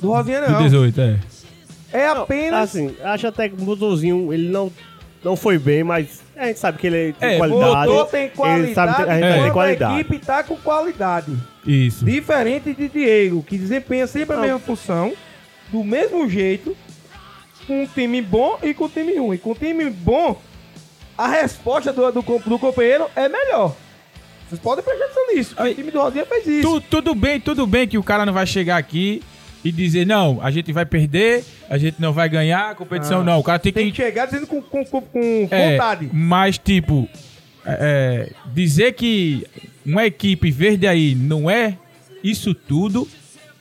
do 0.00 0.08
Rosinha 0.08 0.40
Do 0.42 0.52
não. 0.52 0.62
18, 0.62 1.00
é. 1.00 1.18
É 1.92 2.06
apenas 2.08 2.70
Assim, 2.70 2.94
acho 3.02 3.26
até 3.26 3.48
que 3.50 3.54
o 3.54 3.64
motorzinho, 3.64 4.32
ele 4.32 4.48
não, 4.48 4.72
não 5.22 5.36
foi 5.36 5.58
bem, 5.58 5.84
mas 5.84 6.22
a 6.34 6.46
gente 6.46 6.58
sabe 6.58 6.78
que 6.78 6.86
ele 6.86 7.12
tem 7.12 7.34
É, 7.34 7.36
qualidade. 7.38 7.90
motor 7.90 8.06
tem 8.06 8.22
Ele 8.24 8.30
qualidade, 8.34 8.74
sabe, 8.74 9.10
a 9.10 9.14
gente 9.14 9.24
É. 9.24 9.42
tem 9.42 9.52
qualidade. 9.52 9.94
a 9.94 10.00
equipe 10.00 10.18
tá 10.18 10.42
com 10.42 10.56
qualidade. 10.56 11.36
Isso. 11.66 12.04
Diferente 12.04 12.72
de 12.72 12.88
Diego, 12.88 13.42
que 13.42 13.58
desempenha 13.58 14.06
sempre 14.06 14.32
a 14.34 14.36
Não. 14.36 14.42
mesma 14.44 14.58
função, 14.58 15.12
do 15.70 15.84
mesmo 15.84 16.26
jeito, 16.28 16.74
com 17.66 17.82
um 17.82 17.86
time 17.86 18.20
bom 18.22 18.58
e 18.62 18.72
com 18.72 18.86
um 18.86 18.88
time 18.88 19.16
ruim. 19.18 19.36
Com 19.36 19.50
um 19.50 19.54
time 19.54 19.88
bom, 19.90 20.40
a 21.16 21.28
resposta 21.28 21.92
do, 21.92 22.10
do, 22.10 22.22
do 22.22 22.58
companheiro 22.58 23.06
é 23.14 23.28
melhor. 23.28 23.76
Vocês 24.52 24.60
podem 24.60 24.84
prestar 24.84 25.04
atenção 25.06 25.34
nisso. 25.34 25.54
o 25.58 25.74
time 25.74 25.90
do 25.90 25.98
Rosinha 25.98 26.26
fez 26.26 26.46
isso. 26.46 26.68
Tu- 26.68 26.80
tudo 26.90 27.14
bem, 27.14 27.40
tudo 27.40 27.66
bem 27.66 27.88
que 27.88 27.96
o 27.96 28.02
cara 28.02 28.26
não 28.26 28.34
vai 28.34 28.46
chegar 28.46 28.76
aqui 28.76 29.22
e 29.64 29.72
dizer, 29.72 30.06
não, 30.06 30.40
a 30.42 30.50
gente 30.50 30.70
vai 30.72 30.84
perder, 30.84 31.42
a 31.70 31.78
gente 31.78 31.96
não 31.98 32.12
vai 32.12 32.28
ganhar 32.28 32.70
a 32.70 32.74
competição, 32.74 33.22
Ah. 33.22 33.24
não. 33.24 33.38
O 33.38 33.42
cara 33.42 33.58
tem, 33.58 33.72
Tem 33.72 33.86
que. 33.86 33.92
que 33.92 34.02
chegar 34.02 34.26
dizendo 34.26 34.46
com, 34.46 34.60
com, 34.60 34.84
com, 34.84 35.00
com 35.00 35.48
é, 35.50 35.72
vontade. 35.72 36.10
Mas, 36.12 36.58
tipo, 36.58 37.08
é, 37.64 38.28
é, 38.28 38.32
dizer 38.52 38.92
que 38.92 39.46
uma 39.86 40.04
equipe 40.04 40.50
verde 40.50 40.86
aí 40.86 41.14
não 41.14 41.50
é 41.50 41.78
isso 42.22 42.52
tudo, 42.54 43.08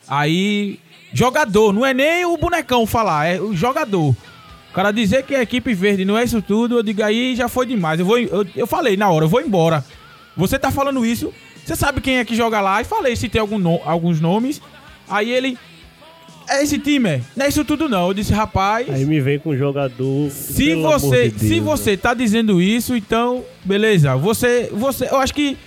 aí. 0.10 0.78
Jogador, 1.14 1.72
não 1.74 1.86
é 1.86 1.94
nem 1.94 2.26
o 2.26 2.38
bonecão 2.38 2.86
falar, 2.86 3.28
é 3.28 3.40
o 3.40 3.54
jogador. 3.56 4.10
O 4.72 4.74
cara 4.74 4.92
dizer 4.92 5.24
que 5.24 5.36
a 5.36 5.42
equipe 5.42 5.74
verde 5.74 6.06
não 6.06 6.18
é 6.18 6.24
isso 6.24 6.42
tudo, 6.42 6.78
eu 6.78 6.84
digo 6.84 7.04
aí 7.04 7.36
já 7.36 7.50
foi 7.50 7.66
demais. 7.66 8.00
Eu, 8.00 8.06
vou, 8.06 8.18
eu, 8.18 8.46
eu 8.56 8.66
falei 8.66 8.96
na 8.96 9.10
hora, 9.10 9.26
eu 9.26 9.30
vou 9.30 9.42
embora. 9.42 9.84
Você 10.38 10.58
tá 10.58 10.72
falando 10.72 11.06
isso, 11.06 11.34
você 11.66 11.76
sabe 11.76 12.02
quem 12.02 12.18
é 12.18 12.26
que 12.26 12.36
joga 12.36 12.62
lá? 12.62 12.82
E 12.82 12.86
falei 12.86 13.16
se 13.16 13.28
tem 13.30 13.40
algum 13.42 13.58
no- 13.60 13.82
alguns 13.86 14.20
nomes. 14.22 14.62
Aí 15.10 15.32
ele. 15.32 15.58
É 16.50 16.64
esse 16.64 16.80
time? 16.80 17.24
Não 17.36 17.46
é 17.46 17.50
isso 17.50 17.64
tudo 17.64 17.88
não. 17.88 18.08
Eu 18.08 18.14
disse, 18.14 18.34
rapaz. 18.34 18.90
Aí 18.90 19.06
me 19.06 19.20
vem 19.22 19.40
com 19.40 19.52
um 19.52 19.58
jogador. 19.58 20.30
Se 20.32 20.76
você, 20.76 21.30
de 21.30 21.40
se 21.40 21.46
Deus, 21.48 21.60
né? 21.60 21.66
você 21.66 21.98
tá 21.98 22.14
dizendo 22.14 22.62
isso, 22.62 22.96
então, 22.96 23.46
beleza. 23.64 24.16
Você, 24.18 24.70
você, 24.74 25.06
eu 25.06 25.18
acho 25.18 25.34
que 25.34 25.58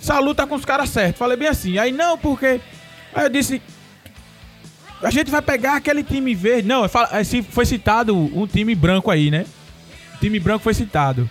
Salu 0.00 0.34
tá 0.34 0.46
com 0.46 0.54
os 0.54 0.64
caras 0.64 0.88
certos. 0.90 1.18
Falei 1.18 1.36
bem 1.36 1.48
assim. 1.48 1.76
Aí 1.78 1.92
não, 1.92 2.16
porque 2.16 2.60
aí 3.14 3.24
eu 3.24 3.28
disse 3.28 3.60
a 5.02 5.10
gente 5.10 5.30
vai 5.30 5.40
pegar 5.42 5.76
aquele 5.76 6.02
time 6.02 6.34
verde. 6.34 6.68
Não, 6.68 6.82
se 7.24 7.42
foi 7.42 7.64
citado 7.66 8.14
um 8.16 8.46
time 8.46 8.74
branco 8.74 9.10
aí, 9.10 9.30
né? 9.30 9.46
O 10.16 10.18
time 10.20 10.38
branco 10.38 10.62
foi 10.62 10.74
citado. 10.74 11.28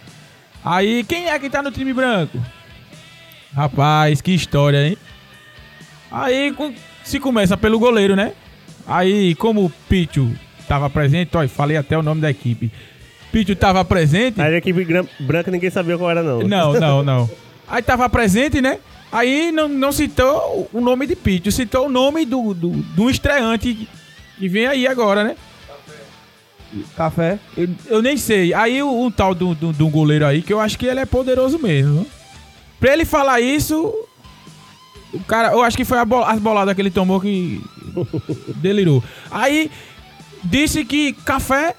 Aí, 0.64 1.04
quem 1.04 1.28
é 1.30 1.40
que 1.40 1.50
tá 1.50 1.64
no 1.64 1.72
time 1.72 1.94
branco? 1.94 2.38
Rapaz, 3.56 4.22
que 4.22 4.32
história, 4.32 4.88
hein? 4.88 4.98
Aí 6.12 6.54
se 7.04 7.20
começa 7.20 7.58
pelo 7.58 7.80
goleiro, 7.80 8.16
né? 8.16 8.34
Aí, 8.86 9.36
como 9.36 9.66
o 9.66 9.70
Pichu 9.88 10.32
tava 10.68 10.90
presente, 10.90 11.36
ó, 11.36 11.48
falei 11.48 11.78
até 11.78 11.98
o 11.98 12.04
nome 12.04 12.22
da 12.22 12.30
equipe. 12.30 12.72
Pichu 13.32 13.56
tava 13.56 13.84
presente. 13.86 14.42
Aí 14.42 14.56
a 14.56 14.58
equipe 14.58 14.86
branca 15.20 15.52
ninguém 15.52 15.70
sabia 15.70 15.98
qual 15.98 16.12
era, 16.12 16.24
não. 16.24 16.40
Não, 16.40 16.74
não, 16.74 17.04
não. 17.04 17.30
Aí 17.68 17.82
tava 17.82 18.10
presente, 18.10 18.62
né? 18.62 18.80
Aí 19.12 19.52
não, 19.52 19.68
não 19.68 19.92
citou 19.92 20.70
o 20.72 20.82
nome 20.82 21.08
de 21.08 21.16
Pichu, 21.16 21.52
citou 21.52 21.88
o 21.88 21.90
nome 21.90 22.26
do, 22.26 22.54
do, 22.54 22.70
do 22.70 23.10
estreante 23.10 23.88
que 24.38 24.48
vem 24.48 24.68
aí 24.68 24.88
agora, 24.88 25.24
né? 25.24 25.36
Café. 26.96 27.40
Eu, 27.58 27.70
eu 27.88 28.02
nem 28.02 28.16
sei. 28.18 28.54
Aí 28.54 28.82
o, 28.84 28.92
um 29.06 29.10
tal 29.12 29.34
do, 29.34 29.54
do 29.56 29.88
goleiro 29.90 30.26
aí, 30.26 30.42
que 30.42 30.54
eu 30.54 30.60
acho 30.60 30.78
que 30.78 30.86
ele 30.86 31.00
é 31.00 31.06
poderoso 31.06 31.58
mesmo. 31.60 32.06
Pra 32.80 32.94
ele 32.94 33.06
falar 33.06 33.42
isso, 33.42 33.94
o 35.14 35.20
cara, 35.22 35.52
eu 35.52 35.62
acho 35.64 35.76
que 35.76 35.84
foi 35.86 35.98
a 35.98 36.06
bo- 36.06 36.24
as 36.24 36.40
boladas 36.40 36.74
que 36.76 36.82
ele 36.82 36.92
tomou 36.92 37.20
que 37.20 37.62
delirou. 38.58 39.04
Aí 39.32 39.70
disse 40.44 40.86
que 40.86 41.14
café 41.14 41.76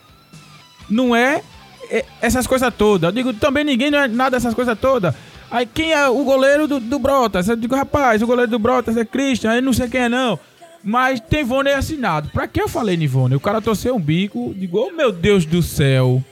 não 0.88 1.14
é, 1.14 1.42
é 1.90 2.04
essas 2.20 2.46
coisas 2.46 2.72
todas. 2.76 3.08
Eu 3.08 3.12
digo, 3.12 3.32
também 3.34 3.64
ninguém 3.64 3.90
não 3.90 3.98
é 4.00 4.08
nada 4.08 4.36
dessas 4.36 4.54
coisas 4.54 4.78
todas. 4.78 5.14
Aí 5.50 5.66
quem 5.66 5.92
é 5.92 6.08
o 6.08 6.22
goleiro 6.24 6.68
do, 6.68 6.78
do 6.78 6.98
Brotas? 6.98 7.48
Eu 7.48 7.56
digo, 7.56 7.74
rapaz, 7.74 8.20
o 8.22 8.26
goleiro 8.26 8.50
do 8.50 8.58
Brotas 8.58 8.96
é 8.96 9.04
Christian, 9.04 9.54
eu 9.54 9.62
não 9.62 9.72
sei 9.72 9.88
quem 9.88 10.02
é 10.02 10.08
não. 10.08 10.38
Mas 10.82 11.20
tem 11.20 11.44
Vônei 11.44 11.74
assinado. 11.74 12.30
Pra 12.30 12.48
que 12.48 12.60
eu 12.60 12.68
falei 12.68 12.96
Nivone? 12.96 13.34
O 13.34 13.40
cara 13.40 13.60
torceu 13.60 13.94
um 13.94 14.00
bico, 14.00 14.54
digo, 14.56 14.78
oh 14.78 14.90
meu 14.92 15.12
Deus 15.12 15.44
do 15.44 15.62
céu. 15.62 16.24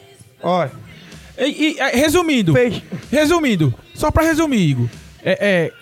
Olha, 0.42 0.72
E, 1.36 1.74
e, 1.76 1.78
é, 1.78 1.96
resumindo, 1.96 2.52
fez. 2.52 2.82
resumindo, 3.12 3.72
só 3.94 4.10
pra 4.10 4.24
resumir, 4.24 4.70
Igor, 4.70 4.88
é, 5.22 5.38
é, 5.40 5.72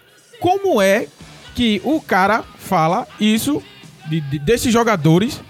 como 0.41 0.83
é 0.83 1.07
que 1.55 1.81
o 1.85 1.99
cara 2.01 2.43
fala 2.59 3.07
isso 3.19 3.63
de- 4.09 4.21
de- 4.21 4.39
desses 4.39 4.71
jogadores, 4.73 5.41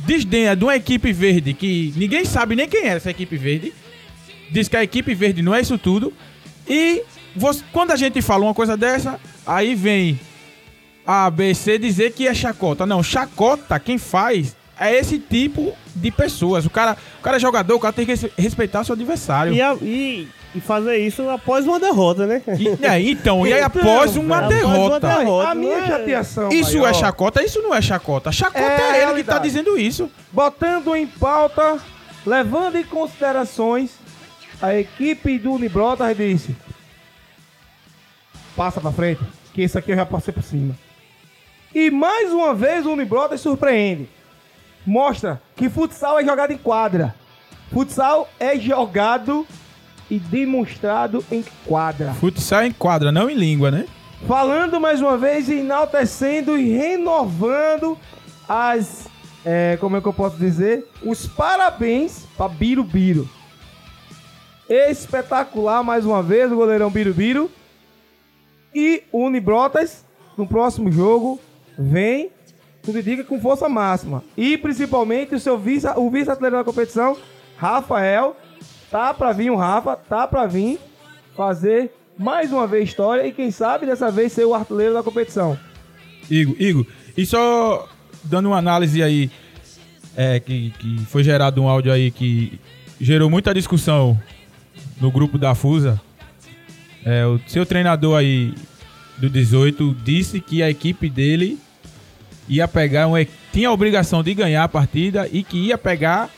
desdenha 0.00 0.54
de 0.54 0.62
uma 0.64 0.76
equipe 0.76 1.12
verde 1.12 1.52
que 1.54 1.92
ninguém 1.96 2.24
sabe 2.24 2.54
nem 2.54 2.68
quem 2.68 2.82
é 2.84 2.88
essa 2.94 3.10
equipe 3.10 3.36
verde, 3.36 3.72
diz 4.52 4.68
que 4.68 4.76
a 4.76 4.84
equipe 4.84 5.12
verde 5.14 5.42
não 5.42 5.52
é 5.54 5.60
isso 5.60 5.76
tudo, 5.78 6.12
e 6.68 7.02
você- 7.34 7.64
quando 7.72 7.90
a 7.90 7.96
gente 7.96 8.22
fala 8.22 8.44
uma 8.44 8.54
coisa 8.54 8.76
dessa, 8.76 9.18
aí 9.44 9.74
vem 9.74 10.20
a 11.06 11.26
ABC 11.26 11.78
dizer 11.78 12.12
que 12.12 12.26
é 12.26 12.34
chacota. 12.34 12.84
Não, 12.86 13.02
chacota 13.02 13.78
quem 13.78 13.96
faz 13.98 14.56
é 14.78 14.94
esse 14.94 15.18
tipo 15.18 15.72
de 15.94 16.10
pessoas. 16.10 16.66
O 16.66 16.70
cara, 16.70 16.96
o 17.18 17.22
cara 17.22 17.36
é 17.36 17.40
jogador, 17.40 17.74
o 17.76 17.80
cara 17.80 17.92
tem 17.92 18.04
que 18.04 18.12
res- 18.14 18.30
respeitar 18.36 18.84
seu 18.84 18.94
adversário. 18.94 19.52
E, 19.54 19.62
a- 19.62 19.74
e- 19.80 20.28
e 20.54 20.60
fazer 20.60 20.96
isso 20.98 21.28
após 21.30 21.66
uma 21.66 21.78
derrota, 21.80 22.26
né? 22.26 22.42
E- 22.58 22.84
é, 22.84 23.00
então, 23.00 23.46
e 23.46 23.52
aí 23.52 23.62
Então, 23.62 23.82
após 23.82 24.16
uma 24.16 24.40
velho, 24.42 24.48
derrota. 24.48 24.96
após 24.96 25.14
uma 25.14 25.24
derrota. 25.24 25.48
A 25.50 25.54
minha 25.54 25.76
é- 25.78 25.86
chateação. 25.86 26.48
Isso 26.50 26.78
maior, 26.78 26.90
é 26.90 26.94
chacota? 26.94 27.42
Isso 27.42 27.62
não 27.62 27.74
é 27.74 27.80
chacota. 27.80 28.32
Chacota 28.32 28.58
É 28.60 29.00
é, 29.00 29.02
ele 29.10 29.22
que 29.22 29.24
tá 29.24 29.38
dizendo 29.38 29.78
isso. 29.78 30.10
Botando 30.32 30.94
em 30.96 31.06
pauta, 31.06 31.78
levando 32.26 32.76
em 32.76 32.84
considerações, 32.84 33.90
a 34.60 34.74
equipe 34.74 35.38
do 35.38 35.52
Unibrotas 35.52 36.14
disse: 36.16 36.54
passa 38.56 38.80
pra 38.80 38.92
frente, 38.92 39.20
que 39.52 39.62
isso 39.62 39.78
aqui 39.78 39.92
eu 39.92 39.96
já 39.96 40.06
passei 40.06 40.32
por 40.32 40.42
cima. 40.42 40.74
E 41.74 41.90
mais 41.90 42.32
uma 42.32 42.54
vez 42.54 42.86
o 42.86 42.92
Unibrotas 42.92 43.40
surpreende. 43.40 44.08
Mostra 44.86 45.40
que 45.54 45.68
futsal 45.68 46.18
é 46.18 46.24
jogado 46.24 46.52
em 46.52 46.58
quadra. 46.58 47.14
Futsal 47.72 48.28
é 48.38 48.58
jogado 48.58 49.46
e 50.10 50.18
demonstrado 50.18 51.24
em 51.30 51.44
quadra. 51.64 52.14
Futsal 52.14 52.62
em 52.62 52.72
quadra, 52.72 53.10
não 53.10 53.28
em 53.28 53.34
língua, 53.34 53.70
né? 53.70 53.86
falando 54.26 54.80
mais 54.80 55.00
uma 55.00 55.18
vez, 55.18 55.48
enaltecendo 55.48 56.56
e 56.58 56.70
renovando 56.70 57.98
as. 58.48 59.06
é, 59.44 59.76
como 59.80 59.96
é 59.96 60.00
que 60.00 60.08
eu 60.08 60.12
posso 60.12 60.36
dizer? 60.36 60.86
Os 61.02 61.26
parabéns 61.26 62.24
para 62.36 62.48
Birubiru. 62.48 63.28
Espetacular 64.68 65.82
mais 65.84 66.04
uma 66.04 66.22
vez 66.22 66.50
o 66.50 66.56
goleirão 66.56 66.90
Birubiru. 66.90 67.50
E 68.74 69.04
Unibrotas, 69.12 70.04
no 70.36 70.46
próximo 70.46 70.90
jogo, 70.90 71.40
vem, 71.78 72.30
tudo 72.82 72.98
indica, 72.98 73.24
com 73.24 73.40
força 73.40 73.68
máxima. 73.68 74.22
E 74.36 74.56
principalmente 74.56 75.34
o 75.34 75.40
seu 75.40 75.58
vice, 75.58 75.86
o 75.96 76.10
vice-atleta 76.10 76.56
da 76.56 76.64
competição, 76.64 77.16
Rafael. 77.56 78.36
Tá 78.90 79.12
pra 79.12 79.32
vir 79.32 79.50
o 79.50 79.56
Rafa, 79.56 79.96
tá 79.96 80.26
pra 80.28 80.46
vir 80.46 80.78
fazer 81.36 81.92
mais 82.16 82.52
uma 82.52 82.66
vez 82.66 82.88
história 82.88 83.26
e 83.26 83.32
quem 83.32 83.50
sabe 83.50 83.84
dessa 83.84 84.10
vez 84.10 84.32
ser 84.32 84.44
o 84.44 84.54
artilheiro 84.54 84.94
da 84.94 85.02
competição. 85.02 85.58
Igor, 86.30 86.54
Igor, 86.58 86.86
e 87.16 87.26
só 87.26 87.88
dando 88.24 88.46
uma 88.46 88.58
análise 88.58 89.02
aí, 89.02 89.30
é, 90.16 90.40
que, 90.40 90.70
que 90.78 90.98
foi 91.06 91.22
gerado 91.22 91.60
um 91.60 91.68
áudio 91.68 91.92
aí 91.92 92.10
que 92.10 92.58
gerou 93.00 93.28
muita 93.28 93.52
discussão 93.52 94.18
no 95.00 95.10
grupo 95.10 95.36
da 95.36 95.54
Fusa. 95.54 96.00
É, 97.04 97.26
o 97.26 97.38
seu 97.46 97.64
treinador 97.66 98.18
aí 98.18 98.54
do 99.18 99.28
18 99.30 99.94
disse 100.02 100.40
que 100.40 100.62
a 100.62 100.70
equipe 100.70 101.08
dele 101.08 101.58
ia 102.48 102.66
pegar 102.68 103.06
uma, 103.06 103.20
e- 103.22 103.28
tinha 103.52 103.68
a 103.68 103.72
obrigação 103.72 104.22
de 104.22 104.34
ganhar 104.34 104.64
a 104.64 104.68
partida 104.68 105.28
e 105.32 105.42
que 105.42 105.56
ia 105.58 105.78
pegar 105.78 106.30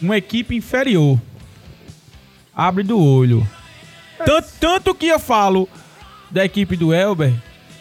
uma 0.00 0.16
equipe 0.16 0.54
inferior. 0.56 1.18
Abre 2.54 2.82
do 2.84 2.98
olho. 3.02 3.46
Tanto, 4.24 4.48
tanto 4.60 4.94
que 4.94 5.06
eu 5.06 5.18
falo 5.18 5.68
da 6.30 6.44
equipe 6.44 6.76
do 6.76 6.92
Elber, 6.94 7.32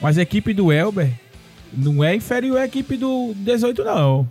mas 0.01 0.17
a 0.17 0.21
equipe 0.21 0.53
do 0.53 0.71
Elber 0.71 1.11
não 1.71 2.03
é 2.03 2.15
inferior 2.15 2.57
à 2.59 2.65
equipe 2.65 2.97
do 2.97 3.33
18, 3.35 3.83
não. 3.83 4.27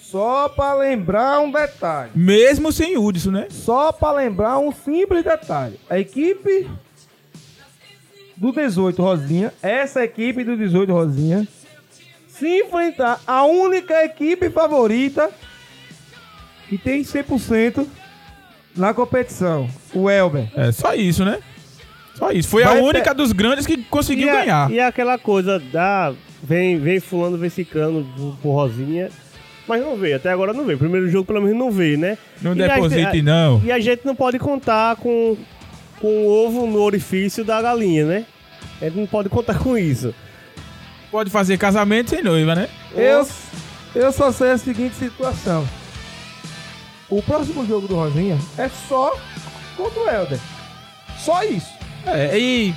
Só 0.00 0.48
pra 0.48 0.74
lembrar 0.74 1.40
um 1.40 1.50
detalhe. 1.52 2.10
Mesmo 2.16 2.72
sem 2.72 2.96
Hudson, 2.98 3.30
né? 3.30 3.46
Só 3.48 3.92
pra 3.92 4.10
lembrar 4.12 4.58
um 4.58 4.72
simples 4.72 5.22
detalhe. 5.22 5.78
A 5.88 5.98
equipe 6.00 6.68
do 8.36 8.52
18 8.52 9.00
Rosinha, 9.00 9.52
essa 9.62 10.02
equipe 10.02 10.42
do 10.42 10.56
18 10.56 10.92
Rosinha, 10.92 11.46
se 12.40 12.62
enfrentar 12.62 13.20
a 13.26 13.44
única 13.44 14.04
equipe 14.04 14.50
favorita 14.50 15.30
que 16.68 16.76
tem 16.78 17.02
100% 17.02 17.86
na 18.76 18.94
competição, 18.94 19.68
o 19.94 20.08
Elber. 20.08 20.48
É 20.56 20.72
só 20.72 20.94
isso, 20.94 21.24
né? 21.24 21.40
Só 22.14 22.30
isso. 22.32 22.48
Foi 22.48 22.64
Vai 22.64 22.78
a 22.78 22.82
única 22.82 23.14
dos 23.14 23.32
grandes 23.32 23.66
que 23.66 23.76
conseguiu 23.84 24.26
e, 24.26 24.30
a- 24.30 24.34
ganhar. 24.40 24.70
e 24.70 24.80
aquela 24.80 25.18
coisa 25.18 25.58
da. 25.58 26.12
Vem, 26.42 26.78
vem 26.78 26.98
fulano, 27.00 27.36
vem 27.36 27.50
ciclano 27.50 28.06
por- 28.42 28.50
Rosinha. 28.52 29.10
Mas 29.68 29.82
não 29.82 29.96
veio, 29.96 30.16
até 30.16 30.30
agora 30.30 30.52
não 30.52 30.64
veio. 30.64 30.78
Primeiro 30.78 31.08
jogo, 31.08 31.26
pelo 31.26 31.42
menos, 31.42 31.56
não 31.58 31.70
veio, 31.70 31.98
né? 31.98 32.16
Não 32.42 32.52
E 32.52 32.56
deposite, 32.56 33.20
a- 33.20 33.22
não. 33.22 33.60
E 33.64 33.70
a 33.70 33.78
gente 33.78 34.04
não 34.04 34.16
pode 34.16 34.38
contar 34.38 34.96
com, 34.96 35.36
com 36.00 36.08
o 36.08 36.28
ovo 36.28 36.66
no 36.66 36.80
orifício 36.80 37.44
da 37.44 37.60
galinha, 37.62 38.04
né? 38.06 38.26
A 38.80 38.86
gente 38.86 38.96
não 38.96 39.06
pode 39.06 39.28
contar 39.28 39.58
com 39.58 39.76
isso. 39.76 40.14
Pode 41.10 41.30
fazer 41.30 41.58
casamento 41.58 42.10
sem 42.10 42.22
noiva, 42.22 42.54
né? 42.54 42.68
Eu, 42.94 43.26
eu 43.94 44.12
só 44.12 44.30
sei 44.30 44.52
a 44.52 44.58
seguinte 44.58 44.94
situação. 44.94 45.66
O 47.08 47.20
próximo 47.22 47.66
jogo 47.66 47.88
do 47.88 47.96
Rosinha 47.96 48.38
é 48.56 48.68
só 48.88 49.16
contra 49.76 50.00
o 50.00 50.08
Elber. 50.08 50.38
Só 51.18 51.42
isso. 51.42 51.68
É, 52.06 52.38
e, 52.38 52.72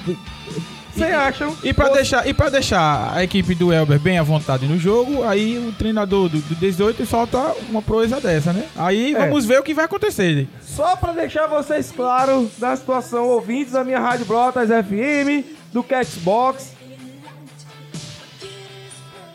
Vocês 0.94 1.14
acham? 1.14 1.56
e, 1.64 1.72
pra 1.74 1.90
deixar, 1.90 2.28
e 2.28 2.34
pra 2.34 2.50
deixar 2.50 3.14
a 3.16 3.24
equipe 3.24 3.54
do 3.56 3.72
Elber 3.72 4.00
bem 4.00 4.18
à 4.18 4.24
vontade 4.24 4.66
no 4.68 4.78
jogo, 4.78 5.24
aí 5.24 5.58
o 5.60 5.72
treinador 5.72 6.28
do, 6.30 6.40
do 6.40 6.56
18 6.56 7.06
solta 7.06 7.38
uma 7.70 7.82
proeza 7.82 8.20
dessa, 8.20 8.52
né? 8.52 8.66
Aí 8.76 9.14
É. 9.16 9.20
vamos 9.20 9.46
ver 9.46 9.60
o 9.60 9.64
que 9.64 9.74
vai 9.74 9.86
acontecer. 9.86 10.48
Só 10.62 10.96
pra 10.96 11.14
deixar 11.14 11.46
vocês 11.48 11.92
claros 11.96 12.50
da 12.58 12.76
situação, 12.76 13.28
ouvintes 13.30 13.74
da 13.74 13.84
minha 13.84 14.00
Rádio 14.00 14.26
Brotas 14.26 14.68
FM, 14.70 15.46
do 15.72 15.84
Catchbox. 15.84 16.73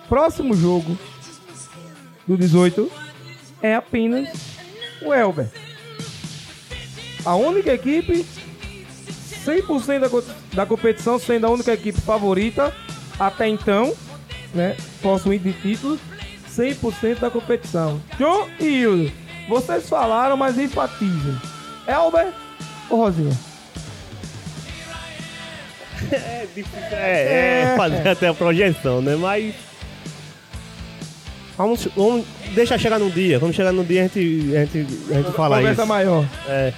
Próximo 0.09 0.55
jogo 0.55 0.97
do 2.27 2.37
18 2.37 2.91
é 3.63 3.75
apenas 3.75 4.29
o 5.03 5.13
Elber. 5.13 5.49
A 7.25 7.35
única 7.35 7.73
equipe 7.73 8.25
100% 9.45 10.01
da, 10.01 10.35
da 10.55 10.67
competição 10.67 11.19
sendo 11.19 11.47
a 11.47 11.51
única 11.51 11.73
equipe 11.73 12.01
favorita 12.01 12.75
até 13.19 13.49
então, 13.49 13.95
né? 14.55 14.77
Possuindo 15.03 15.45
de 15.45 15.53
títulos 15.53 16.01
100% 16.51 17.21
da 17.21 17.31
competição. 17.31 18.01
John 18.19 18.49
e 18.59 18.65
Hildo, 18.65 19.13
vocês 19.49 19.89
falaram, 19.89 20.37
mas 20.37 20.59
enfatizem. 20.59 21.39
Elber 21.87 22.33
ou 22.91 22.99
Rosinha? 22.99 23.33
É 26.11 26.47
difícil. 26.55 26.79
É, 26.93 27.73
é 27.73 27.75
fazer 27.77 28.09
até 28.09 28.29
a 28.29 28.35
projeção, 28.35 29.03
né? 29.03 29.17
Mas. 29.17 29.68
Vamos, 31.59 31.89
vamos 31.97 32.25
deixar 32.55 32.79
chegar 32.79 33.01
no 33.01 33.11
dia. 33.11 33.41
Vamos 33.41 33.57
chegar 33.57 33.73
no 33.73 33.85
dia 33.85 33.97
e 33.97 34.05
a 34.05 34.05
gente, 34.05 34.57
a 34.57 34.65
gente, 34.65 34.87
a 35.11 35.15
gente 35.15 35.33
fala 35.33 35.57
Conversa 35.57 35.83
isso. 35.83 35.89
maior. 35.89 36.25
É. 36.47 36.73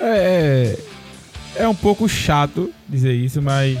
É, 0.00 0.78
é 1.54 1.68
um 1.68 1.74
pouco 1.74 2.08
chato 2.08 2.72
dizer 2.88 3.14
isso, 3.14 3.40
mas 3.40 3.78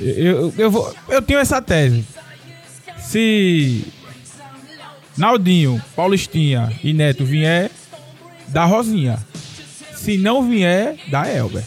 eu, 0.00 0.52
eu, 0.58 0.70
vou, 0.70 0.92
eu 1.08 1.22
tenho 1.22 1.38
essa 1.38 1.62
tese. 1.62 2.04
Se 2.98 3.84
Naldinho, 5.16 5.80
Paulistinha 5.94 6.72
e 6.82 6.92
Neto 6.92 7.24
vier, 7.24 7.70
dá 8.48 8.64
Rosinha. 8.64 9.18
Se 9.94 10.18
não 10.18 10.48
vier, 10.48 10.96
dá 11.08 11.28
Elber. 11.28 11.64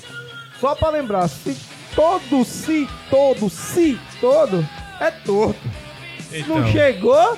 Só 0.60 0.76
pra 0.76 0.90
lembrar, 0.90 1.28
se 1.30 1.56
todo, 1.96 2.46
se 2.46 2.88
todo, 3.10 3.50
se 3.50 3.98
todo, 4.20 4.68
é 5.00 5.10
torto. 5.10 5.81
Não 6.48 6.72
chegou, 6.72 7.38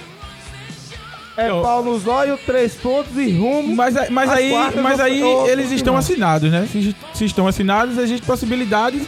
é 1.38 1.46
Então- 1.46 1.62
pau 1.62 1.84
nos 1.84 2.06
olhos, 2.08 2.40
três 2.46 2.76
pontos 2.76 3.16
e 3.18 3.32
rumo. 3.32 3.76
Mas, 3.76 3.96
mas 4.10 4.30
As 4.30 4.38
aí, 4.38 4.54
mas 4.82 5.00
aí 5.00 5.20
do- 5.22 5.48
eles 5.48 5.72
estão 5.72 5.98
assinados, 5.98 6.52
né? 6.52 6.68
Se, 6.72 6.96
se 7.14 7.26
estão 7.26 7.48
assinados, 7.48 7.98
existe 7.98 8.26
possibilidades 8.26 9.04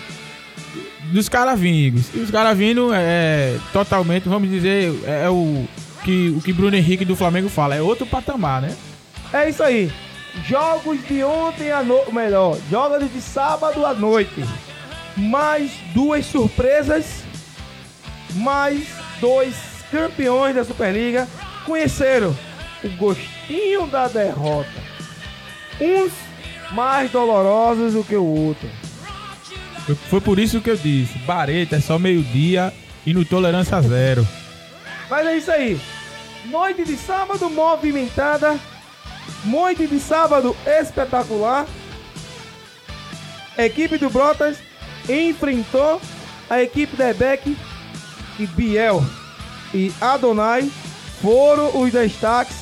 dos 1.11 1.29
caras 1.29 1.59
vindo. 1.59 2.01
E 2.13 2.19
os 2.19 2.31
caras 2.31 2.57
vindo 2.57 2.91
é 2.93 3.57
totalmente, 3.71 4.27
vamos 4.27 4.49
dizer, 4.49 4.93
é, 5.05 5.25
é 5.25 5.29
o 5.29 5.65
que 6.03 6.33
o 6.37 6.41
que 6.41 6.51
Bruno 6.53 6.75
Henrique 6.75 7.05
do 7.05 7.15
Flamengo 7.15 7.49
fala, 7.49 7.75
é 7.75 7.81
outro 7.81 8.05
patamar, 8.05 8.61
né? 8.61 8.75
É 9.33 9.49
isso 9.49 9.61
aí. 9.63 9.91
Jogos 10.47 10.99
de 11.07 11.23
ontem 11.23 11.71
à 11.71 11.81
noite, 11.83 12.13
melhor, 12.13 12.57
jogos 12.69 13.09
de 13.11 13.21
sábado 13.21 13.85
à 13.85 13.93
noite. 13.93 14.43
Mais 15.15 15.71
duas 15.93 16.25
surpresas, 16.25 17.23
mais 18.33 18.85
dois 19.21 19.55
campeões 19.91 20.55
da 20.55 20.63
Superliga 20.63 21.27
conheceram 21.65 22.35
o 22.83 22.89
gostinho 22.89 23.87
da 23.87 24.07
derrota. 24.07 24.69
Uns 25.79 26.11
mais 26.71 27.11
dolorosos 27.11 27.93
do 27.93 28.03
que 28.03 28.15
o 28.15 28.23
outro. 28.25 28.69
Foi- 30.09 30.21
por 30.21 30.39
isso 30.39 30.61
que 30.61 30.69
eu 30.69 30.77
disse, 30.77 31.17
Bareta 31.19 31.75
é 31.75 31.81
só 31.81 31.99
meio-dia 31.99 32.73
e 33.05 33.13
no 33.13 33.23
tolerância 33.23 33.79
zero. 33.81 34.27
Mas 35.09 35.27
é 35.27 35.37
isso 35.37 35.51
aí. 35.51 35.79
Noite 36.45 36.83
de 36.83 36.95
sábado 36.97 37.49
movimentada. 37.49 38.57
Noite 39.43 39.85
de 39.87 39.99
sábado 39.99 40.55
espetacular. 40.65 41.65
A 43.57 43.63
equipe 43.65 43.97
do 43.97 44.09
Brotas 44.09 44.57
enfrentou 45.07 46.01
a 46.49 46.61
equipe 46.61 46.95
da 46.95 47.09
Ebec 47.09 47.55
e 48.39 48.47
Biel 48.47 49.03
e 49.75 49.93
Adonai 50.01 50.69
foram 51.21 51.81
os 51.81 51.91
destaques 51.91 52.55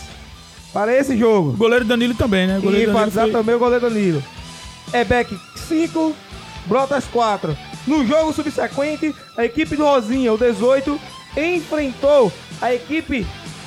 para 0.74 0.94
esse 0.98 1.14
O 1.14 1.18
jogo. 1.18 1.52
goleiro 1.54 1.86
Danilo 1.86 2.16
também, 2.16 2.48
né? 2.48 2.56
O 2.56 2.60
E 2.60 2.62
goleiro 2.62 2.86
Danilo 2.88 3.00
enfatizar 3.00 3.24
foi- 3.26 3.32
também 3.32 3.56
o 3.56 3.60
goleiro 3.60 3.90
Danilo. 3.90 4.24
Ebec 4.94 5.38
5, 5.68 6.16
Brotas 6.66 7.06
4. 7.06 7.56
No 7.86 8.06
jogo 8.08 8.34
subsequente, 8.34 9.14
a 9.38 9.46
equipe 9.46 9.76
do 9.76 9.84
Rosinha, 9.84 10.34
o 10.34 10.38
18, 10.38 11.00
enfrentou 11.38 12.32
a 12.62 12.74
equipe 12.74 13.26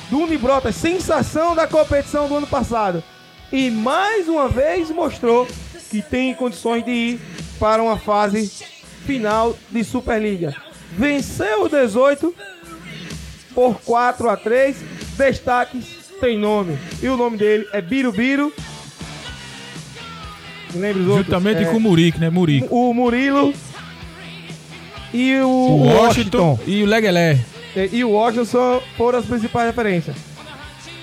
do 0.09 0.19
Unibrotas, 0.19 0.75
sensação 0.75 1.53
da 1.55 1.67
competição 1.67 2.27
do 2.27 2.35
ano 2.37 2.47
passado. 2.47 3.03
E 3.51 3.69
mais 3.69 4.27
uma 4.27 4.47
vez 4.49 4.89
mostrou 4.89 5.47
que 5.89 6.01
tem 6.01 6.33
condições 6.33 6.83
de 6.83 6.91
ir 6.91 7.21
para 7.59 7.81
uma 7.81 7.97
fase 7.97 8.51
final 9.05 9.55
de 9.71 9.83
Superliga. 9.83 10.55
Venceu 10.97 11.63
o 11.63 11.69
18 11.69 12.33
por 13.57 13.81
4 13.83 14.29
a 14.29 14.37
3. 14.37 14.77
Destaques 15.17 15.83
tem 16.21 16.37
nome. 16.37 16.77
E 17.01 17.07
o 17.07 17.17
nome 17.17 17.37
dele 17.37 17.67
é 17.73 17.81
Birubiru. 17.81 18.53
Lembra 20.75 21.01
os 21.01 21.07
outros? 21.07 21.25
Juntamente 21.25 21.63
É, 21.63 21.65
com 21.65 21.77
o 21.77 21.79
Murique, 21.79 22.19
né? 22.19 22.29
Murique. 22.29 22.67
o 22.69 22.93
Murilo 22.93 23.51
e 25.11 25.37
o, 25.37 25.47
O 25.47 25.87
Washington. 25.87 26.51
Washington 26.51 26.59
e 26.67 26.83
o 26.83 26.85
Leguelé. 26.85 27.39
E, 27.75 27.89
e 27.97 28.03
o 28.03 28.11
Washington 28.11 28.79
foram 28.95 29.17
as 29.17 29.25
principais 29.25 29.65
referências. 29.65 30.15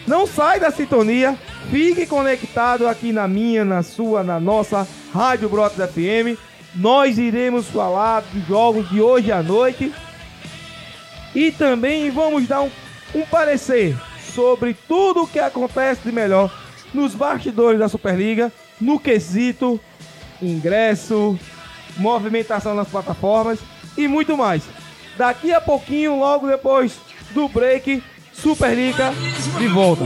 Não 0.07 0.25
sai 0.25 0.61
da 0.61 0.71
sintonia, 0.71 1.37
fique 1.73 2.07
conectado 2.07 2.87
aqui 2.87 3.11
na 3.11 3.27
minha, 3.27 3.65
na 3.65 3.83
sua, 3.83 4.23
na 4.23 4.39
nossa 4.39 4.87
Rádio 5.13 5.49
Brotas 5.49 5.91
FM. 5.91 6.39
Nós 6.77 7.19
iremos 7.19 7.67
falar 7.67 8.23
dos 8.33 8.47
jogos 8.47 8.89
de 8.91 9.01
hoje 9.01 9.33
à 9.33 9.43
noite. 9.43 9.93
E 11.35 11.51
também 11.51 12.11
vamos 12.11 12.47
dar 12.47 12.63
um, 12.63 12.71
um 13.15 13.23
parecer 13.27 13.97
sobre 14.35 14.75
tudo 14.89 15.23
o 15.23 15.27
que 15.27 15.39
acontece 15.39 16.03
de 16.05 16.13
melhor 16.13 16.53
nos 16.93 17.15
bastidores 17.15 17.79
da 17.79 17.89
Superliga, 17.89 18.53
no 18.81 18.99
quesito, 19.01 19.81
ingresso, 20.41 21.39
movimentação 21.97 22.75
nas 22.75 22.89
plataformas 22.89 23.59
e 23.97 24.07
muito 24.07 24.37
mais. 24.37 24.63
Daqui 25.17 25.53
a 25.53 25.61
pouquinho, 25.61 26.19
logo 26.19 26.47
depois 26.47 26.97
do 27.31 27.49
break, 27.49 28.03
Superliga 28.33 29.13
de 29.59 29.69
volta. 29.69 30.05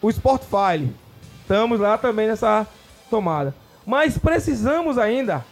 o 0.02 0.12
Spotify. 0.12 0.90
Estamos 1.42 1.80
lá 1.80 1.98
também 1.98 2.28
nessa 2.28 2.68
tomada. 3.10 3.56
Mas 3.86 4.18
precisamos 4.18 4.98
ainda 4.98 5.46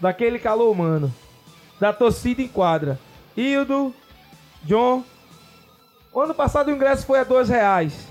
daquele 0.00 0.40
calor 0.40 0.72
humano, 0.72 1.14
da 1.78 1.92
torcida 1.92 2.42
em 2.42 2.48
quadra. 2.48 2.98
Hildo, 3.36 3.94
John. 4.64 5.04
Ano 6.14 6.34
passado 6.34 6.68
o 6.68 6.74
ingresso 6.74 7.06
foi 7.06 7.18
a 7.18 7.24
dois 7.24 7.48
reais. 7.48 8.06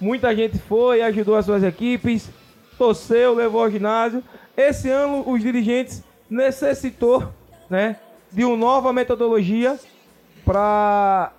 Muita 0.00 0.34
gente 0.34 0.58
foi, 0.58 1.02
ajudou 1.02 1.36
as 1.36 1.44
suas 1.44 1.62
equipes, 1.62 2.30
torceu, 2.78 3.34
levou 3.34 3.62
ao 3.62 3.70
ginásio. 3.70 4.22
Esse 4.56 4.88
ano 4.88 5.28
os 5.28 5.42
dirigentes 5.42 6.02
necessitou, 6.28 7.32
né, 7.68 7.96
de 8.30 8.44
uma 8.44 8.56
nova 8.56 8.92
metodologia 8.92 9.78
para 10.44 11.32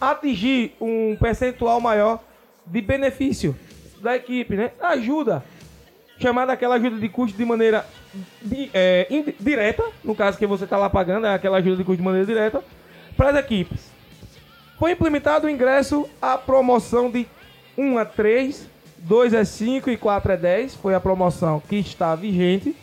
atingir 0.00 0.74
um 0.80 1.16
percentual 1.20 1.80
maior 1.80 2.20
de 2.64 2.80
benefício 2.80 3.54
da 4.00 4.16
equipe, 4.16 4.56
né? 4.56 4.72
Ajuda, 4.80 5.44
chamada 6.18 6.52
aquela 6.52 6.76
ajuda 6.76 6.96
de 6.98 7.08
custo 7.08 7.36
de 7.36 7.44
maneira 7.44 7.86
di- 8.42 8.70
é, 8.74 9.06
no 10.02 10.14
caso 10.14 10.38
que 10.38 10.46
você 10.46 10.64
está 10.64 10.76
lá 10.76 10.88
pagando, 10.90 11.26
é 11.26 11.34
aquela 11.34 11.58
ajuda 11.58 11.76
de 11.76 11.84
custo 11.84 11.98
de 11.98 12.02
maneira 12.02 12.26
direta, 12.26 12.64
para 13.16 13.30
as 13.30 13.36
equipes. 13.36 13.95
Foi 14.78 14.92
implementado 14.92 15.46
o 15.46 15.50
ingresso 15.50 16.08
à 16.20 16.36
promoção 16.36 17.10
de 17.10 17.26
1 17.78 17.98
a 17.98 18.04
3, 18.04 18.68
2 18.98 19.34
a 19.34 19.44
5 19.44 19.90
e 19.90 19.96
4 19.96 20.32
a 20.32 20.36
10. 20.36 20.74
Foi 20.76 20.94
a 20.94 21.00
promoção 21.00 21.60
que 21.60 21.76
está 21.76 22.14
vigente, 22.14 22.76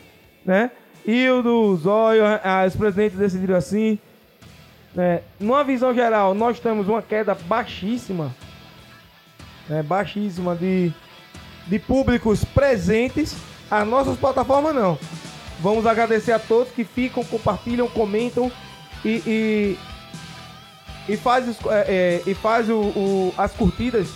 né? 0.45 0.71
Hildo, 1.05 1.75
Zóio, 1.75 2.23
as 2.43 2.75
presidentes 2.75 3.17
decidiram 3.17 3.55
assim. 3.55 3.99
Né? 4.95 5.21
Numa 5.39 5.63
visão 5.63 5.93
geral, 5.93 6.33
nós 6.33 6.59
temos 6.59 6.87
uma 6.87 7.01
queda 7.01 7.35
baixíssima, 7.35 8.33
né? 9.67 9.83
baixíssima 9.83 10.55
de, 10.55 10.91
de 11.67 11.79
públicos 11.79 12.43
presentes. 12.43 13.35
As 13.69 13.87
nossas 13.87 14.17
plataformas 14.17 14.73
não. 14.73 14.97
Vamos 15.59 15.85
agradecer 15.85 16.31
a 16.31 16.39
todos 16.39 16.71
que 16.73 16.83
ficam, 16.83 17.23
compartilham, 17.23 17.87
comentam 17.87 18.51
e, 19.03 19.21
e, 19.25 19.77
e 21.08 21.18
faz, 21.18 21.47
os- 21.49 21.58
é, 21.72 22.22
é, 22.26 22.30
e 22.30 22.34
faz 22.34 22.70
o, 22.70 22.76
o- 22.76 23.34
as 23.38 23.51
curtidas 23.51 24.08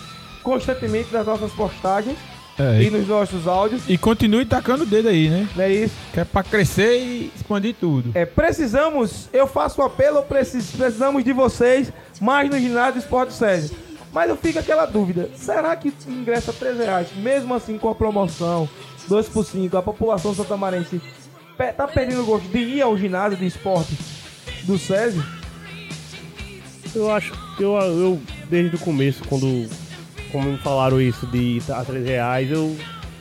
constantemente 0.42 1.12
nas 1.12 1.26
nossas 1.26 1.52
postagens 1.52 2.16
É, 2.58 2.82
e 2.82 2.86
e, 2.86 2.90
nos 2.90 3.06
nossos 3.06 3.46
áudios. 3.46 3.82
e 3.88 3.96
continue 3.98 4.44
tacando 4.44 4.84
o 4.84 4.86
dedo 4.86 5.08
aí, 5.08 5.28
né? 5.28 5.48
Não 5.54 5.64
é 5.64 5.70
isso? 5.72 5.94
Que 6.12 6.20
é 6.20 6.24
pra 6.24 6.42
crescer 6.42 6.98
e 6.98 7.32
expandir 7.36 7.74
tudo. 7.78 8.10
É, 8.14 8.24
precisamos, 8.24 9.28
eu 9.32 9.46
faço 9.46 9.80
um 9.80 9.84
apelo, 9.84 10.22
precis- 10.22 10.70
precisamos 10.70 11.22
de 11.22 11.32
vocês 11.32 11.92
mais 12.20 12.48
no 12.50 12.58
ginásio 12.58 12.94
do 12.94 12.98
Esporte 13.00 13.32
Sérgio. 13.32 13.70
Mas 14.12 14.30
eu 14.30 14.36
fico 14.36 14.58
aquela 14.58 14.86
dúvida, 14.86 15.28
será 15.36 15.76
que 15.76 15.92
ingressa 16.08 16.50
13 16.52 16.82
reais, 16.82 17.08
mesmo 17.16 17.54
assim 17.54 17.76
com 17.76 17.90
a 17.90 17.94
promoção, 17.94 18.66
2 19.06 19.28
por 19.28 19.44
5, 19.44 19.76
a 19.76 19.82
população 19.82 20.34
santamarense 20.34 21.00
tá 21.76 21.86
perdendo 21.86 22.22
o 22.22 22.24
gosto 22.24 22.48
de 22.48 22.58
ir 22.58 22.80
ao 22.82 22.96
ginásio 22.96 23.36
de 23.38 23.46
esporte 23.46 23.96
do 24.62 24.78
Sérgio? 24.78 25.22
Eu 26.94 27.10
acho, 27.10 27.32
eu, 27.60 27.74
eu 27.74 28.20
desde 28.48 28.76
o 28.76 28.78
começo, 28.78 29.22
quando 29.28 29.68
como 30.32 30.56
falaram 30.58 31.00
isso 31.00 31.26
de 31.26 31.60
a 31.70 31.84
3 31.84 32.06
reais, 32.06 32.50
eu 32.50 32.76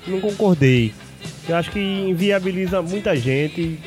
não 0.08 0.20
concordei. 0.20 0.94
Eu 1.48 1.56
acho 1.56 1.72
que 1.72 1.80
inviabiliza 1.80 2.82
muita 2.82 3.16
gente. 3.16 3.80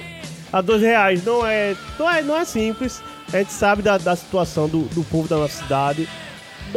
A 0.52 0.60
12 0.60 0.84
reais 0.84 1.24
não 1.24 1.46
é, 1.46 1.76
não 1.98 2.10
é, 2.10 2.22
não 2.22 2.36
é 2.36 2.44
simples. 2.44 3.02
A 3.32 3.38
gente 3.38 3.52
sabe 3.52 3.82
da, 3.82 3.98
da 3.98 4.16
situação 4.16 4.68
do, 4.68 4.82
do 4.94 5.04
povo 5.04 5.28
da 5.28 5.36
nossa 5.36 5.62
cidade. 5.62 6.08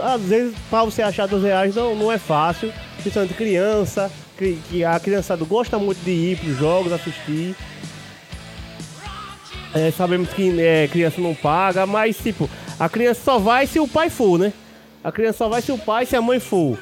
Às 0.01 0.21
vezes, 0.21 0.55
para 0.69 0.83
você 0.83 1.01
achar 1.01 1.27
12 1.27 1.45
reais 1.45 1.75
não, 1.75 1.95
não 1.95 2.11
é 2.11 2.17
fácil. 2.17 2.71
Principalmente 2.97 3.33
criança, 3.33 4.11
que, 4.37 4.57
que 4.69 4.83
a 4.83 4.99
criançada 4.99 5.43
gosta 5.45 5.79
muito 5.79 6.03
de 6.03 6.11
ir 6.11 6.37
para 6.37 6.49
os 6.49 6.57
jogos, 6.57 6.93
assistir. 6.93 7.55
É, 9.75 9.89
sabemos 9.91 10.29
que 10.29 10.59
é, 10.61 10.87
criança 10.87 11.19
não 11.19 11.33
paga, 11.33 11.85
mas 11.87 12.17
tipo, 12.17 12.49
a 12.79 12.87
criança 12.87 13.21
só 13.23 13.39
vai 13.39 13.65
se 13.65 13.79
o 13.79 13.87
pai 13.87 14.09
for, 14.09 14.37
né? 14.37 14.53
A 15.03 15.11
criança 15.11 15.39
só 15.39 15.49
vai 15.49 15.61
se 15.61 15.71
o 15.71 15.77
pai, 15.77 16.05
se 16.05 16.15
a 16.15 16.21
mãe 16.21 16.39
for. 16.39 16.77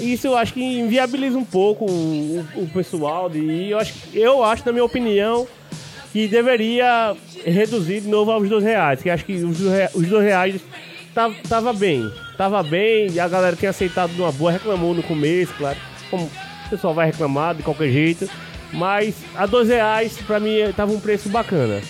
Isso 0.00 0.26
eu 0.26 0.36
acho 0.36 0.54
que 0.54 0.62
inviabiliza 0.78 1.36
um 1.36 1.44
pouco 1.44 1.84
o, 1.84 2.44
o- 2.54 2.68
pessoal 2.72 3.28
de 3.28 3.38
ir. 3.40 3.70
Eu 3.70 3.78
acho, 3.78 3.94
eu 4.14 4.42
acho, 4.44 4.64
na 4.64 4.72
minha 4.72 4.84
opinião, 4.84 5.46
que 6.12 6.26
deveria 6.28 7.14
reduzir 7.44 8.00
de 8.00 8.08
novo 8.08 8.30
aos 8.30 8.48
dois 8.48 8.64
reais, 8.64 9.02
que 9.02 9.10
acho 9.10 9.24
que 9.24 9.34
os 9.34 9.60
os 9.94 10.06
dois 10.08 10.24
reais 10.24 10.60
tava, 11.14 11.34
tava 11.48 11.72
bem, 11.74 12.10
tava 12.38 12.62
bem, 12.62 13.10
e 13.12 13.20
a 13.20 13.28
galera 13.28 13.56
tinha 13.56 13.70
aceitado 13.70 14.12
numa 14.12 14.32
boa, 14.32 14.52
reclamou 14.52 14.94
no 14.94 15.02
começo, 15.02 15.52
claro, 15.58 15.76
como 16.10 16.24
o 16.66 16.70
pessoal 16.70 16.94
vai 16.94 17.06
reclamar 17.06 17.54
de 17.54 17.62
qualquer 17.62 17.90
jeito, 17.90 18.30
mas 18.72 19.14
a 19.34 19.44
dois 19.44 19.68
reais, 19.68 20.16
pra 20.26 20.40
mim, 20.40 20.56
tava 20.74 20.92
um 20.92 21.00
preço 21.00 21.28
bacana. 21.28 21.82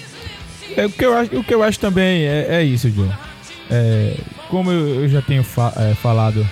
É, 0.77 0.87
o, 0.87 0.91
que 0.91 1.05
eu 1.05 1.17
acho, 1.17 1.37
o 1.39 1.45
que 1.45 1.55
eu 1.55 1.63
acho 1.63 1.79
também 1.79 2.23
é, 2.25 2.47
é 2.51 2.63
isso, 2.63 2.91
John. 2.91 3.11
É, 3.71 4.17
como 4.49 4.71
eu, 4.71 5.03
eu 5.03 5.09
já 5.09 5.23
tenho 5.23 5.43
fa- 5.45 5.73
é, 5.77 5.95
falado 5.95 6.47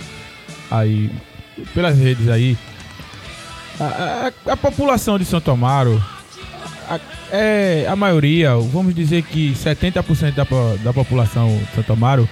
aí 0.71 1.11
pelas 1.75 1.99
redes 1.99 2.29
aí, 2.29 2.57
a, 3.79 4.31
a- 4.49 4.53
a 4.53 4.57
população 4.57 5.19
de 5.19 5.25
Santo 5.25 5.51
Amaro, 5.51 6.03
a, 6.89 6.99
é, 7.33 7.87
a 7.89 7.97
maioria, 7.97 8.55
vamos 8.57 8.95
dizer 8.95 9.23
que 9.23 9.53
70% 9.53 10.33
da, 10.35 10.45
da 10.83 10.93
população 10.93 11.49
de 11.71 11.75
Santo 11.77 11.93
Amaro 11.93 12.29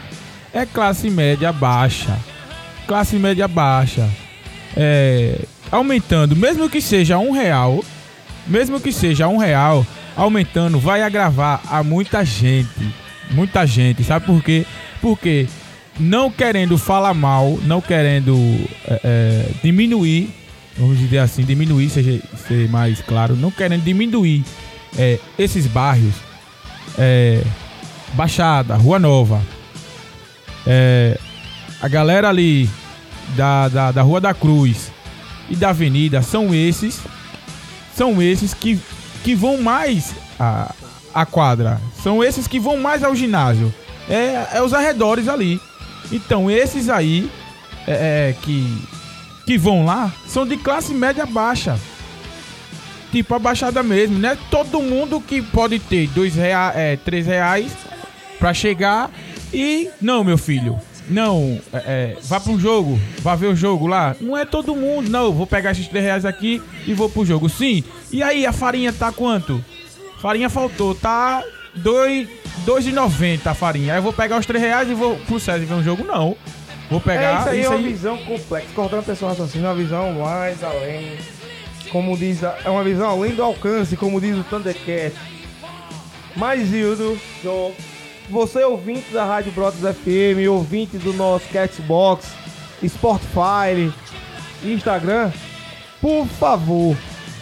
é 0.53 0.64
classe 0.66 1.09
média 1.11 1.53
baixa. 1.53 2.16
Classe 2.86 3.16
média 3.16 3.47
baixa. 3.47 4.09
É, 4.76 5.39
aumentando, 5.70 6.34
mesmo 6.36 6.68
que 6.70 6.80
seja 6.80 7.18
um 7.18 7.30
real, 7.32 7.84
mesmo 8.47 8.80
que 8.80 8.93
seja 8.93 9.28
um 9.28 9.36
real, 9.36 9.86
aumentando, 10.18 10.80
vai 10.80 11.00
agravar 11.02 11.62
a 11.70 11.82
muita 11.82 12.24
gente. 12.24 12.68
Muita 13.30 13.66
gente, 13.66 14.02
sabe 14.02 14.26
por 14.26 14.42
quê? 14.42 14.66
Porque 15.00 15.46
não 16.00 16.30
querendo 16.30 16.76
falar 16.76 17.14
mal, 17.14 17.58
não 17.64 17.80
querendo 17.80 18.34
é, 18.86 19.00
é, 19.04 19.48
diminuir, 19.62 20.30
vamos 20.76 20.98
dizer 20.98 21.18
assim, 21.18 21.44
diminuir, 21.44 21.90
seja 21.90 22.20
ser 22.46 22.68
mais 22.70 23.00
claro, 23.02 23.36
não 23.36 23.50
querendo 23.50 23.84
diminuir 23.84 24.44
é, 24.96 25.18
esses 25.38 25.66
bairros, 25.66 26.14
é, 26.98 27.42
Baixada, 28.14 28.76
Rua 28.76 28.98
Nova, 28.98 29.42
é, 30.66 31.18
a 31.82 31.88
galera 31.88 32.30
ali 32.30 32.68
da, 33.36 33.68
da, 33.68 33.92
da 33.92 34.02
Rua 34.02 34.20
da 34.22 34.32
Cruz 34.32 34.90
e 35.50 35.54
da 35.54 35.68
Avenida 35.68 36.22
são 36.22 36.54
esses 36.54 37.00
são 37.98 38.22
esses 38.22 38.54
que, 38.54 38.78
que 39.29 39.35
vão 39.35 39.59
mais 39.59 40.14
a, 40.41 40.74
a 41.14 41.26
quadra. 41.26 41.79
São 42.03 42.24
esses 42.24 42.49
que 42.49 42.59
vão 42.59 42.79
mais 42.79 43.05
ao 43.05 43.14
ginásio. 43.14 43.74
É, 44.09 44.57
é 44.57 44.62
os 44.62 44.72
arredores 44.72 45.29
ali. 45.29 45.61
Então, 46.11 46.51
esses 46.51 46.89
aí 46.89 47.31
é, 47.87 48.31
é, 48.31 48.35
que, 48.41 48.89
que 49.45 49.59
vão 49.59 49.85
lá 49.85 50.11
são 50.26 50.47
de 50.47 50.57
classe 50.57 50.95
média 50.95 51.26
baixa. 51.26 51.79
Tipo 53.12 53.35
a 53.35 53.39
baixada 53.39 53.83
mesmo, 53.83 54.18
né? 54.18 54.39
Todo 54.51 54.81
mundo 54.81 55.20
que 55.20 55.43
pode 55.43 55.79
ter 55.79 56.09
dois 56.09 56.35
reais, 56.35 56.74
é, 56.74 56.97
três 56.97 57.26
reais 57.26 57.70
pra 58.39 58.55
chegar 58.55 59.11
e. 59.53 59.91
Não, 60.01 60.24
meu 60.24 60.39
filho. 60.39 60.81
Não, 61.11 61.61
é, 61.72 61.76
é, 61.76 62.16
vá 62.22 62.41
pro 62.41 62.59
jogo, 62.59 62.99
vá 63.20 63.35
ver 63.35 63.49
o 63.49 63.57
jogo 63.57 63.87
lá. 63.87 64.16
Não 64.22 64.35
é 64.35 64.47
todo 64.47 64.74
mundo, 64.74 65.11
não. 65.11 65.33
Vou 65.33 65.47
pegar 65.47 65.72
esses 65.72 65.89
3 65.89 66.03
reais 66.05 66.24
aqui 66.24 66.62
e 66.87 66.95
vou 66.95 67.11
pro 67.11 67.26
jogo. 67.26 67.47
Sim. 67.49 67.85
E 68.11 68.22
aí, 68.22 68.46
a 68.46 68.52
farinha 68.52 68.92
tá 68.92 69.12
quanto? 69.12 69.62
Farinha 70.20 70.48
faltou, 70.48 70.94
tá 70.94 71.42
2,90 71.76 73.46
a 73.46 73.54
farinha. 73.54 73.92
Aí 73.94 73.98
eu 73.98 74.02
vou 74.02 74.12
pegar 74.12 74.38
os 74.38 74.46
3 74.46 74.62
reais 74.62 74.88
e 74.88 74.94
vou 74.94 75.16
pro 75.20 75.38
César 75.38 75.64
ver 75.64 75.74
um 75.74 75.82
jogo? 75.82 76.04
Não. 76.04 76.36
Vou 76.90 76.98
É, 77.00 77.02
pegar. 77.02 77.40
isso 77.40 77.48
aí 77.50 77.62
é 77.64 77.68
uma 77.68 77.78
visão 77.78 78.16
complexa. 78.18 78.66
Cortando 78.74 79.00
a 79.00 79.02
pessoa 79.02 79.30
raciocínio, 79.32 79.66
é 79.66 79.68
uma 79.70 79.74
visão 79.76 80.12
mais 80.14 80.62
além. 80.64 81.18
Como 81.92 82.16
diz, 82.16 82.42
a- 82.44 82.59
é 82.64 82.70
uma 82.70 82.82
visão 82.84 83.09
além 83.11 83.34
do 83.34 83.42
alcance, 83.42 83.96
como 83.96 84.20
diz 84.20 84.36
o 84.38 84.44
Thundercat. 84.44 85.14
Mas, 86.34 86.72
Hildo, 86.72 87.18
João, 87.42 87.72
você 88.30 88.62
ouvinte 88.64 89.11
da 89.12 89.24
Rádio 89.24 89.52
Brotas 89.52 89.80
FM, 89.80 90.48
ouvinte 90.50 90.96
do 90.98 91.12
nosso 91.12 91.46
Catbox, 91.52 92.26
Spotify, 92.86 93.92
Instagram, 94.64 95.30
por 96.00 96.26
favor, 96.26 96.96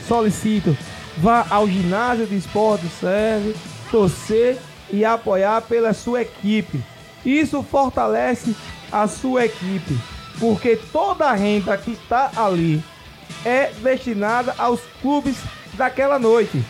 solicito, 0.06 0.76
vá 1.18 1.46
ao 1.50 1.68
ginásio 1.68 2.26
de 2.26 2.36
esporte 2.36 2.86
Serve, 2.88 3.54
torcer 3.90 4.58
e 4.90 5.04
apoiar 5.04 5.62
pela 5.62 5.92
sua 5.92 6.22
equipe. 6.22 6.82
Isso 7.24 7.62
fortalece 7.62 8.54
a 8.90 9.08
sua 9.08 9.46
equipe, 9.46 9.98
porque 10.38 10.76
toda 10.92 11.26
a 11.26 11.32
renda 11.32 11.76
que 11.76 11.92
está 11.92 12.30
ali 12.36 12.82
é 13.44 13.72
destinada 13.82 14.54
aos 14.58 14.80
clubes 15.02 15.36
daquela 15.74 16.18
noite. 16.18 16.62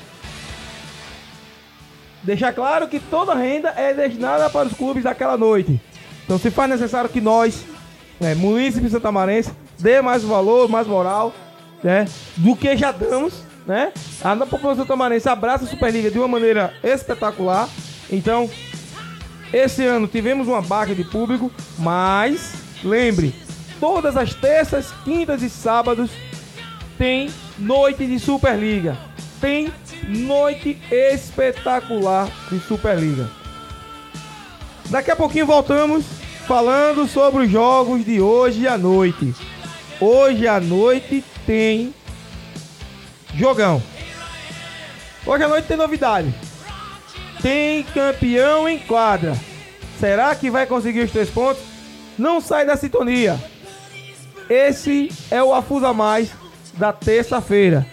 Deixar 2.22 2.52
claro 2.52 2.88
que 2.88 2.98
toda 2.98 3.32
a 3.32 3.36
renda 3.36 3.68
é 3.76 3.92
destinada 3.94 4.50
para 4.50 4.66
os 4.66 4.74
clubes 4.74 5.04
daquela 5.04 5.36
noite. 5.36 5.80
Então 6.24 6.38
se 6.38 6.50
faz 6.50 6.68
necessário 6.70 7.08
que 7.08 7.20
nós, 7.20 7.64
né, 8.18 8.34
munícipes 8.34 8.90
santamarense, 8.90 9.52
dê 9.78 10.00
mais 10.00 10.24
valor, 10.24 10.68
mais 10.68 10.86
moral, 10.86 11.32
né, 11.82 12.06
do 12.36 12.56
que 12.56 12.76
já 12.76 12.92
damos, 12.92 13.34
né? 13.66 13.92
A 14.22 14.34
população 14.36 14.84
santamarense 14.84 15.28
abraça 15.28 15.64
a 15.64 15.68
Superliga 15.68 16.10
de 16.10 16.18
uma 16.18 16.28
maneira 16.28 16.72
espetacular. 16.82 17.68
Então, 18.10 18.48
esse 19.52 19.84
ano 19.84 20.06
tivemos 20.06 20.48
uma 20.48 20.62
baixa 20.62 20.94
de 20.94 21.04
público, 21.04 21.50
mas 21.78 22.54
lembre, 22.84 23.34
todas 23.80 24.16
as 24.16 24.34
terças, 24.34 24.92
quintas 25.04 25.42
e 25.42 25.50
sábados 25.50 26.10
tem 26.96 27.30
noite 27.58 28.06
de 28.06 28.18
Superliga. 28.18 28.96
Tem 29.40 29.72
noite 30.08 30.78
espetacular 30.90 32.28
de 32.50 32.58
Superliga. 32.60 33.28
Daqui 34.86 35.10
a 35.10 35.16
pouquinho 35.16 35.46
voltamos 35.46 36.04
falando 36.46 37.06
sobre 37.06 37.44
os 37.44 37.50
jogos 37.50 38.04
de 38.04 38.20
hoje 38.20 38.66
à 38.68 38.78
noite. 38.78 39.34
Hoje 40.00 40.46
à 40.46 40.60
noite 40.60 41.24
tem 41.46 41.94
jogão. 43.34 43.82
Hoje 45.24 45.44
à 45.44 45.48
noite 45.48 45.68
tem 45.68 45.76
novidade. 45.76 46.34
Tem 47.40 47.84
campeão 47.84 48.68
em 48.68 48.78
quadra. 48.78 49.36
Será 50.00 50.34
que 50.34 50.50
vai 50.50 50.66
conseguir 50.66 51.00
os 51.00 51.10
três 51.10 51.30
pontos? 51.30 51.62
Não 52.18 52.40
sai 52.40 52.66
da 52.66 52.76
sintonia. 52.76 53.38
Esse 54.48 55.10
é 55.30 55.42
o 55.42 55.54
Afusa 55.54 55.92
Mais 55.92 56.30
da 56.74 56.92
terça-feira. 56.92 57.86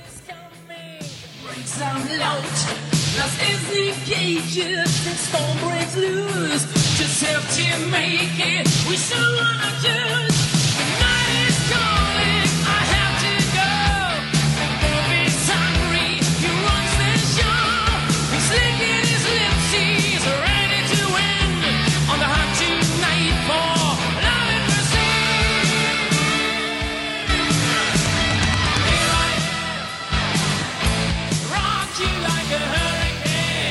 Just 6.95 7.25
to 7.57 7.87
make 7.89 8.39
it. 8.39 8.67
We 8.87 8.95
so 8.95 9.15
wanna. 9.15 11.12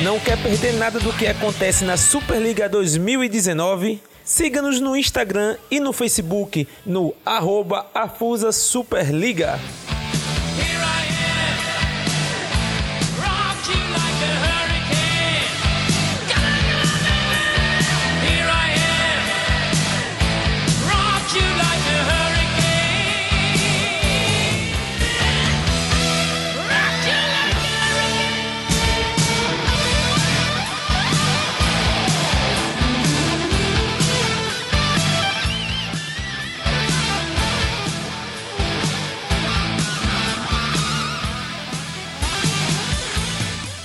Não 0.03 0.19
quer 0.19 0.37
perder 0.37 0.73
nada 0.73 0.99
do 0.99 1.13
que 1.13 1.25
acontece 1.25 1.85
na 1.85 1.95
Superliga 1.95 2.67
2019? 2.67 4.01
Siga-nos 4.25 4.81
no 4.81 4.97
Instagram 4.97 5.55
e 5.71 5.79
no 5.79 5.93
Facebook 5.93 6.67
no 6.85 7.13
arroba 7.25 7.85
Afusa 7.95 8.51
Superliga. 8.51 9.57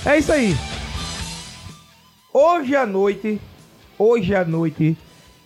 É 0.09 0.17
isso 0.17 0.31
aí. 0.31 0.55
Hoje 2.33 2.75
à 2.75 2.83
noite, 2.83 3.39
hoje 3.95 4.33
à 4.33 4.43
noite, 4.43 4.97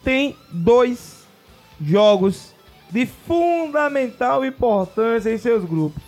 tem 0.05 0.37
dois 0.49 1.25
jogos 1.81 2.53
de 2.89 3.05
fundamental 3.05 4.45
importância 4.45 5.29
em 5.29 5.37
seus 5.37 5.65
grupos. 5.65 6.01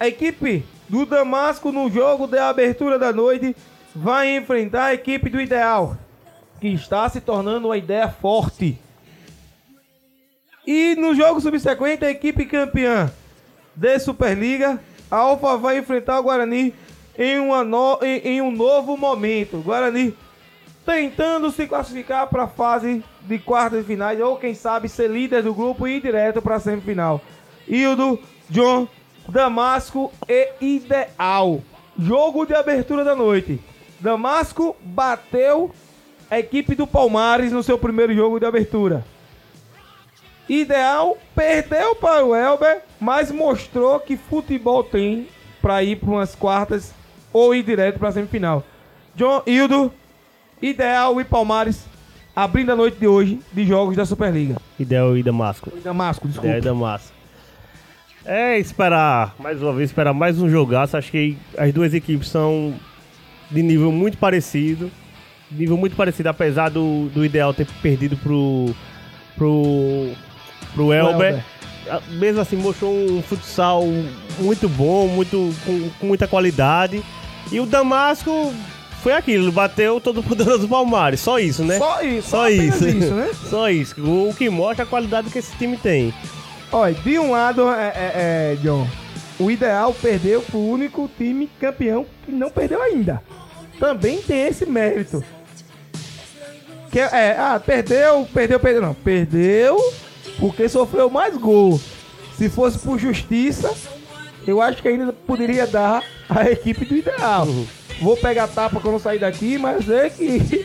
A 0.00 0.08
equipe 0.08 0.64
do 0.88 1.06
Damasco 1.06 1.70
no 1.70 1.88
jogo 1.88 2.26
de 2.26 2.38
abertura 2.38 2.98
da 2.98 3.12
noite 3.12 3.54
vai 3.94 4.36
enfrentar 4.36 4.86
a 4.86 4.94
equipe 4.94 5.30
do 5.30 5.40
Ideal, 5.40 5.96
que 6.60 6.66
está 6.66 7.08
se 7.08 7.20
tornando 7.20 7.68
uma 7.68 7.76
ideia 7.76 8.08
forte. 8.08 8.76
E 10.66 10.96
no 10.96 11.14
jogo 11.14 11.40
subsequente, 11.40 12.04
a 12.04 12.10
equipe 12.10 12.46
campeã 12.46 13.12
de 13.76 13.98
Superliga, 14.00 14.80
a 15.10 15.16
Alfa 15.16 15.56
vai 15.56 15.78
enfrentar 15.78 16.18
o 16.20 16.22
Guarani 16.24 16.74
em, 17.18 17.38
uma 17.38 17.64
no- 17.64 17.98
em- 18.02 18.40
um 18.40 18.50
novo 18.50 18.96
momento. 18.96 19.58
Guarani 19.58 20.14
tentando 20.86 21.50
se 21.50 21.66
classificar 21.66 22.26
para 22.28 22.44
a 22.44 22.48
fase 22.48 23.02
de 23.22 23.38
quartas 23.38 23.80
de 23.80 23.86
finais, 23.86 24.18
ou 24.20 24.36
quem 24.36 24.54
sabe 24.54 24.88
ser 24.88 25.10
líder 25.10 25.42
do 25.42 25.52
grupo 25.52 25.86
e 25.86 25.96
ir 25.96 26.00
direto 26.00 26.40
para 26.40 26.56
a 26.56 26.60
semifinal. 26.60 27.20
Hildo, 27.66 28.18
John, 28.48 28.88
Damasco 29.28 30.10
e 30.26 30.48
Ideal. 30.60 31.60
Jogo 31.98 32.46
de 32.46 32.54
abertura 32.54 33.04
da 33.04 33.14
noite. 33.14 33.60
Damasco 34.00 34.74
bateu 34.80 35.70
a 36.30 36.38
equipe 36.38 36.74
do 36.74 36.86
Palmares 36.86 37.52
no 37.52 37.62
seu 37.62 37.76
primeiro 37.76 38.14
jogo 38.14 38.38
de 38.38 38.46
abertura. 38.46 39.04
Ideal 40.48 41.18
perdeu 41.34 41.94
para 41.94 42.24
o 42.24 42.34
Elber, 42.34 42.82
mas 43.00 43.30
mostrou 43.30 44.00
que 44.00 44.16
futebol 44.16 44.82
tem 44.82 45.28
para 45.60 45.82
ir 45.82 45.96
para 45.96 46.10
umas 46.10 46.34
quartas 46.34 46.94
ou 47.32 47.54
ir 47.54 47.62
direto 47.62 47.98
para 47.98 48.08
a 48.08 48.12
semifinal. 48.12 48.64
John 49.14 49.42
Hildo, 49.46 49.92
Ideal 50.62 51.20
e 51.20 51.24
Palmares 51.24 51.84
abrindo 52.34 52.70
a 52.70 52.76
noite 52.76 52.98
de 52.98 53.06
hoje 53.06 53.40
de 53.52 53.66
jogos 53.66 53.96
da 53.96 54.06
Superliga. 54.06 54.56
Ideal 54.78 55.16
e 55.16 55.24
Damasco. 55.24 55.72
Damasco, 55.82 56.28
desculpa. 56.28 56.56
Ideal 56.56 56.62
e 56.62 56.64
Damasco. 56.64 57.12
É 58.24 58.58
esperar, 58.58 59.34
mais 59.40 59.60
uma 59.60 59.72
vez, 59.72 59.90
esperar 59.90 60.14
mais 60.14 60.40
um 60.40 60.48
jogaço. 60.48 60.96
Acho 60.96 61.10
que 61.10 61.36
as 61.56 61.72
duas 61.72 61.92
equipes 61.94 62.28
são 62.28 62.74
de 63.50 63.60
nível 63.60 63.90
muito 63.90 64.18
parecido. 64.18 64.88
Nível 65.50 65.76
muito 65.76 65.96
parecido, 65.96 66.28
apesar 66.28 66.68
do, 66.68 67.08
do 67.08 67.24
Ideal 67.24 67.52
ter 67.52 67.66
perdido 67.82 68.16
pro. 68.18 68.72
pro. 69.36 70.12
Pro 70.78 70.92
Elber. 70.92 71.12
Elber. 71.12 71.44
Ah, 71.90 72.00
Mesmo 72.10 72.40
assim, 72.40 72.56
mostrou 72.56 72.92
um 72.92 73.22
futsal 73.22 73.82
muito 74.38 74.68
bom, 74.68 75.08
muito, 75.08 75.52
com, 75.64 75.90
com 75.98 76.06
muita 76.06 76.28
qualidade. 76.28 77.02
E 77.50 77.58
o 77.58 77.66
Damasco 77.66 78.52
foi 79.02 79.12
aquilo, 79.12 79.50
bateu 79.50 80.00
todo 80.00 80.22
poderoso 80.22 80.68
Palmares. 80.68 81.20
Só 81.20 81.38
isso, 81.38 81.64
né? 81.64 81.78
Só 81.78 82.02
isso, 82.02 82.28
Só 82.28 82.48
isso. 82.48 82.86
isso, 82.86 83.14
né? 83.14 83.30
Só 83.48 83.70
isso. 83.70 83.94
O 84.00 84.34
que 84.34 84.48
mostra 84.48 84.84
a 84.84 84.86
qualidade 84.86 85.30
que 85.30 85.38
esse 85.38 85.56
time 85.56 85.76
tem. 85.76 86.14
Olha, 86.70 86.94
de 86.94 87.18
um 87.18 87.30
lado, 87.30 87.68
é, 87.70 87.86
é, 87.86 88.12
é, 88.14 88.56
John, 88.62 88.86
o 89.40 89.50
Ideal 89.50 89.94
perdeu 89.94 90.42
pro 90.42 90.58
único 90.58 91.10
time 91.16 91.48
campeão 91.58 92.04
que 92.24 92.30
não 92.30 92.50
perdeu 92.50 92.82
ainda. 92.82 93.22
Também 93.80 94.20
tem 94.20 94.46
esse 94.46 94.66
mérito. 94.66 95.24
Que 96.90 97.00
é, 97.00 97.08
é, 97.12 97.36
ah, 97.38 97.60
perdeu, 97.64 98.28
perdeu, 98.32 98.60
perdeu. 98.60 98.82
Não, 98.82 98.94
perdeu 98.94 99.78
porque 100.38 100.68
sofreu 100.68 101.10
mais 101.10 101.36
gol. 101.36 101.80
Se 102.36 102.48
fosse 102.48 102.78
por 102.78 102.98
justiça, 102.98 103.72
eu 104.46 104.62
acho 104.62 104.80
que 104.80 104.88
ainda 104.88 105.12
poderia 105.12 105.66
dar 105.66 106.02
a 106.28 106.50
equipe 106.50 106.84
do 106.84 106.96
Ideal. 106.96 107.46
Vou 108.00 108.16
pegar 108.16 108.46
tapa 108.46 108.80
quando 108.80 109.00
sair 109.00 109.18
daqui, 109.18 109.58
mas 109.58 109.88
é 109.90 110.08
que 110.08 110.64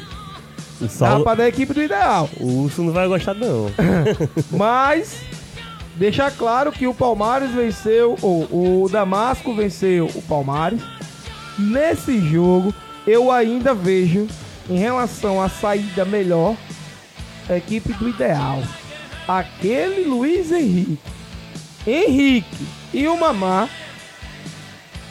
O, 0.80 0.84
dá 0.84 0.90
Saulo, 0.90 1.24
pra 1.24 1.36
dar 1.36 1.44
a 1.46 1.48
equipe 1.48 1.74
do 1.74 1.82
Ideal. 1.82 2.30
o 2.40 2.64
Urso 2.64 2.84
não 2.84 2.94
vai 2.94 3.08
gostar, 3.08 3.34
não. 3.34 3.72
Mas 4.52 5.22
deixar 5.96 6.32
claro 6.32 6.72
que 6.72 6.86
o 6.86 6.94
Palmares 6.94 7.52
venceu, 7.52 8.16
ou 8.22 8.84
o 8.84 8.90
Damasco 8.90 9.54
venceu 9.56 10.06
o 10.14 10.22
Palmares. 10.22 10.82
Nesse 11.58 12.20
jogo, 12.20 12.74
eu 13.08 13.32
ainda 13.32 13.74
vejo, 13.74 14.28
em 14.70 14.78
relação 14.78 15.42
à 15.42 15.50
saída 15.50 16.06
melhor, 16.06 16.56
a 17.50 17.58
equipe 17.58 17.94
do 17.94 18.10
Ideal. 18.10 18.62
Aquele 19.28 20.04
Luiz 20.06 20.52
Henrique, 20.52 21.00
Henrique 21.88 22.68
e 22.94 23.08
o 23.08 23.18
Mamá, 23.20 23.70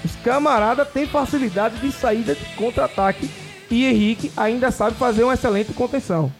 os 0.04 0.14
camaradas 0.24 0.88
têm 0.92 1.06
facilidade 1.06 1.78
de 1.78 1.90
saída 1.92 2.34
de 2.34 2.44
contra-ataque. 2.56 3.28
E 3.70 3.86
Henrique 3.86 4.30
ainda 4.36 4.70
sabe 4.70 4.96
fazer 4.96 5.24
uma 5.24 5.32
excelente 5.34 5.72
contenção. 5.72 6.30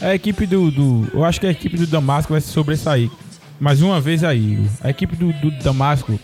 A 0.00 0.14
equipe 0.14 0.46
do, 0.46 0.70
do- 0.70 1.08
Eu 1.12 1.24
acho 1.24 1.38
que 1.40 1.46
a 1.46 1.50
equipe 1.50 1.76
do 1.76 1.86
Damasco 1.86 2.32
vai 2.32 2.40
se 2.40 2.48
sobressair. 2.48 3.08
Mais 3.60 3.82
uma 3.82 4.00
vez 4.00 4.24
aí. 4.24 4.58
A 4.82 4.90
equipe 4.90 5.14
do, 5.14 5.32
do 5.34 5.50
Damasco 5.62 6.18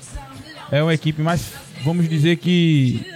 é 0.72 0.82
uma 0.82 0.92
equipe 0.94 1.22
mais. 1.22 1.52
Vamos 1.84 2.08
dizer 2.08 2.36
que. 2.38 3.06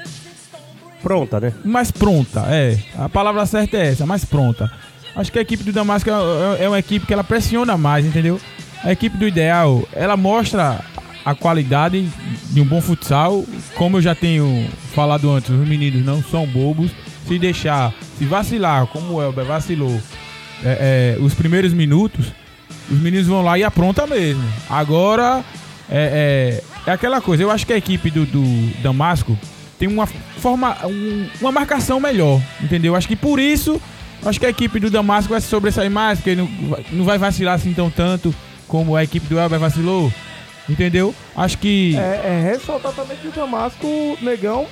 Pronta, 1.02 1.40
né? 1.40 1.52
Mais 1.64 1.90
pronta, 1.90 2.44
é. 2.48 2.78
A 2.96 3.08
palavra 3.08 3.44
certa 3.46 3.76
é 3.78 3.88
essa, 3.88 4.04
mais 4.06 4.24
pronta. 4.24 4.70
Acho 5.14 5.30
que 5.32 5.38
a 5.38 5.42
equipe 5.42 5.62
do 5.64 5.72
Damasco 5.72 6.08
é, 6.08 6.12
é- 6.12 6.64
é 6.64 6.68
uma 6.68 6.78
equipe 6.78 7.06
que 7.06 7.12
ela 7.12 7.24
pressiona 7.24 7.76
mais, 7.76 8.04
entendeu? 8.06 8.40
A 8.84 8.92
equipe 8.92 9.16
do 9.16 9.26
Ideal, 9.26 9.82
ela 9.92 10.16
mostra 10.16 10.80
a 11.24 11.34
qualidade 11.34 12.08
de 12.50 12.60
um 12.60 12.64
bom 12.64 12.80
futsal. 12.80 13.44
Como 13.74 13.98
eu 13.98 14.02
já 14.02 14.14
tenho 14.14 14.66
falado 14.94 15.30
antes, 15.30 15.50
os 15.50 15.68
meninos 15.68 16.04
não 16.04 16.22
são 16.22 16.46
bobos. 16.46 16.90
Se 17.28 17.38
deixar, 17.38 17.92
se 18.18 18.24
vacilar, 18.24 18.86
como 18.86 19.14
o 19.14 19.22
Elber 19.22 19.44
vacilou, 19.44 20.00
é, 20.64 21.16
é, 21.18 21.22
os 21.22 21.34
primeiros 21.34 21.72
minutos, 21.72 22.26
os 22.90 22.98
meninos 22.98 23.26
vão 23.26 23.42
lá 23.42 23.58
e 23.58 23.62
apronta 23.62 24.06
mesmo. 24.06 24.42
Agora, 24.68 25.44
é, 25.88 26.60
é, 26.86 26.90
é 26.90 26.92
aquela 26.92 27.20
coisa, 27.20 27.42
eu 27.42 27.50
acho 27.50 27.66
que 27.66 27.72
a 27.72 27.76
equipe 27.76 28.10
do, 28.10 28.24
do 28.26 28.82
Damasco 28.82 29.38
tem 29.78 29.86
uma 29.88 30.06
forma, 30.06 30.76
um- 30.86 31.26
uma 31.40 31.52
marcação 31.52 32.00
melhor, 32.00 32.40
entendeu? 32.60 32.96
Acho 32.96 33.06
que 33.06 33.14
por 33.16 33.38
isso, 33.38 33.80
acho 34.24 34.38
que 34.40 34.46
a 34.46 34.50
equipe 34.50 34.78
do 34.80 34.90
Damasco 34.90 35.30
vai 35.32 35.40
se 35.40 35.48
sobressair 35.48 35.90
mais, 35.90 36.18
porque 36.18 36.34
não, 36.34 36.46
vai- 36.46 36.84
não 36.92 37.04
vai 37.04 37.18
vacilar 37.18 37.54
assim 37.54 37.72
tão 37.72 37.90
tanto 37.90 38.34
como 38.68 38.94
a 38.96 39.02
equipe 39.04 39.26
do 39.26 39.38
Elber 39.38 39.58
vacilou, 39.58 40.12
entendeu? 40.68 41.14
Acho 41.36 41.58
que... 41.58 41.96
É, 41.96 42.22
é 42.24 42.50
ressaltar 42.52 42.92
também 42.92 43.16
que 43.16 43.28
o 43.28 43.32
Damasco, 43.32 44.18
negão, 44.22 44.66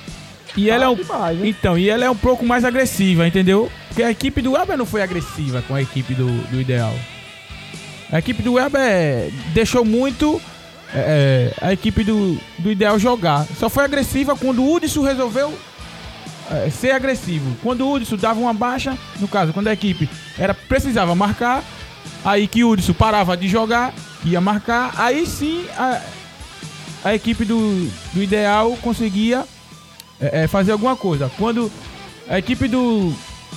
E 0.55 0.69
ela 0.69 0.85
é 0.85 0.89
um, 0.89 0.95
demais, 0.95 1.39
então, 1.43 1.77
e 1.77 1.89
ela 1.89 2.05
é 2.05 2.09
um 2.09 2.15
pouco 2.15 2.45
mais 2.45 2.63
agressiva, 2.65 3.27
entendeu? 3.27 3.69
Porque 3.87 4.03
a 4.03 4.09
equipe 4.11 4.41
do 4.41 4.55
Elber 4.55 4.77
não 4.77 4.85
foi 4.85 5.01
agressiva 5.01 5.61
com 5.67 5.75
a 5.75 5.81
equipe 5.81 6.13
do, 6.13 6.27
do 6.49 6.61
Ideal. 6.61 6.93
A 8.11 8.17
equipe 8.19 8.41
do 8.41 8.57
Elber 8.57 8.81
é, 8.81 9.29
deixou 9.53 9.85
muito 9.85 10.41
é, 10.93 11.51
é, 11.61 11.65
a 11.67 11.73
equipe 11.73 12.03
do, 12.03 12.39
do 12.57 12.71
Ideal 12.71 12.97
jogar. 12.97 13.45
Só 13.59 13.69
foi 13.69 13.83
agressiva 13.83 14.35
quando 14.35 14.63
o 14.63 14.73
Hudson 14.73 15.03
resolveu 15.03 15.53
é, 16.49 16.69
ser 16.69 16.91
agressivo. 16.91 17.55
Quando 17.61 17.85
o 17.85 17.93
Hudson 17.93 18.17
dava 18.17 18.39
uma 18.39 18.53
baixa, 18.53 18.97
no 19.19 19.27
caso, 19.27 19.53
quando 19.53 19.67
a 19.67 19.73
equipe 19.73 20.09
era, 20.37 20.53
precisava 20.53 21.15
marcar, 21.15 21.63
aí 22.23 22.47
que 22.47 22.63
o 22.63 22.71
Hudson 22.71 22.93
parava 22.93 23.37
de 23.37 23.47
jogar, 23.47 23.93
ia 24.23 24.41
marcar, 24.41 24.93
aí 24.97 25.25
sim 25.25 25.65
a, 25.77 26.01
a 27.03 27.15
equipe 27.15 27.45
do, 27.45 27.89
do 28.13 28.23
Ideal 28.23 28.77
conseguia 28.81 29.45
é, 30.19 30.43
é, 30.43 30.47
fazer 30.47 30.71
alguma 30.71 30.95
coisa. 30.95 31.31
Quando 31.37 31.71
a 32.27 32.37
equipe 32.39 32.67
do, 32.67 33.13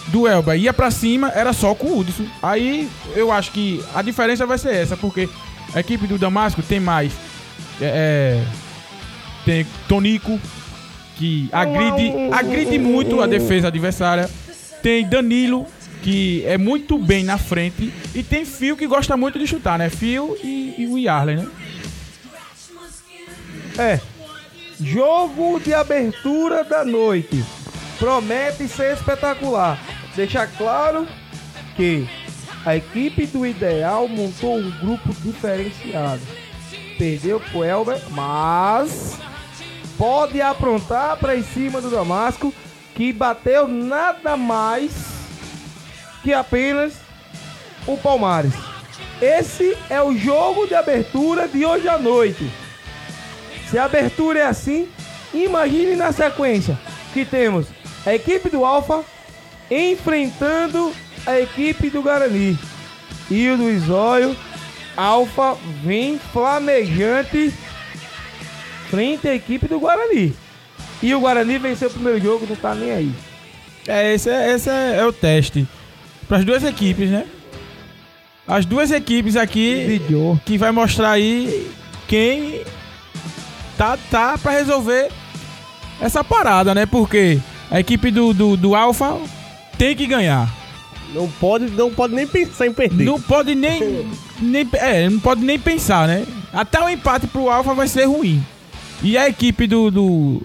do 0.08 0.28
Elba 0.28 0.56
ia 0.56 0.72
pra 0.72 0.90
cima, 0.90 1.28
era 1.34 1.52
só 1.52 1.74
com 1.74 1.88
o 1.88 1.98
Hudson. 1.98 2.26
Aí 2.42 2.88
eu 3.14 3.32
acho 3.32 3.50
que 3.52 3.84
a 3.94 4.02
diferença 4.02 4.46
vai 4.46 4.58
ser 4.58 4.74
essa, 4.74 4.96
porque 4.96 5.28
a 5.74 5.80
equipe 5.80 6.06
do 6.06 6.18
Damasco 6.18 6.62
tem 6.62 6.80
mais. 6.80 7.12
é, 7.80 8.44
é, 8.44 8.62
tem 9.44 9.66
Tonico, 9.88 10.40
que 11.22 11.48
agride, 11.52 12.12
agride 12.32 12.78
muito 12.80 13.20
a 13.20 13.28
defesa 13.28 13.68
adversária. 13.68 14.28
Tem 14.82 15.08
Danilo, 15.08 15.68
que 16.02 16.44
é 16.44 16.58
muito 16.58 16.98
bem 16.98 17.22
na 17.22 17.38
frente. 17.38 17.94
E 18.12 18.24
tem 18.24 18.44
Fio, 18.44 18.76
que 18.76 18.88
gosta 18.88 19.16
muito 19.16 19.38
de 19.38 19.46
chutar, 19.46 19.78
né? 19.78 19.88
Fio 19.88 20.36
e, 20.42 20.74
e 20.78 20.86
o 20.88 20.98
Yarley, 20.98 21.36
né? 21.36 21.48
É. 23.78 24.00
Jogo 24.80 25.60
de 25.60 25.72
abertura 25.72 26.64
da 26.64 26.84
noite. 26.84 27.44
Promete 28.00 28.66
ser 28.66 28.94
espetacular. 28.94 29.78
Deixar 30.16 30.48
claro 30.48 31.06
que 31.76 32.04
a 32.66 32.74
equipe 32.74 33.26
do 33.26 33.46
Ideal 33.46 34.08
montou 34.08 34.56
um 34.56 34.70
grupo 34.72 35.14
diferenciado. 35.22 36.22
Perdeu 36.98 37.38
pro 37.38 37.62
Elber, 37.62 38.00
mas 38.10 39.20
pode 40.02 40.42
aprontar 40.42 41.16
para 41.16 41.36
em 41.36 41.44
cima 41.44 41.80
do 41.80 41.88
Damasco, 41.88 42.52
que 42.92 43.12
bateu 43.12 43.68
nada 43.68 44.36
mais 44.36 44.90
que 46.24 46.34
apenas 46.34 46.94
o 47.86 47.96
Palmares. 47.96 48.52
Esse 49.20 49.78
é 49.88 50.02
o 50.02 50.12
jogo 50.12 50.66
de 50.66 50.74
abertura 50.74 51.46
de 51.46 51.64
hoje 51.64 51.88
à 51.88 51.98
noite. 51.98 52.50
Se 53.70 53.78
a 53.78 53.84
abertura 53.84 54.40
é 54.40 54.42
assim, 54.42 54.88
imagine 55.32 55.94
na 55.94 56.10
sequência 56.10 56.76
que 57.14 57.24
temos 57.24 57.68
a 58.04 58.12
equipe 58.12 58.50
do 58.50 58.64
Alfa 58.64 59.04
enfrentando 59.70 60.92
a 61.24 61.38
equipe 61.38 61.90
do 61.90 62.02
Guarani. 62.02 62.58
E 63.30 63.48
o 63.50 63.56
do 63.56 63.70
Isóio, 63.70 64.36
Alfa 64.96 65.56
vem 65.84 66.18
flamejante, 66.18 67.54
frente 68.92 69.26
à 69.26 69.34
equipe 69.34 69.66
do 69.66 69.80
Guarani. 69.80 70.34
E 71.02 71.14
o 71.14 71.20
Guarani 71.20 71.56
venceu 71.56 71.88
o 71.88 71.92
primeiro 71.92 72.20
jogo, 72.20 72.46
não 72.46 72.54
tá 72.54 72.74
nem 72.74 72.90
aí. 72.90 73.12
É, 73.88 74.12
esse 74.12 74.28
é, 74.28 74.52
esse 74.52 74.68
é, 74.68 74.98
é 74.98 75.06
o 75.06 75.12
teste. 75.12 75.66
Para 76.28 76.36
as 76.36 76.44
duas 76.44 76.62
equipes, 76.62 77.08
né? 77.08 77.24
As 78.46 78.66
duas 78.66 78.90
equipes 78.90 79.34
aqui 79.34 79.84
Vídeo. 79.86 80.38
que 80.44 80.58
vai 80.58 80.70
mostrar 80.70 81.12
aí 81.12 81.70
quem 82.06 82.60
tá, 83.78 83.98
tá 84.10 84.36
para 84.36 84.52
resolver 84.52 85.10
essa 85.98 86.22
parada, 86.22 86.74
né? 86.74 86.84
Porque 86.84 87.40
a 87.70 87.80
equipe 87.80 88.10
do, 88.10 88.34
do, 88.34 88.58
do 88.58 88.74
Alfa 88.74 89.18
tem 89.78 89.96
que 89.96 90.06
ganhar. 90.06 90.52
Não 91.14 91.28
pode, 91.40 91.70
não 91.70 91.90
pode 91.90 92.14
nem 92.14 92.26
pensar 92.26 92.66
em 92.66 92.72
perder. 92.74 93.04
Não 93.04 93.18
pode 93.18 93.54
nem, 93.54 94.06
nem. 94.38 94.68
É, 94.74 95.08
não 95.08 95.18
pode 95.18 95.42
nem 95.42 95.58
pensar, 95.58 96.06
né? 96.06 96.26
Até 96.52 96.78
o 96.78 96.90
empate 96.90 97.26
pro 97.26 97.48
Alfa 97.48 97.72
vai 97.72 97.88
ser 97.88 98.04
ruim. 98.04 98.44
E 99.02 99.18
a 99.18 99.28
equipe 99.28 99.66
do, 99.66 99.90
do, 99.90 100.42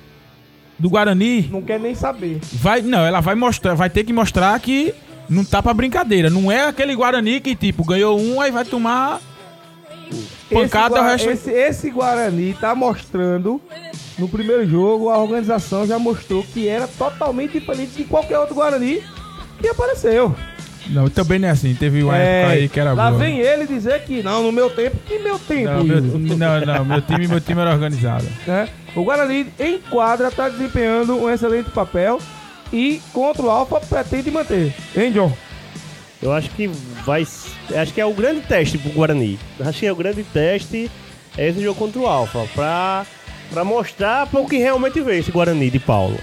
do 0.79 0.89
Guarani 0.89 1.47
Não 1.51 1.61
quer 1.61 1.79
nem 1.79 1.93
saber. 1.93 2.39
vai. 2.53 2.81
Não, 2.81 3.05
ela 3.05 3.19
vai 3.19 3.35
mostrar, 3.35 3.75
vai 3.75 3.89
ter 3.89 4.03
que 4.03 4.11
mostrar 4.13 4.59
que 4.59 4.93
não 5.29 5.43
tá 5.43 5.61
pra 5.61 5.73
brincadeira. 5.73 6.29
Não 6.29 6.51
é 6.51 6.67
aquele 6.67 6.95
Guarani 6.95 7.39
que, 7.39 7.55
tipo, 7.55 7.83
ganhou 7.83 8.19
um, 8.19 8.41
aí 8.41 8.51
vai 8.51 8.65
tomar 8.65 9.19
pancada 10.51 10.95
esse, 10.95 11.03
o 11.03 11.07
resto. 11.07 11.29
esse, 11.29 11.51
esse 11.51 11.89
Guarani 11.89 12.53
tá 12.59 12.73
mostrando 12.73 13.61
no 14.17 14.27
primeiro 14.27 14.67
jogo, 14.67 15.09
a 15.09 15.17
organização 15.17 15.85
já 15.85 15.99
mostrou 15.99 16.43
que 16.43 16.67
era 16.67 16.87
totalmente 16.87 17.59
diferente 17.59 17.91
de 17.91 18.03
qualquer 18.05 18.39
outro 18.39 18.55
Guarani 18.55 19.03
que 19.59 19.67
apareceu. 19.67 20.35
Não, 20.89 21.09
também 21.09 21.37
não 21.39 21.47
é 21.47 21.51
assim. 21.51 21.73
Teve 21.75 22.03
uma 22.03 22.17
É, 22.17 22.41
época 22.41 22.53
aí 22.53 22.69
que 22.69 22.79
era 22.79 22.93
lá 22.93 23.09
boa. 23.09 23.19
vem 23.23 23.39
ele 23.39 23.67
dizer 23.67 24.03
que 24.03 24.23
não, 24.23 24.43
no 24.43 24.51
meu 24.51 24.69
tempo, 24.69 24.95
que 25.05 25.19
meu 25.19 25.37
tempo? 25.39 25.69
Não, 25.71 25.83
meu, 25.83 26.01
não, 26.01 26.61
não, 26.61 26.85
meu 26.85 27.01
time, 27.01 27.27
meu 27.27 27.41
time 27.41 27.59
era 27.61 27.71
organizado. 27.71 28.25
né? 28.47 28.69
O 28.95 29.03
Guarani 29.03 29.47
em 29.59 29.79
quadra 29.89 30.27
está 30.29 30.49
desempenhando 30.49 31.15
um 31.17 31.29
excelente 31.29 31.69
papel 31.71 32.19
e 32.71 33.01
contra 33.13 33.41
o 33.43 33.49
Alfa 33.49 33.79
pretende 33.79 34.31
manter. 34.31 34.73
Hein, 34.95 35.11
John? 35.11 35.31
Eu 36.21 36.33
acho 36.33 36.49
que 36.51 36.67
vai. 37.05 37.21
Acho 37.75 37.93
que 37.93 38.01
é 38.01 38.05
o 38.05 38.13
grande 38.13 38.41
teste 38.41 38.77
pro 38.77 38.91
Guarani. 38.91 39.37
Acho 39.59 39.79
que 39.79 39.85
é 39.85 39.91
o 39.91 39.95
grande 39.95 40.23
teste 40.23 40.89
é 41.37 41.49
esse 41.49 41.61
jogo 41.61 41.77
contra 41.77 41.99
o 41.99 42.07
Alfa. 42.07 42.47
Pra, 42.55 43.05
pra 43.51 43.63
mostrar 43.63 44.25
para 44.25 44.39
o 44.41 44.47
que 44.47 44.57
realmente 44.57 44.99
veio 45.01 45.19
esse 45.19 45.31
Guarani 45.31 45.69
de 45.69 45.77
Paulo. 45.79 46.17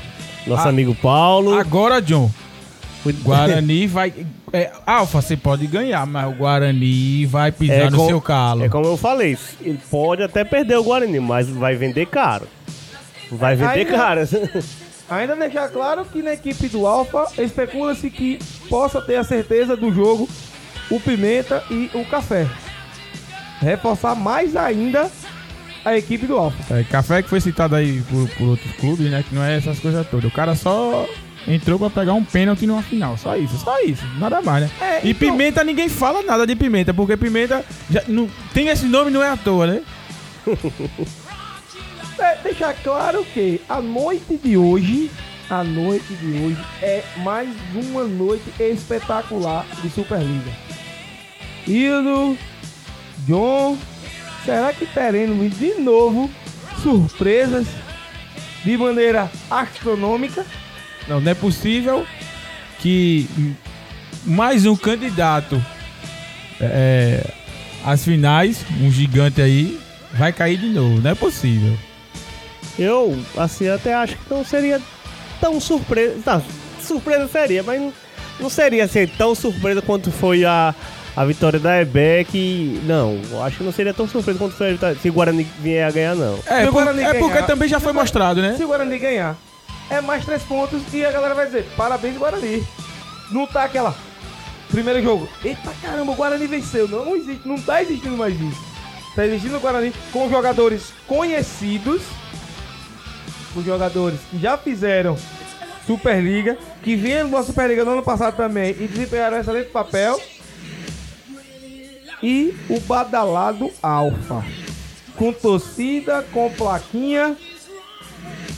Nosso 0.46 0.66
Ah, 0.66 0.70
amigo 0.70 0.94
Paulo. 0.96 1.54
Agora, 1.54 2.02
John, 2.02 2.28
Guarani 3.12 3.86
vai. 3.88 4.12
É, 4.52 4.70
Alfa, 4.86 5.20
você 5.20 5.36
pode 5.36 5.66
ganhar, 5.66 6.06
mas 6.06 6.28
o 6.28 6.32
Guarani 6.36 7.26
vai 7.26 7.50
pisar 7.52 7.74
É 7.86 7.90
no 7.90 7.98
com- 7.98 8.06
seu 8.06 8.20
calo. 8.20 8.64
É 8.64 8.68
como 8.68 8.86
eu 8.86 8.96
falei, 8.96 9.36
ele 9.60 9.80
pode 9.90 10.22
até 10.22 10.44
perder 10.44 10.76
o 10.78 10.84
Guarani, 10.84 11.20
mas 11.20 11.48
vai 11.48 11.74
vender 11.74 12.06
caro. 12.06 12.46
Vai 13.32 13.56
vender 13.56 13.80
Ainda- 13.86 13.90
caro. 13.92 14.20
Ainda 15.10 15.36
deixar 15.36 15.68
claro 15.68 16.04
que 16.06 16.22
na 16.22 16.32
equipe 16.32 16.66
do 16.68 16.86
Alfa 16.86 17.26
especula-se 17.42 18.08
que 18.08 18.38
possa 18.70 19.02
ter 19.02 19.16
a 19.16 19.24
certeza 19.24 19.76
do 19.76 19.92
jogo 19.92 20.26
o 20.90 20.98
Pimenta 20.98 21.62
e 21.70 21.90
o 21.94 22.04
Café. 22.06 22.46
Reforçar 23.60 24.14
mais 24.14 24.56
ainda 24.56 25.10
a 25.84 25.96
equipe 25.96 26.26
do 26.26 26.36
Alfa. 26.38 26.74
É, 26.74 26.82
café 26.84 27.22
que 27.22 27.28
foi 27.28 27.40
citado 27.40 27.74
aí 27.76 28.02
por, 28.08 28.28
por 28.30 28.48
outros 28.48 28.72
clubes, 28.76 29.10
né? 29.10 29.22
Que 29.28 29.34
não 29.34 29.42
é 29.44 29.56
essas 29.58 29.78
coisas 29.78 30.06
todas. 30.08 30.24
O 30.30 30.34
cara 30.34 30.54
só 30.54 31.06
entrou 31.46 31.78
pra 31.78 31.90
pegar 31.90 32.14
um 32.14 32.24
pênalti 32.24 32.66
numa 32.66 32.82
final. 32.82 33.16
Só 33.18 33.36
isso, 33.36 33.56
só 33.58 33.80
isso. 33.80 34.04
Nada 34.18 34.40
mais, 34.40 34.64
né? 34.64 34.70
É, 34.80 35.00
e 35.06 35.10
então- 35.10 35.30
Pimenta, 35.30 35.62
ninguém 35.64 35.88
fala 35.88 36.22
nada 36.22 36.46
de 36.46 36.54
Pimenta, 36.56 36.92
porque 36.94 37.16
Pimenta 37.16 37.64
já, 37.90 38.02
não, 38.08 38.28
tem 38.52 38.68
esse 38.68 38.86
nome, 38.86 39.10
não 39.10 39.22
é 39.22 39.28
à 39.30 39.36
toa, 39.36 39.66
né? 39.66 39.82
É, 42.16 42.36
deixar 42.44 42.72
claro 42.74 43.24
que 43.34 43.60
a 43.68 43.80
noite 43.80 44.36
de 44.36 44.56
hoje, 44.56 45.10
a 45.50 45.64
noite 45.64 46.14
de 46.14 46.40
hoje 46.44 46.58
é 46.80 47.02
mais 47.18 47.48
uma 47.74 48.04
noite 48.04 48.44
espetacular 48.60 49.66
de 49.82 49.90
Superliga. 49.90 50.50
Hildo, 51.66 52.38
John, 53.26 53.76
será 54.44 54.72
que 54.72 54.86
teremos 54.86 55.58
de 55.58 55.74
novo 55.74 56.30
surpresas 56.82 57.66
de 58.64 58.76
maneira 58.78 59.28
astronômica? 59.50 60.46
Não, 61.08 61.20
não 61.20 61.30
é 61.30 61.34
possível 61.34 62.06
que 62.78 63.28
mais 64.24 64.64
um 64.66 64.74
candidato 64.76 65.62
é, 66.60 67.24
às 67.84 68.04
finais, 68.04 68.64
um 68.80 68.90
gigante 68.90 69.40
aí, 69.42 69.78
vai 70.14 70.32
cair 70.32 70.56
de 70.58 70.68
novo. 70.68 71.00
Não 71.00 71.10
é 71.10 71.14
possível. 71.14 71.76
Eu, 72.78 73.18
assim, 73.36 73.68
até 73.68 73.94
acho 73.94 74.16
que 74.16 74.32
não 74.32 74.44
seria 74.44 74.80
tão 75.40 75.60
surpresa. 75.60 76.14
Tá, 76.24 76.42
surpresa 76.82 77.28
seria, 77.28 77.62
mas 77.62 77.80
não, 77.80 77.92
não 78.40 78.50
seria 78.50 78.84
assim, 78.84 79.06
tão 79.06 79.34
surpresa 79.34 79.80
quanto 79.82 80.10
foi 80.10 80.44
a, 80.44 80.74
a 81.14 81.24
vitória 81.24 81.58
da 81.60 81.80
EBEC. 81.82 82.80
Não, 82.84 83.20
eu 83.30 83.42
acho 83.42 83.58
que 83.58 83.64
não 83.64 83.72
seria 83.72 83.92
tão 83.94 84.08
surpresa 84.08 84.38
quanto 84.38 84.54
foi 84.56 84.68
a 84.70 84.72
vitória. 84.72 84.96
Se 85.00 85.08
o 85.10 85.12
Guarani 85.12 85.46
vier 85.60 85.86
a 85.86 85.90
ganhar, 85.90 86.14
não. 86.16 86.38
É, 86.46 86.62
Se 86.62 86.68
o 86.68 86.72
por- 86.72 86.82
Guarani 86.82 87.02
é 87.02 87.14
porque 87.14 87.34
ganhar- 87.34 87.46
também 87.46 87.68
já 87.68 87.78
foi 87.78 87.92
mostrado, 87.92 88.40
né? 88.42 88.54
Se 88.56 88.64
o 88.64 88.68
Guarani 88.68 88.98
ganhar, 88.98 89.36
é 89.90 90.00
mais 90.00 90.24
três 90.24 90.42
pontos 90.42 90.82
e 90.92 91.04
a 91.04 91.12
galera 91.12 91.34
vai 91.34 91.46
dizer, 91.46 91.66
parabéns 91.76 92.16
Guarani. 92.16 92.66
Não 93.30 93.46
tá 93.46 93.64
aquela. 93.64 93.94
Primeiro 94.70 95.02
jogo. 95.02 95.28
Eita 95.44 95.72
caramba, 95.82 96.12
o 96.12 96.14
Guarani 96.14 96.46
venceu. 96.46 96.88
Não, 96.88 97.14
existe, 97.14 97.46
não 97.46 97.60
tá 97.60 97.82
existindo 97.82 98.16
mais 98.16 98.38
isso. 98.40 98.64
Tá 99.14 99.26
existindo 99.26 99.56
o 99.56 99.60
Guarani 99.60 99.92
com 100.12 100.28
jogadores 100.28 100.92
conhecidos. 101.06 102.02
Com 103.52 103.62
jogadores 103.62 104.18
que 104.30 104.38
já 104.38 104.58
fizeram 104.58 105.16
Superliga, 105.86 106.58
que 106.82 106.96
vieram 106.96 107.30
da 107.30 107.42
Superliga 107.42 107.84
no 107.84 107.92
ano 107.92 108.02
passado 108.02 108.36
também 108.36 108.70
e 108.70 108.88
desempenharam 108.88 109.38
excelente 109.38 109.70
papel. 109.70 110.20
E 112.22 112.54
o 112.68 112.80
badalado 112.80 113.70
Alfa. 113.82 114.44
Com 115.16 115.32
torcida, 115.32 116.24
com 116.32 116.50
plaquinha 116.50 117.36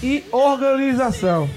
e 0.02 0.24
organização. 0.32 1.48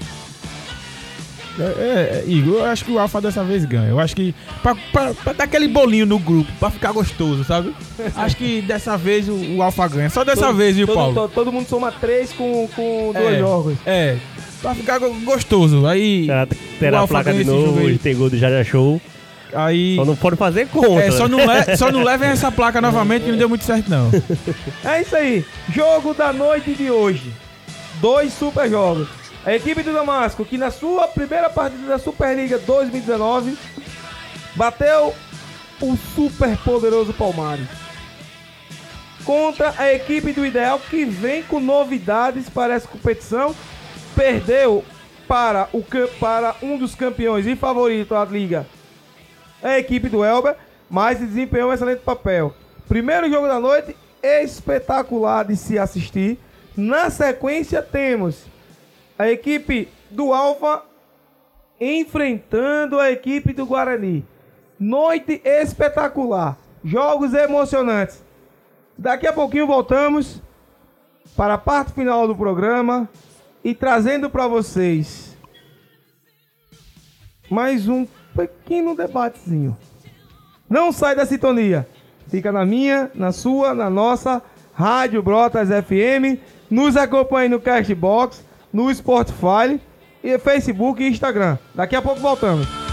É, 1.58 1.62
é, 1.62 2.24
Igor, 2.26 2.54
eu 2.60 2.64
acho 2.64 2.84
que 2.84 2.92
o 2.92 2.98
Alfa 2.98 3.20
dessa 3.20 3.42
vez 3.44 3.64
ganha. 3.64 3.88
Eu 3.88 3.98
acho 4.00 4.14
que. 4.16 4.34
Pra, 4.62 4.74
pra- 4.92 5.12
pra 5.12 5.32
dar 5.32 5.44
aquele 5.44 5.68
bolinho 5.68 6.06
no 6.06 6.18
grupo, 6.18 6.50
pra 6.58 6.70
ficar 6.70 6.92
gostoso, 6.92 7.44
sabe? 7.44 7.74
acho 8.16 8.36
que 8.36 8.62
dessa 8.62 8.96
vez 8.96 9.28
o, 9.28 9.34
o 9.56 9.62
Alfa 9.62 9.86
ganha. 9.88 10.08
Só 10.08 10.24
dessa 10.24 10.46
Todo- 10.46 10.56
vez, 10.56 10.76
viu, 10.76 10.86
todo, 10.86 10.96
Paulo? 10.96 11.14
Todo, 11.14 11.30
todo 11.32 11.52
mundo 11.52 11.68
soma 11.68 11.92
três 11.92 12.32
com, 12.32 12.68
com 12.74 13.12
dois 13.12 13.34
é, 13.34 13.38
jogos. 13.40 13.76
É. 13.84 14.16
Pra 14.62 14.74
ficar 14.74 14.98
go- 15.00 15.12
gostoso. 15.24 15.86
Aí. 15.86 16.26
Terá, 16.26 16.44
o 16.44 16.78
terá 16.78 17.00
a 17.02 17.08
placa 17.08 17.32
ganha 17.32 17.44
de 17.44 17.50
novo, 17.50 17.98
tem 17.98 18.16
gol 18.16 18.30
do 18.30 18.38
Jaja 18.38 18.64
Show. 18.64 19.00
Aí. 19.52 19.96
Só 19.96 20.04
não 20.04 20.16
pode 20.16 20.36
fazer 20.36 20.68
conta. 20.68 21.02
É, 21.02 21.10
só 21.10 21.28
não, 21.28 21.38
le- 21.40 21.76
só 21.76 21.90
não 21.90 22.02
levem 22.04 22.30
essa 22.30 22.50
placa 22.52 22.80
novamente 22.80 23.24
que 23.24 23.30
não 23.32 23.38
deu 23.38 23.48
muito 23.48 23.64
certo, 23.64 23.90
não. 23.90 24.10
É 24.84 25.02
isso 25.02 25.14
aí. 25.16 25.44
Jogo 25.74 26.14
da 26.14 26.32
noite 26.32 26.72
de 26.74 26.90
hoje. 26.90 27.32
Dois 28.00 28.32
super 28.32 28.68
jogos. 28.68 29.08
A 29.44 29.54
equipe 29.54 29.82
do 29.82 29.92
Damasco, 29.92 30.44
que 30.44 30.58
na 30.58 30.70
sua 30.70 31.06
primeira 31.08 31.48
partida 31.48 31.86
da 31.86 31.98
Superliga 31.98 32.58
2019 32.58 33.56
bateu 34.54 35.14
o 35.80 35.96
super 35.96 36.56
poderoso 36.58 37.12
Palmares. 37.12 37.66
Contra 39.24 39.74
a 39.78 39.92
equipe 39.92 40.32
do 40.32 40.44
Ideal, 40.44 40.78
que 40.78 41.04
vem 41.04 41.42
com 41.42 41.60
novidades 41.60 42.48
para 42.48 42.74
essa 42.74 42.88
competição. 42.88 43.54
Perdeu 44.14 44.84
para, 45.28 45.68
o, 45.72 45.84
para 46.18 46.56
um 46.62 46.76
dos 46.76 46.94
campeões 46.94 47.46
e 47.46 47.54
favorito 47.54 48.10
da 48.10 48.24
liga, 48.24 48.66
a 49.62 49.78
equipe 49.78 50.08
do 50.08 50.24
Elber, 50.24 50.56
mas 50.90 51.20
desempenhou 51.20 51.70
um 51.70 51.72
excelente 51.72 52.00
papel. 52.00 52.52
Primeiro 52.88 53.30
jogo 53.30 53.46
da 53.46 53.60
noite, 53.60 53.94
espetacular 54.22 55.44
de 55.44 55.56
se 55.56 55.78
assistir. 55.78 56.38
Na 56.76 57.10
sequência, 57.10 57.82
temos 57.82 58.44
a 59.18 59.28
equipe 59.30 59.88
do 60.10 60.32
Alfa 60.32 60.82
enfrentando 61.80 62.98
a 62.98 63.10
equipe 63.10 63.52
do 63.52 63.66
Guarani. 63.66 64.24
Noite 64.78 65.40
espetacular, 65.44 66.56
jogos 66.84 67.34
emocionantes. 67.34 68.22
Daqui 68.96 69.26
a 69.26 69.32
pouquinho 69.32 69.66
voltamos 69.66 70.40
para 71.36 71.54
a 71.54 71.58
parte 71.58 71.92
final 71.92 72.26
do 72.26 72.36
programa 72.36 73.08
e 73.62 73.74
trazendo 73.74 74.28
para 74.28 74.46
vocês 74.46 75.36
mais 77.50 77.88
um 77.88 78.06
pequeno 78.34 78.94
debatezinho. 78.94 79.76
Não 80.68 80.92
sai 80.92 81.16
da 81.16 81.26
sintonia. 81.26 81.86
Fica 82.28 82.52
na 82.52 82.64
minha, 82.64 83.10
na 83.14 83.32
sua, 83.32 83.74
na 83.74 83.90
nossa 83.90 84.40
Rádio 84.72 85.22
Brotas 85.22 85.68
FM. 85.68 86.38
Nos 86.70 86.96
acompanhe 86.96 87.48
no 87.48 87.60
Castbox, 87.60 88.44
no 88.72 88.94
Spotify, 88.94 89.80
e 90.22 90.38
Facebook 90.38 91.02
e 91.02 91.08
Instagram. 91.08 91.58
Daqui 91.74 91.96
a 91.96 92.02
pouco 92.02 92.20
voltamos. 92.20 92.89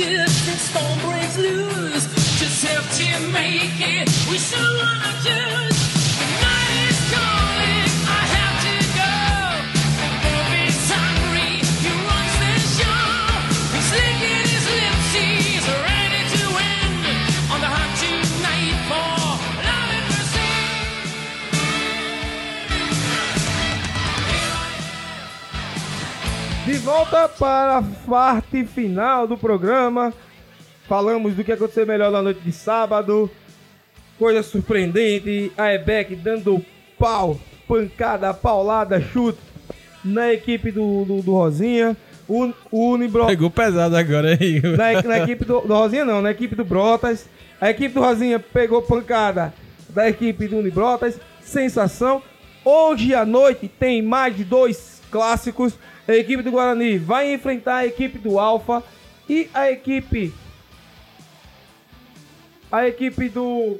Cages 0.00 0.48
and 0.48 0.58
storm 0.58 0.98
breaks 1.00 1.36
loose. 1.36 2.06
Just 2.38 2.64
help 2.64 2.86
to 3.00 3.32
make 3.32 3.80
it. 3.80 4.08
We 4.30 4.38
still 4.38 4.69
volta 26.80 27.28
para 27.28 27.78
a 27.78 27.82
parte 27.82 28.64
final 28.64 29.26
do 29.26 29.36
programa. 29.36 30.12
Falamos 30.88 31.34
do 31.34 31.44
que 31.44 31.52
aconteceu 31.52 31.86
melhor 31.86 32.10
na 32.10 32.22
noite 32.22 32.40
de 32.40 32.52
sábado. 32.52 33.30
Coisa 34.18 34.42
surpreendente. 34.42 35.52
A 35.56 35.74
Ebec 35.74 36.16
dando 36.16 36.64
pau, 36.98 37.38
pancada, 37.68 38.32
paulada, 38.32 39.00
chute 39.00 39.38
na 40.04 40.32
equipe 40.32 40.70
do, 40.70 41.04
do, 41.04 41.22
do 41.22 41.32
Rosinha. 41.32 41.96
O, 42.26 42.50
o 42.70 42.90
Unibro... 42.92 43.26
Pegou 43.26 43.50
pesado 43.50 43.96
agora, 43.96 44.32
hein? 44.32 44.62
na, 44.76 45.02
na 45.02 45.18
equipe 45.18 45.44
do, 45.44 45.60
do 45.60 45.74
Rosinha 45.74 46.04
não, 46.04 46.22
na 46.22 46.30
equipe 46.30 46.56
do 46.56 46.64
Brotas. 46.64 47.28
A 47.60 47.70
equipe 47.70 47.94
do 47.94 48.00
Rosinha 48.00 48.38
pegou 48.38 48.80
pancada 48.80 49.52
da 49.90 50.08
equipe 50.08 50.48
do 50.48 50.56
Unibrotas. 50.58 51.20
Sensação. 51.42 52.22
Hoje 52.64 53.14
à 53.14 53.26
noite 53.26 53.68
tem 53.68 54.00
mais 54.00 54.34
de 54.34 54.44
dois 54.44 55.02
clássicos. 55.10 55.74
A 56.10 56.16
equipe 56.16 56.42
do 56.42 56.50
Guarani 56.50 56.98
vai 56.98 57.32
enfrentar 57.32 57.76
a 57.76 57.86
equipe 57.86 58.18
do 58.18 58.36
Alfa 58.36 58.82
e 59.28 59.48
a 59.54 59.70
equipe 59.70 60.34
a 62.72 62.88
equipe 62.88 63.28
do 63.28 63.78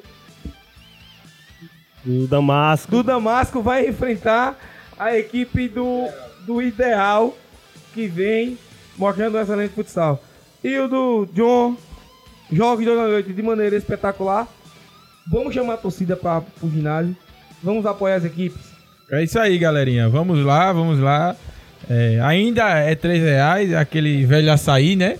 Do 2.04 2.28
Damasco. 2.28 2.88
do 2.88 3.02
Damasco 3.02 3.60
vai 3.60 3.88
enfrentar 3.88 4.56
a 4.96 5.16
equipe 5.16 5.66
do, 5.66 6.06
do 6.46 6.62
Ideal, 6.62 7.36
que 7.92 8.06
vem 8.06 8.56
mostrando 8.96 9.36
um 9.36 9.40
excelente 9.40 9.74
futsal. 9.74 10.22
E 10.62 10.78
o 10.78 10.86
do 10.86 11.26
John, 11.32 11.76
jogos 12.52 12.84
de 12.84 12.90
hoje 12.90 13.00
à 13.00 13.08
noite 13.08 13.32
de 13.32 13.42
maneira 13.42 13.74
espetacular. 13.76 14.46
Vamos 15.32 15.52
chamar 15.52 15.74
a 15.74 15.78
torcida 15.78 16.16
para 16.16 16.44
o 16.62 16.70
ginásio. 16.70 17.16
Vamos 17.60 17.84
apoiar 17.86 18.16
as 18.16 18.24
equipes. 18.24 18.70
É 19.10 19.24
isso 19.24 19.38
aí, 19.38 19.58
galerinha. 19.58 20.08
Vamos 20.08 20.44
lá, 20.44 20.72
vamos 20.72 21.00
lá. 21.00 21.34
É, 21.88 22.20
ainda 22.22 22.68
é 22.78 22.94
3 22.94 23.22
reais, 23.22 23.72
aquele 23.74 24.24
velho 24.26 24.52
açaí, 24.52 24.94
né? 24.96 25.16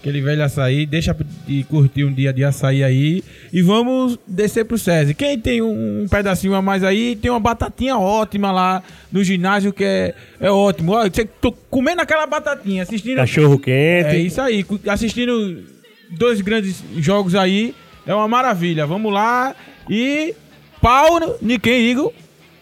Aquele 0.00 0.20
velho 0.20 0.44
açaí. 0.44 0.86
Deixa 0.86 1.14
de 1.46 1.64
curtir 1.64 2.04
um 2.04 2.12
dia 2.12 2.32
de 2.32 2.44
açaí 2.44 2.84
aí. 2.84 3.24
E 3.52 3.60
vamos 3.60 4.18
descer 4.26 4.64
pro 4.64 4.78
SESI. 4.78 5.14
Quem 5.14 5.38
tem 5.38 5.60
um, 5.60 6.02
um 6.04 6.08
pedacinho 6.08 6.54
a 6.54 6.62
mais 6.62 6.84
aí, 6.84 7.16
tem 7.16 7.30
uma 7.30 7.40
batatinha 7.40 7.98
ótima 7.98 8.52
lá 8.52 8.82
no 9.10 9.24
ginásio 9.24 9.72
que 9.72 9.82
é, 9.84 10.14
é 10.40 10.50
ótimo. 10.50 10.92
Olha, 10.92 11.10
você 11.12 11.24
tô 11.24 11.50
comendo 11.70 12.00
aquela 12.02 12.26
batatinha, 12.26 12.84
assistindo. 12.84 13.16
Cachorro 13.16 13.58
quente. 13.58 14.08
É 14.10 14.18
isso 14.18 14.40
aí, 14.40 14.64
assistindo 14.88 15.64
dois 16.12 16.40
grandes 16.40 16.82
jogos 16.98 17.34
aí, 17.34 17.74
é 18.06 18.14
uma 18.14 18.28
maravilha. 18.28 18.86
Vamos 18.86 19.12
lá 19.12 19.56
e 19.90 20.34
pau 20.80 21.18
no- 21.18 21.36
de 21.42 21.58
quem, 21.58 21.90
Igor? 21.90 22.12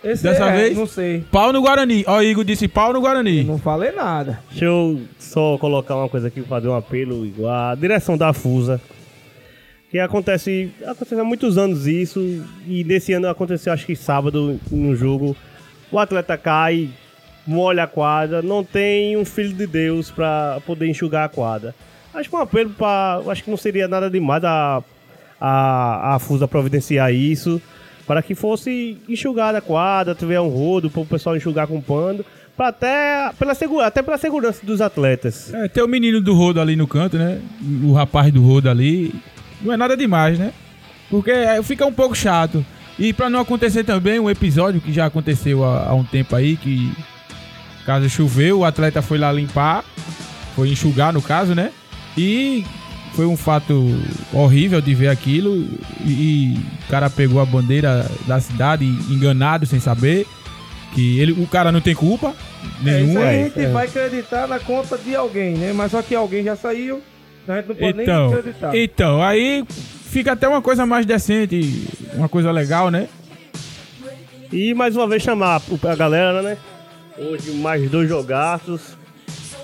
Esse 0.05 0.23
Dessa 0.23 0.45
é, 0.45 0.53
vez? 0.53 0.77
Não 0.77 0.87
sei. 0.87 1.25
Pau 1.33 1.51
no 1.51 1.63
Guarani. 1.63 2.05
Ó, 2.07 2.21
Igor 2.21 2.45
disse 2.45 2.69
pau 2.69 2.93
no 2.93 3.01
Guarani. 3.01 3.43
Não 3.43 3.59
falei 3.59 3.91
nada. 3.91 4.39
Deixa 4.51 4.67
eu 4.67 5.01
só 5.19 5.57
colocar 5.57 5.97
uma 5.97 6.11
coisa 6.11 6.29
aqui, 6.29 6.43
fazer 6.43 6.69
um 6.69 6.77
apelo 6.77 7.25
igual 7.25 7.71
a 7.71 7.75
direção 7.75 8.17
da 8.17 8.33
FUSA. 8.35 8.81
Que 9.91 9.99
acontece, 9.99 10.71
acontece 10.85 11.19
há 11.19 11.25
muitos 11.25 11.57
anos 11.57 11.87
isso, 11.87 12.21
e 12.67 12.85
nesse 12.85 13.13
ano 13.13 13.29
aconteceu, 13.29 13.73
acho 13.73 13.87
que 13.87 13.97
sábado, 13.97 14.61
no 14.71 14.95
jogo. 14.95 15.35
O 15.91 15.99
atleta 15.99 16.37
cai, 16.37 16.91
molha 17.47 17.85
a 17.85 17.87
quadra, 17.87 18.43
não 18.43 18.65
tem 18.65 19.17
um 19.17 19.25
filho 19.25 19.55
de 19.55 19.67
Deus 19.67 20.11
pra 20.11 20.61
poder 20.67 20.89
enxugar 20.89 21.25
a 21.25 21.29
quadra. 21.29 21.75
Acho 22.13 22.29
que 22.29 22.37
um 22.37 22.41
apelo 22.41 22.71
para. 22.71 23.23
Acho 23.31 23.45
que 23.45 23.51
não 23.51 23.57
seria 23.57 23.89
nada 23.89 24.11
demais 24.11 24.45
a, 24.45 24.83
a, 25.41 26.15
a 26.15 26.19
FUSA 26.19 26.47
providenciar 26.47 27.13
isso, 27.15 27.63
para 28.07 28.23
que 28.23 28.35
fosse 28.35 28.99
enxugada 29.09 29.59
a 29.59 29.63
quadra, 29.63 30.15
tiver 30.15 30.41
um 30.41 30.49
rodo 30.49 30.91
para 30.91 31.03
o 31.03 31.07
pessoal 31.07 31.37
enxugar 31.37 31.67
com 31.67 31.81
pano, 31.81 32.25
pra 32.57 32.69
até, 32.69 33.31
pela 33.39 33.55
segura, 33.55 33.87
até 33.87 34.03
pela 34.03 34.19
segurança 34.19 34.65
dos 34.65 34.81
atletas. 34.81 35.53
É, 35.53 35.69
tem 35.69 35.83
o 35.83 35.89
menino 35.89 36.21
do 36.21 36.35
rodo 36.35 36.61
ali 36.61 36.77
no 36.77 36.87
canto, 36.87 37.17
né? 37.17 37.41
O 37.83 37.93
rapaz 37.93 38.33
do 38.33 38.43
rodo 38.43 38.69
ali. 38.69 39.15
Não 39.61 39.73
é 39.73 39.77
nada 39.77 39.97
demais, 39.97 40.39
né? 40.39 40.53
Porque 41.09 41.33
fica 41.63 41.87
um 41.87 41.93
pouco 41.93 42.15
chato. 42.15 42.65
E 42.99 43.13
pra 43.13 43.29
não 43.29 43.41
acontecer 43.41 43.85
também 43.85 44.21
um 44.21 44.31
episódio 44.31 44.81
que 44.81 44.93
já 44.93 45.07
aconteceu 45.07 45.65
há, 45.65 45.89
há 45.89 45.95
um 45.95 46.05
tempo 46.05 46.37
aí, 46.37 46.57
que 46.57 46.93
caso 47.85 48.09
choveu, 48.09 48.61
o 48.61 48.65
atleta 48.65 49.03
foi 49.03 49.19
lá 49.19 49.33
limpar, 49.33 49.85
foi 50.55 50.71
enxugar 50.71 51.13
no 51.13 51.21
caso, 51.21 51.55
né? 51.55 51.73
E 52.17 52.65
foi 53.15 53.27
um 53.27 53.37
fato 53.37 53.87
horrível 54.33 54.81
de 54.81 54.95
ver 54.95 55.09
aquilo. 55.09 55.67
E, 56.05 56.11
e 56.55 56.59
o 56.87 56.91
cara 56.91 57.09
pegou 57.09 57.41
a 57.41 57.47
bandeira 57.47 58.11
da 58.27 58.41
cidade 58.41 58.85
enganado, 58.85 59.67
sem 59.67 59.81
saber. 59.81 60.27
Que 60.95 61.19
ele, 61.19 61.33
o 61.33 61.47
cara 61.49 61.73
não 61.73 61.81
tem 61.81 61.93
culpa 61.95 62.33
É, 62.87 63.01
isso 63.01 63.07
nenhuma. 63.07 63.21
aí 63.21 63.27
a 63.27 63.33
é, 63.33 63.45
gente 63.45 63.61
é. 63.61 63.69
vai 63.69 63.87
acreditar 63.87 64.47
na 64.47 64.61
conta 64.61 64.97
de 64.97 65.15
alguém, 65.17 65.55
né? 65.57 65.73
Mas 65.73 65.91
só 65.91 66.01
que 66.03 66.15
alguém 66.15 66.45
já 66.45 66.55
saiu, 66.55 67.03
então 67.43 67.53
a 67.55 67.59
gente 67.59 67.69
não 67.69 67.75
pode 67.75 68.03
Então, 68.03 68.29
nem 68.29 68.39
acreditar. 68.39 68.77
então, 68.77 69.21
aí 69.23 69.65
fica 69.69 70.33
até 70.33 70.47
uma 70.47 70.63
coisa 70.63 70.87
mais 70.87 71.05
decente, 71.05 71.85
uma 72.15 72.29
coisa 72.29 72.53
legal, 72.53 72.91
né? 72.93 73.09
E 74.53 74.73
mais 74.73 74.95
uma 74.95 75.09
vez 75.09 75.21
chamar 75.23 75.61
a 75.83 75.95
galera, 75.97 76.43
né? 76.43 76.57
Hoje 77.19 77.51
mais 77.53 77.91
dois 77.91 78.09
jogaços. 78.09 78.97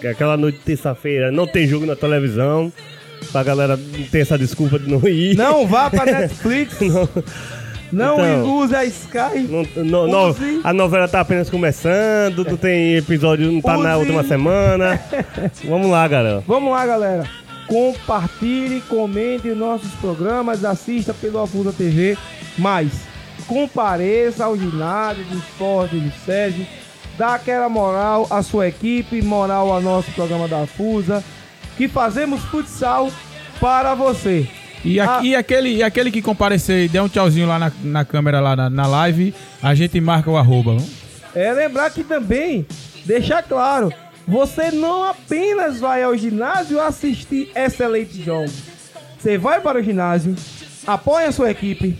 Que 0.00 0.06
é 0.08 0.10
aquela 0.10 0.36
noite 0.36 0.58
de 0.58 0.64
terça-feira 0.64 1.30
não 1.30 1.46
tem 1.46 1.66
jogo 1.68 1.84
na 1.86 1.94
televisão. 1.94 2.72
Pra 3.32 3.42
galera 3.42 3.76
não 3.76 4.02
ter 4.06 4.20
essa 4.20 4.36
desculpa 4.38 4.78
de 4.78 4.90
não 4.90 5.06
ir. 5.08 5.36
Não 5.36 5.66
vá 5.66 5.88
pra 5.90 6.04
Netflix, 6.06 6.80
Não, 6.80 7.08
não 7.92 8.14
Então. 8.14 8.56
use 8.58 8.74
a 8.74 8.84
Sky. 8.84 9.48
não- 9.84 10.28
Use. 10.30 10.60
a 10.64 10.72
novela 10.72 11.06
tá 11.08 11.20
apenas 11.20 11.48
começando, 11.50 12.44
não 12.44 12.56
tem 12.56 12.96
episódio, 12.96 13.50
não 13.50 13.60
tá 13.60 13.76
na 13.76 13.96
Use. 13.96 14.00
última 14.06 14.24
semana. 14.24 15.00
Vamos 15.64 15.90
lá, 15.90 16.06
galera. 16.08 16.42
Vamos 16.46 16.70
lá, 16.72 16.86
galera. 16.86 17.24
Compartilhe, 17.66 18.80
comente 18.82 19.48
nossos 19.50 19.92
programas, 20.00 20.64
assista 20.64 21.14
pelo 21.14 21.38
Afusa 21.38 21.72
TV, 21.72 22.16
mas 22.58 22.90
compareça 23.46 24.44
ao 24.44 24.56
ginásio 24.56 25.24
do 25.24 25.38
esporte 25.38 25.96
do 25.96 26.12
SESI, 26.24 26.66
dá 27.16 27.34
aquela 27.34 27.68
moral 27.68 28.26
à 28.28 28.42
sua 28.42 28.66
equipe, 28.68 29.22
moral 29.22 29.72
ao 29.72 29.80
nosso 29.80 30.10
programa 30.12 30.46
da 30.48 30.62
Afusa, 30.62 31.22
que 31.80 31.88
fazemos 31.88 32.42
futsal 32.42 33.10
para 33.58 33.94
você. 33.94 34.46
E, 34.84 35.00
a- 35.00 35.16
Ah. 35.18 35.24
e 35.24 35.34
aquele, 35.34 35.76
e 35.76 35.82
aquele 35.82 36.10
que 36.10 36.20
comparecer 36.20 36.84
e 36.84 36.88
der 36.88 37.00
um 37.00 37.08
tchauzinho 37.08 37.46
lá 37.48 37.58
na, 37.58 37.72
na 37.82 38.04
câmera, 38.04 38.38
lá 38.38 38.54
na, 38.54 38.68
na 38.68 38.86
live, 38.86 39.34
a 39.62 39.74
gente 39.74 39.98
marca 39.98 40.30
o 40.30 40.36
arroba. 40.36 40.74
não? 40.74 40.86
É 41.34 41.50
lembrar 41.54 41.88
que 41.90 42.04
também, 42.04 42.66
deixar 43.06 43.42
claro, 43.42 43.90
você 44.28 44.70
não 44.70 45.04
apenas 45.04 45.80
vai 45.80 46.02
ao 46.02 46.14
ginásio 46.14 46.78
assistir 46.78 47.50
excelentes 47.54 48.22
jogos. 48.22 48.52
Você 49.18 49.38
vai 49.38 49.58
para 49.62 49.78
o 49.78 49.82
ginásio, 49.82 50.36
apoia 50.86 51.28
a 51.28 51.32
sua 51.32 51.50
equipe, 51.50 51.96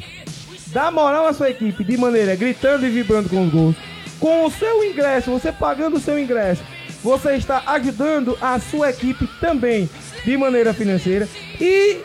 dá 0.75 0.91
moral 0.91 1.27
à 1.27 1.33
sua 1.33 1.49
equipe 1.49 1.83
de 1.85 1.97
maneira 1.97 2.37
gritando 2.37 2.85
e 2.87 2.91
vibrando 2.91 3.31
com 3.31 3.47
os 3.47 3.51
gols. 3.51 3.77
Com 4.19 4.45
o 4.45 4.51
seu 4.51 4.85
ingresso, 4.85 5.31
você 5.31 5.51
pagando 5.51 5.97
o 5.97 6.01
seu 6.01 6.19
ingresso, 6.19 6.63
você 7.03 7.35
está 7.35 7.63
ajudando 7.67 8.37
a 8.41 8.59
sua 8.59 8.91
equipe 8.91 9.27
também 9.41 9.89
de 10.25 10.37
maneira 10.37 10.75
financeira 10.75 11.29
e 11.61 11.99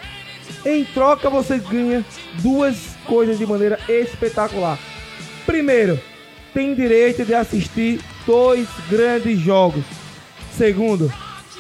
em 0.65 0.84
troca 0.85 1.30
você 1.30 1.57
ganha 1.57 2.03
duas 2.41 2.95
coisas 3.05 3.38
de 3.38 3.45
maneira 3.45 3.80
espetacular. 3.88 4.80
Primeiro, 5.45 5.99
tem 6.53 6.73
direito 6.73 7.26
de 7.26 7.34
assistir 7.34 7.99
dois 8.26 8.67
grandes 8.89 9.39
jogos. 9.39 9.84
Segundo, 10.57 11.11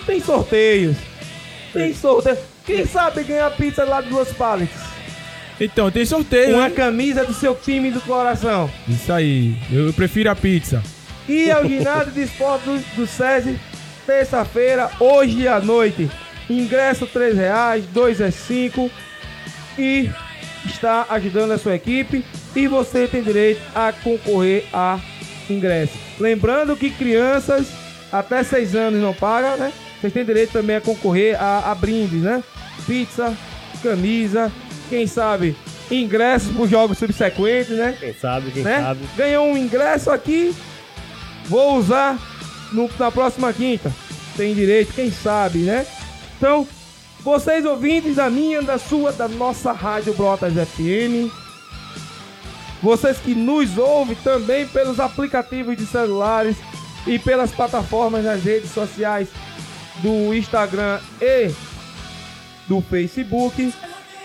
tem 0.05 0.19
sorteios. 0.21 0.95
Tem 1.73 1.93
sorteio. 1.93 2.37
Quem 2.65 2.85
sabe 2.85 3.23
ganhar 3.23 3.51
pizza 3.51 3.83
lá 3.83 4.01
de 4.01 4.09
duas 4.09 4.31
pallets? 4.31 4.79
Então, 5.59 5.89
tem 5.91 6.05
sorteio, 6.05 6.55
Uma 6.55 6.69
né? 6.69 6.75
camisa 6.75 7.23
do 7.23 7.33
seu 7.33 7.55
time 7.55 7.91
do 7.91 8.01
coração. 8.01 8.69
Isso 8.87 9.11
aí. 9.11 9.55
Eu 9.71 9.93
prefiro 9.93 10.29
a 10.29 10.35
pizza. 10.35 10.81
E 11.27 11.49
ao 11.49 11.67
ginásio 11.67 12.11
de 12.11 12.23
esporte 12.23 12.65
do, 12.95 13.07
SESI, 13.07 13.59
terça-feira, 14.05 14.91
hoje 14.99 15.47
à 15.47 15.59
noite. 15.59 16.09
Ingresso 16.49 17.07
3 17.07 17.35
reais, 17.35 17.85
2 17.87 18.21
é 18.21 18.29
5 18.29 18.91
e 19.79 20.11
está 20.63 21.07
ajudando 21.09 21.51
a 21.51 21.57
sua 21.57 21.75
equipe 21.75 22.23
e 22.55 22.67
você 22.67 23.07
tem 23.07 23.23
direito 23.23 23.61
a 23.73 23.91
concorrer 23.91 24.65
a 24.71 24.99
ingresso. 25.49 25.97
Lembrando 26.19 26.75
que 26.75 26.91
crianças 26.91 27.67
até 28.11 28.43
6 28.43 28.75
anos 28.75 29.01
não 29.01 29.13
pagam, 29.13 29.57
né? 29.57 29.73
vocês 29.99 30.13
têm 30.13 30.23
direito 30.25 30.51
também 30.51 30.75
a 30.75 30.81
concorrer 30.81 31.41
a, 31.41 31.71
a 31.71 31.75
brindes, 31.75 32.21
né? 32.21 32.43
Pizza, 32.85 33.35
camisa, 33.81 34.51
quem 34.89 35.07
sabe 35.07 35.55
ingressos 35.89 36.51
para 36.51 36.63
os 36.63 36.69
jogos 36.69 36.97
subsequentes, 36.97 37.75
né? 37.75 37.95
Quem 37.99 38.13
sabe, 38.13 38.51
quem 38.51 38.63
né? 38.63 38.81
sabe. 38.81 38.99
Ganhou 39.15 39.47
um 39.47 39.57
ingresso 39.57 40.11
aqui, 40.11 40.55
vou 41.47 41.77
usar 41.77 42.17
no- 42.71 42.89
na 42.99 43.11
próxima 43.11 43.51
quinta. 43.53 43.93
Tem 44.35 44.53
direito, 44.53 44.93
quem 44.93 45.11
sabe, 45.11 45.59
né? 45.59 45.85
Então, 46.37 46.67
vocês 47.21 47.65
ouvintes 47.65 48.15
da 48.15 48.29
minha, 48.29 48.61
da 48.61 48.77
sua, 48.77 49.11
da 49.11 49.27
nossa 49.27 49.71
Rádio 49.71 50.13
Brotas 50.13 50.53
FM, 50.53 51.31
vocês 52.81 53.17
que 53.17 53.33
nos 53.33 53.77
ouvem 53.77 54.15
também 54.23 54.67
pelos 54.67 54.99
aplicativos 54.99 55.75
de 55.77 55.85
celulares 55.85 56.55
e 57.07 57.17
pelas 57.17 57.51
plataformas 57.51 58.23
nas 58.23 58.43
redes 58.43 58.71
sociais 58.71 59.27
do 60.01 60.33
Instagram 60.33 60.99
e 61.21 61.51
do 62.67 62.81
Facebook. 62.81 63.73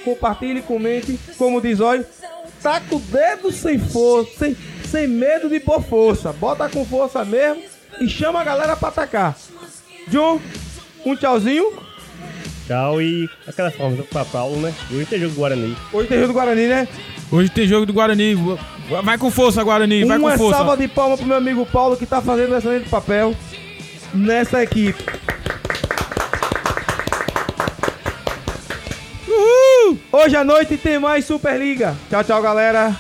Compartilhe, 0.05 0.63
comente, 0.63 1.19
como 1.39 1.61
diz 1.61 1.79
olha, 1.81 2.07
com 2.89 2.97
o 2.97 3.01
dedo 3.01 3.53
sem 3.53 3.79
força, 3.79 4.31
sem, 4.39 4.57
sem 4.91 5.07
medo 5.07 5.49
de 5.49 5.61
pôr 5.61 5.83
força. 5.83 6.33
Bota 6.33 6.69
com 6.69 6.85
força 6.85 7.25
mesmo 7.25 7.63
e 8.01 8.09
chama 8.09 8.41
a 8.41 8.45
galera 8.45 8.77
pra 8.77 8.89
atacar. 8.89 9.37
John, 10.09 10.41
um 11.05 11.15
tchauzinho. 11.17 11.73
Tchau 12.67 13.01
e 13.03 13.29
aquela 13.47 13.71
forma 13.71 14.03
pra 14.05 14.25
Paulo, 14.25 14.57
né? 14.61 14.73
E 14.91 14.97
hoje 14.97 15.07
tem 15.07 15.19
jogo 15.19 15.35
do 15.35 15.39
Guarani. 15.41 15.77
Hoje 15.93 16.09
tem 16.09 16.19
Rio 16.19 16.27
do 16.29 16.33
Guarani, 16.33 16.67
né? 16.67 16.89
Hoje 17.33 17.49
tem 17.51 17.67
jogo 17.67 17.87
do 17.87 17.93
Guarani. 17.93 18.37
Vai 19.05 19.19
com 19.19 19.31
força, 19.31 19.63
Guarani. 19.63 20.05
Vai 20.05 20.19
Uma 20.19 20.33
com 20.33 20.39
força. 20.39 20.59
salva 20.59 20.77
de 20.77 20.87
palmas 20.89 21.19
pro 21.19 21.29
meu 21.29 21.37
amigo 21.37 21.65
Paulo 21.67 21.97
que 21.97 22.07
tá 22.07 22.21
fazendo 22.21 22.53
um 22.55 22.59
excelente 22.59 22.89
papel 22.89 23.35
nessa 24.15 24.63
equipe. 24.63 25.03
Hoje 30.13 30.37
à 30.37 30.45
noite 30.45 30.77
tem 30.77 30.99
mais 30.99 31.25
Superliga. 31.25 31.97
Tchau, 32.09 32.23
tchau, 32.25 32.43
galera. 32.43 32.95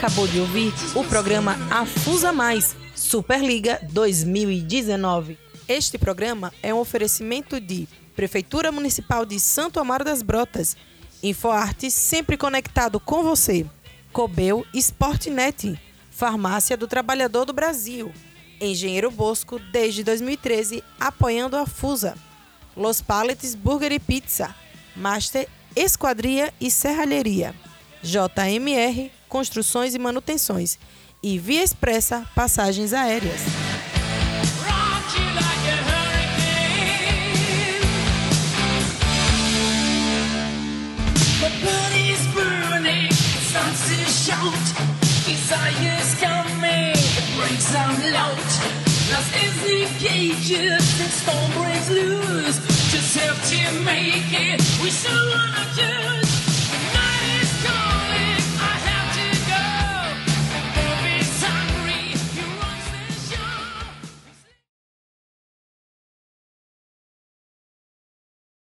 Acabou 0.00 0.26
de 0.26 0.40
ouvir 0.40 0.72
o 0.94 1.04
programa 1.04 1.58
Afusa 1.70 2.32
Mais, 2.32 2.74
Superliga 2.96 3.78
2019. 3.92 5.38
Este 5.68 5.98
programa 5.98 6.50
é 6.62 6.72
um 6.72 6.78
oferecimento 6.78 7.60
de 7.60 7.86
Prefeitura 8.16 8.72
Municipal 8.72 9.26
de 9.26 9.38
Santo 9.38 9.78
Amaro 9.78 10.02
das 10.02 10.22
Brotas, 10.22 10.74
InfoArte 11.22 11.90
sempre 11.90 12.38
conectado 12.38 12.98
com 12.98 13.22
você, 13.22 13.66
Cobel 14.10 14.64
Sportnet, 14.72 15.78
Farmácia 16.10 16.78
do 16.78 16.88
Trabalhador 16.88 17.44
do 17.44 17.52
Brasil, 17.52 18.10
Engenheiro 18.58 19.10
Bosco 19.10 19.58
desde 19.70 20.02
2013 20.02 20.82
apoiando 20.98 21.58
a 21.58 21.66
Fusa, 21.66 22.16
Los 22.74 23.02
Paletes 23.02 23.54
Burger 23.54 23.92
e 23.92 23.98
Pizza, 23.98 24.56
Master 24.96 25.46
Esquadria 25.76 26.54
e 26.58 26.70
Serralheria, 26.70 27.54
JMR 28.02 29.19
construções 29.30 29.94
e 29.94 29.98
manutenções, 29.98 30.78
e, 31.22 31.38
via 31.38 31.62
expressa, 31.62 32.26
passagens 32.34 32.92
aéreas. 32.92 33.40
Just 52.90 53.16
have 53.18 53.38
to 53.50 53.80
make 53.84 54.32
it. 54.32 54.60
We 54.82 54.90
still 54.90 55.14
wanna 55.30 55.64
do. 55.76 56.09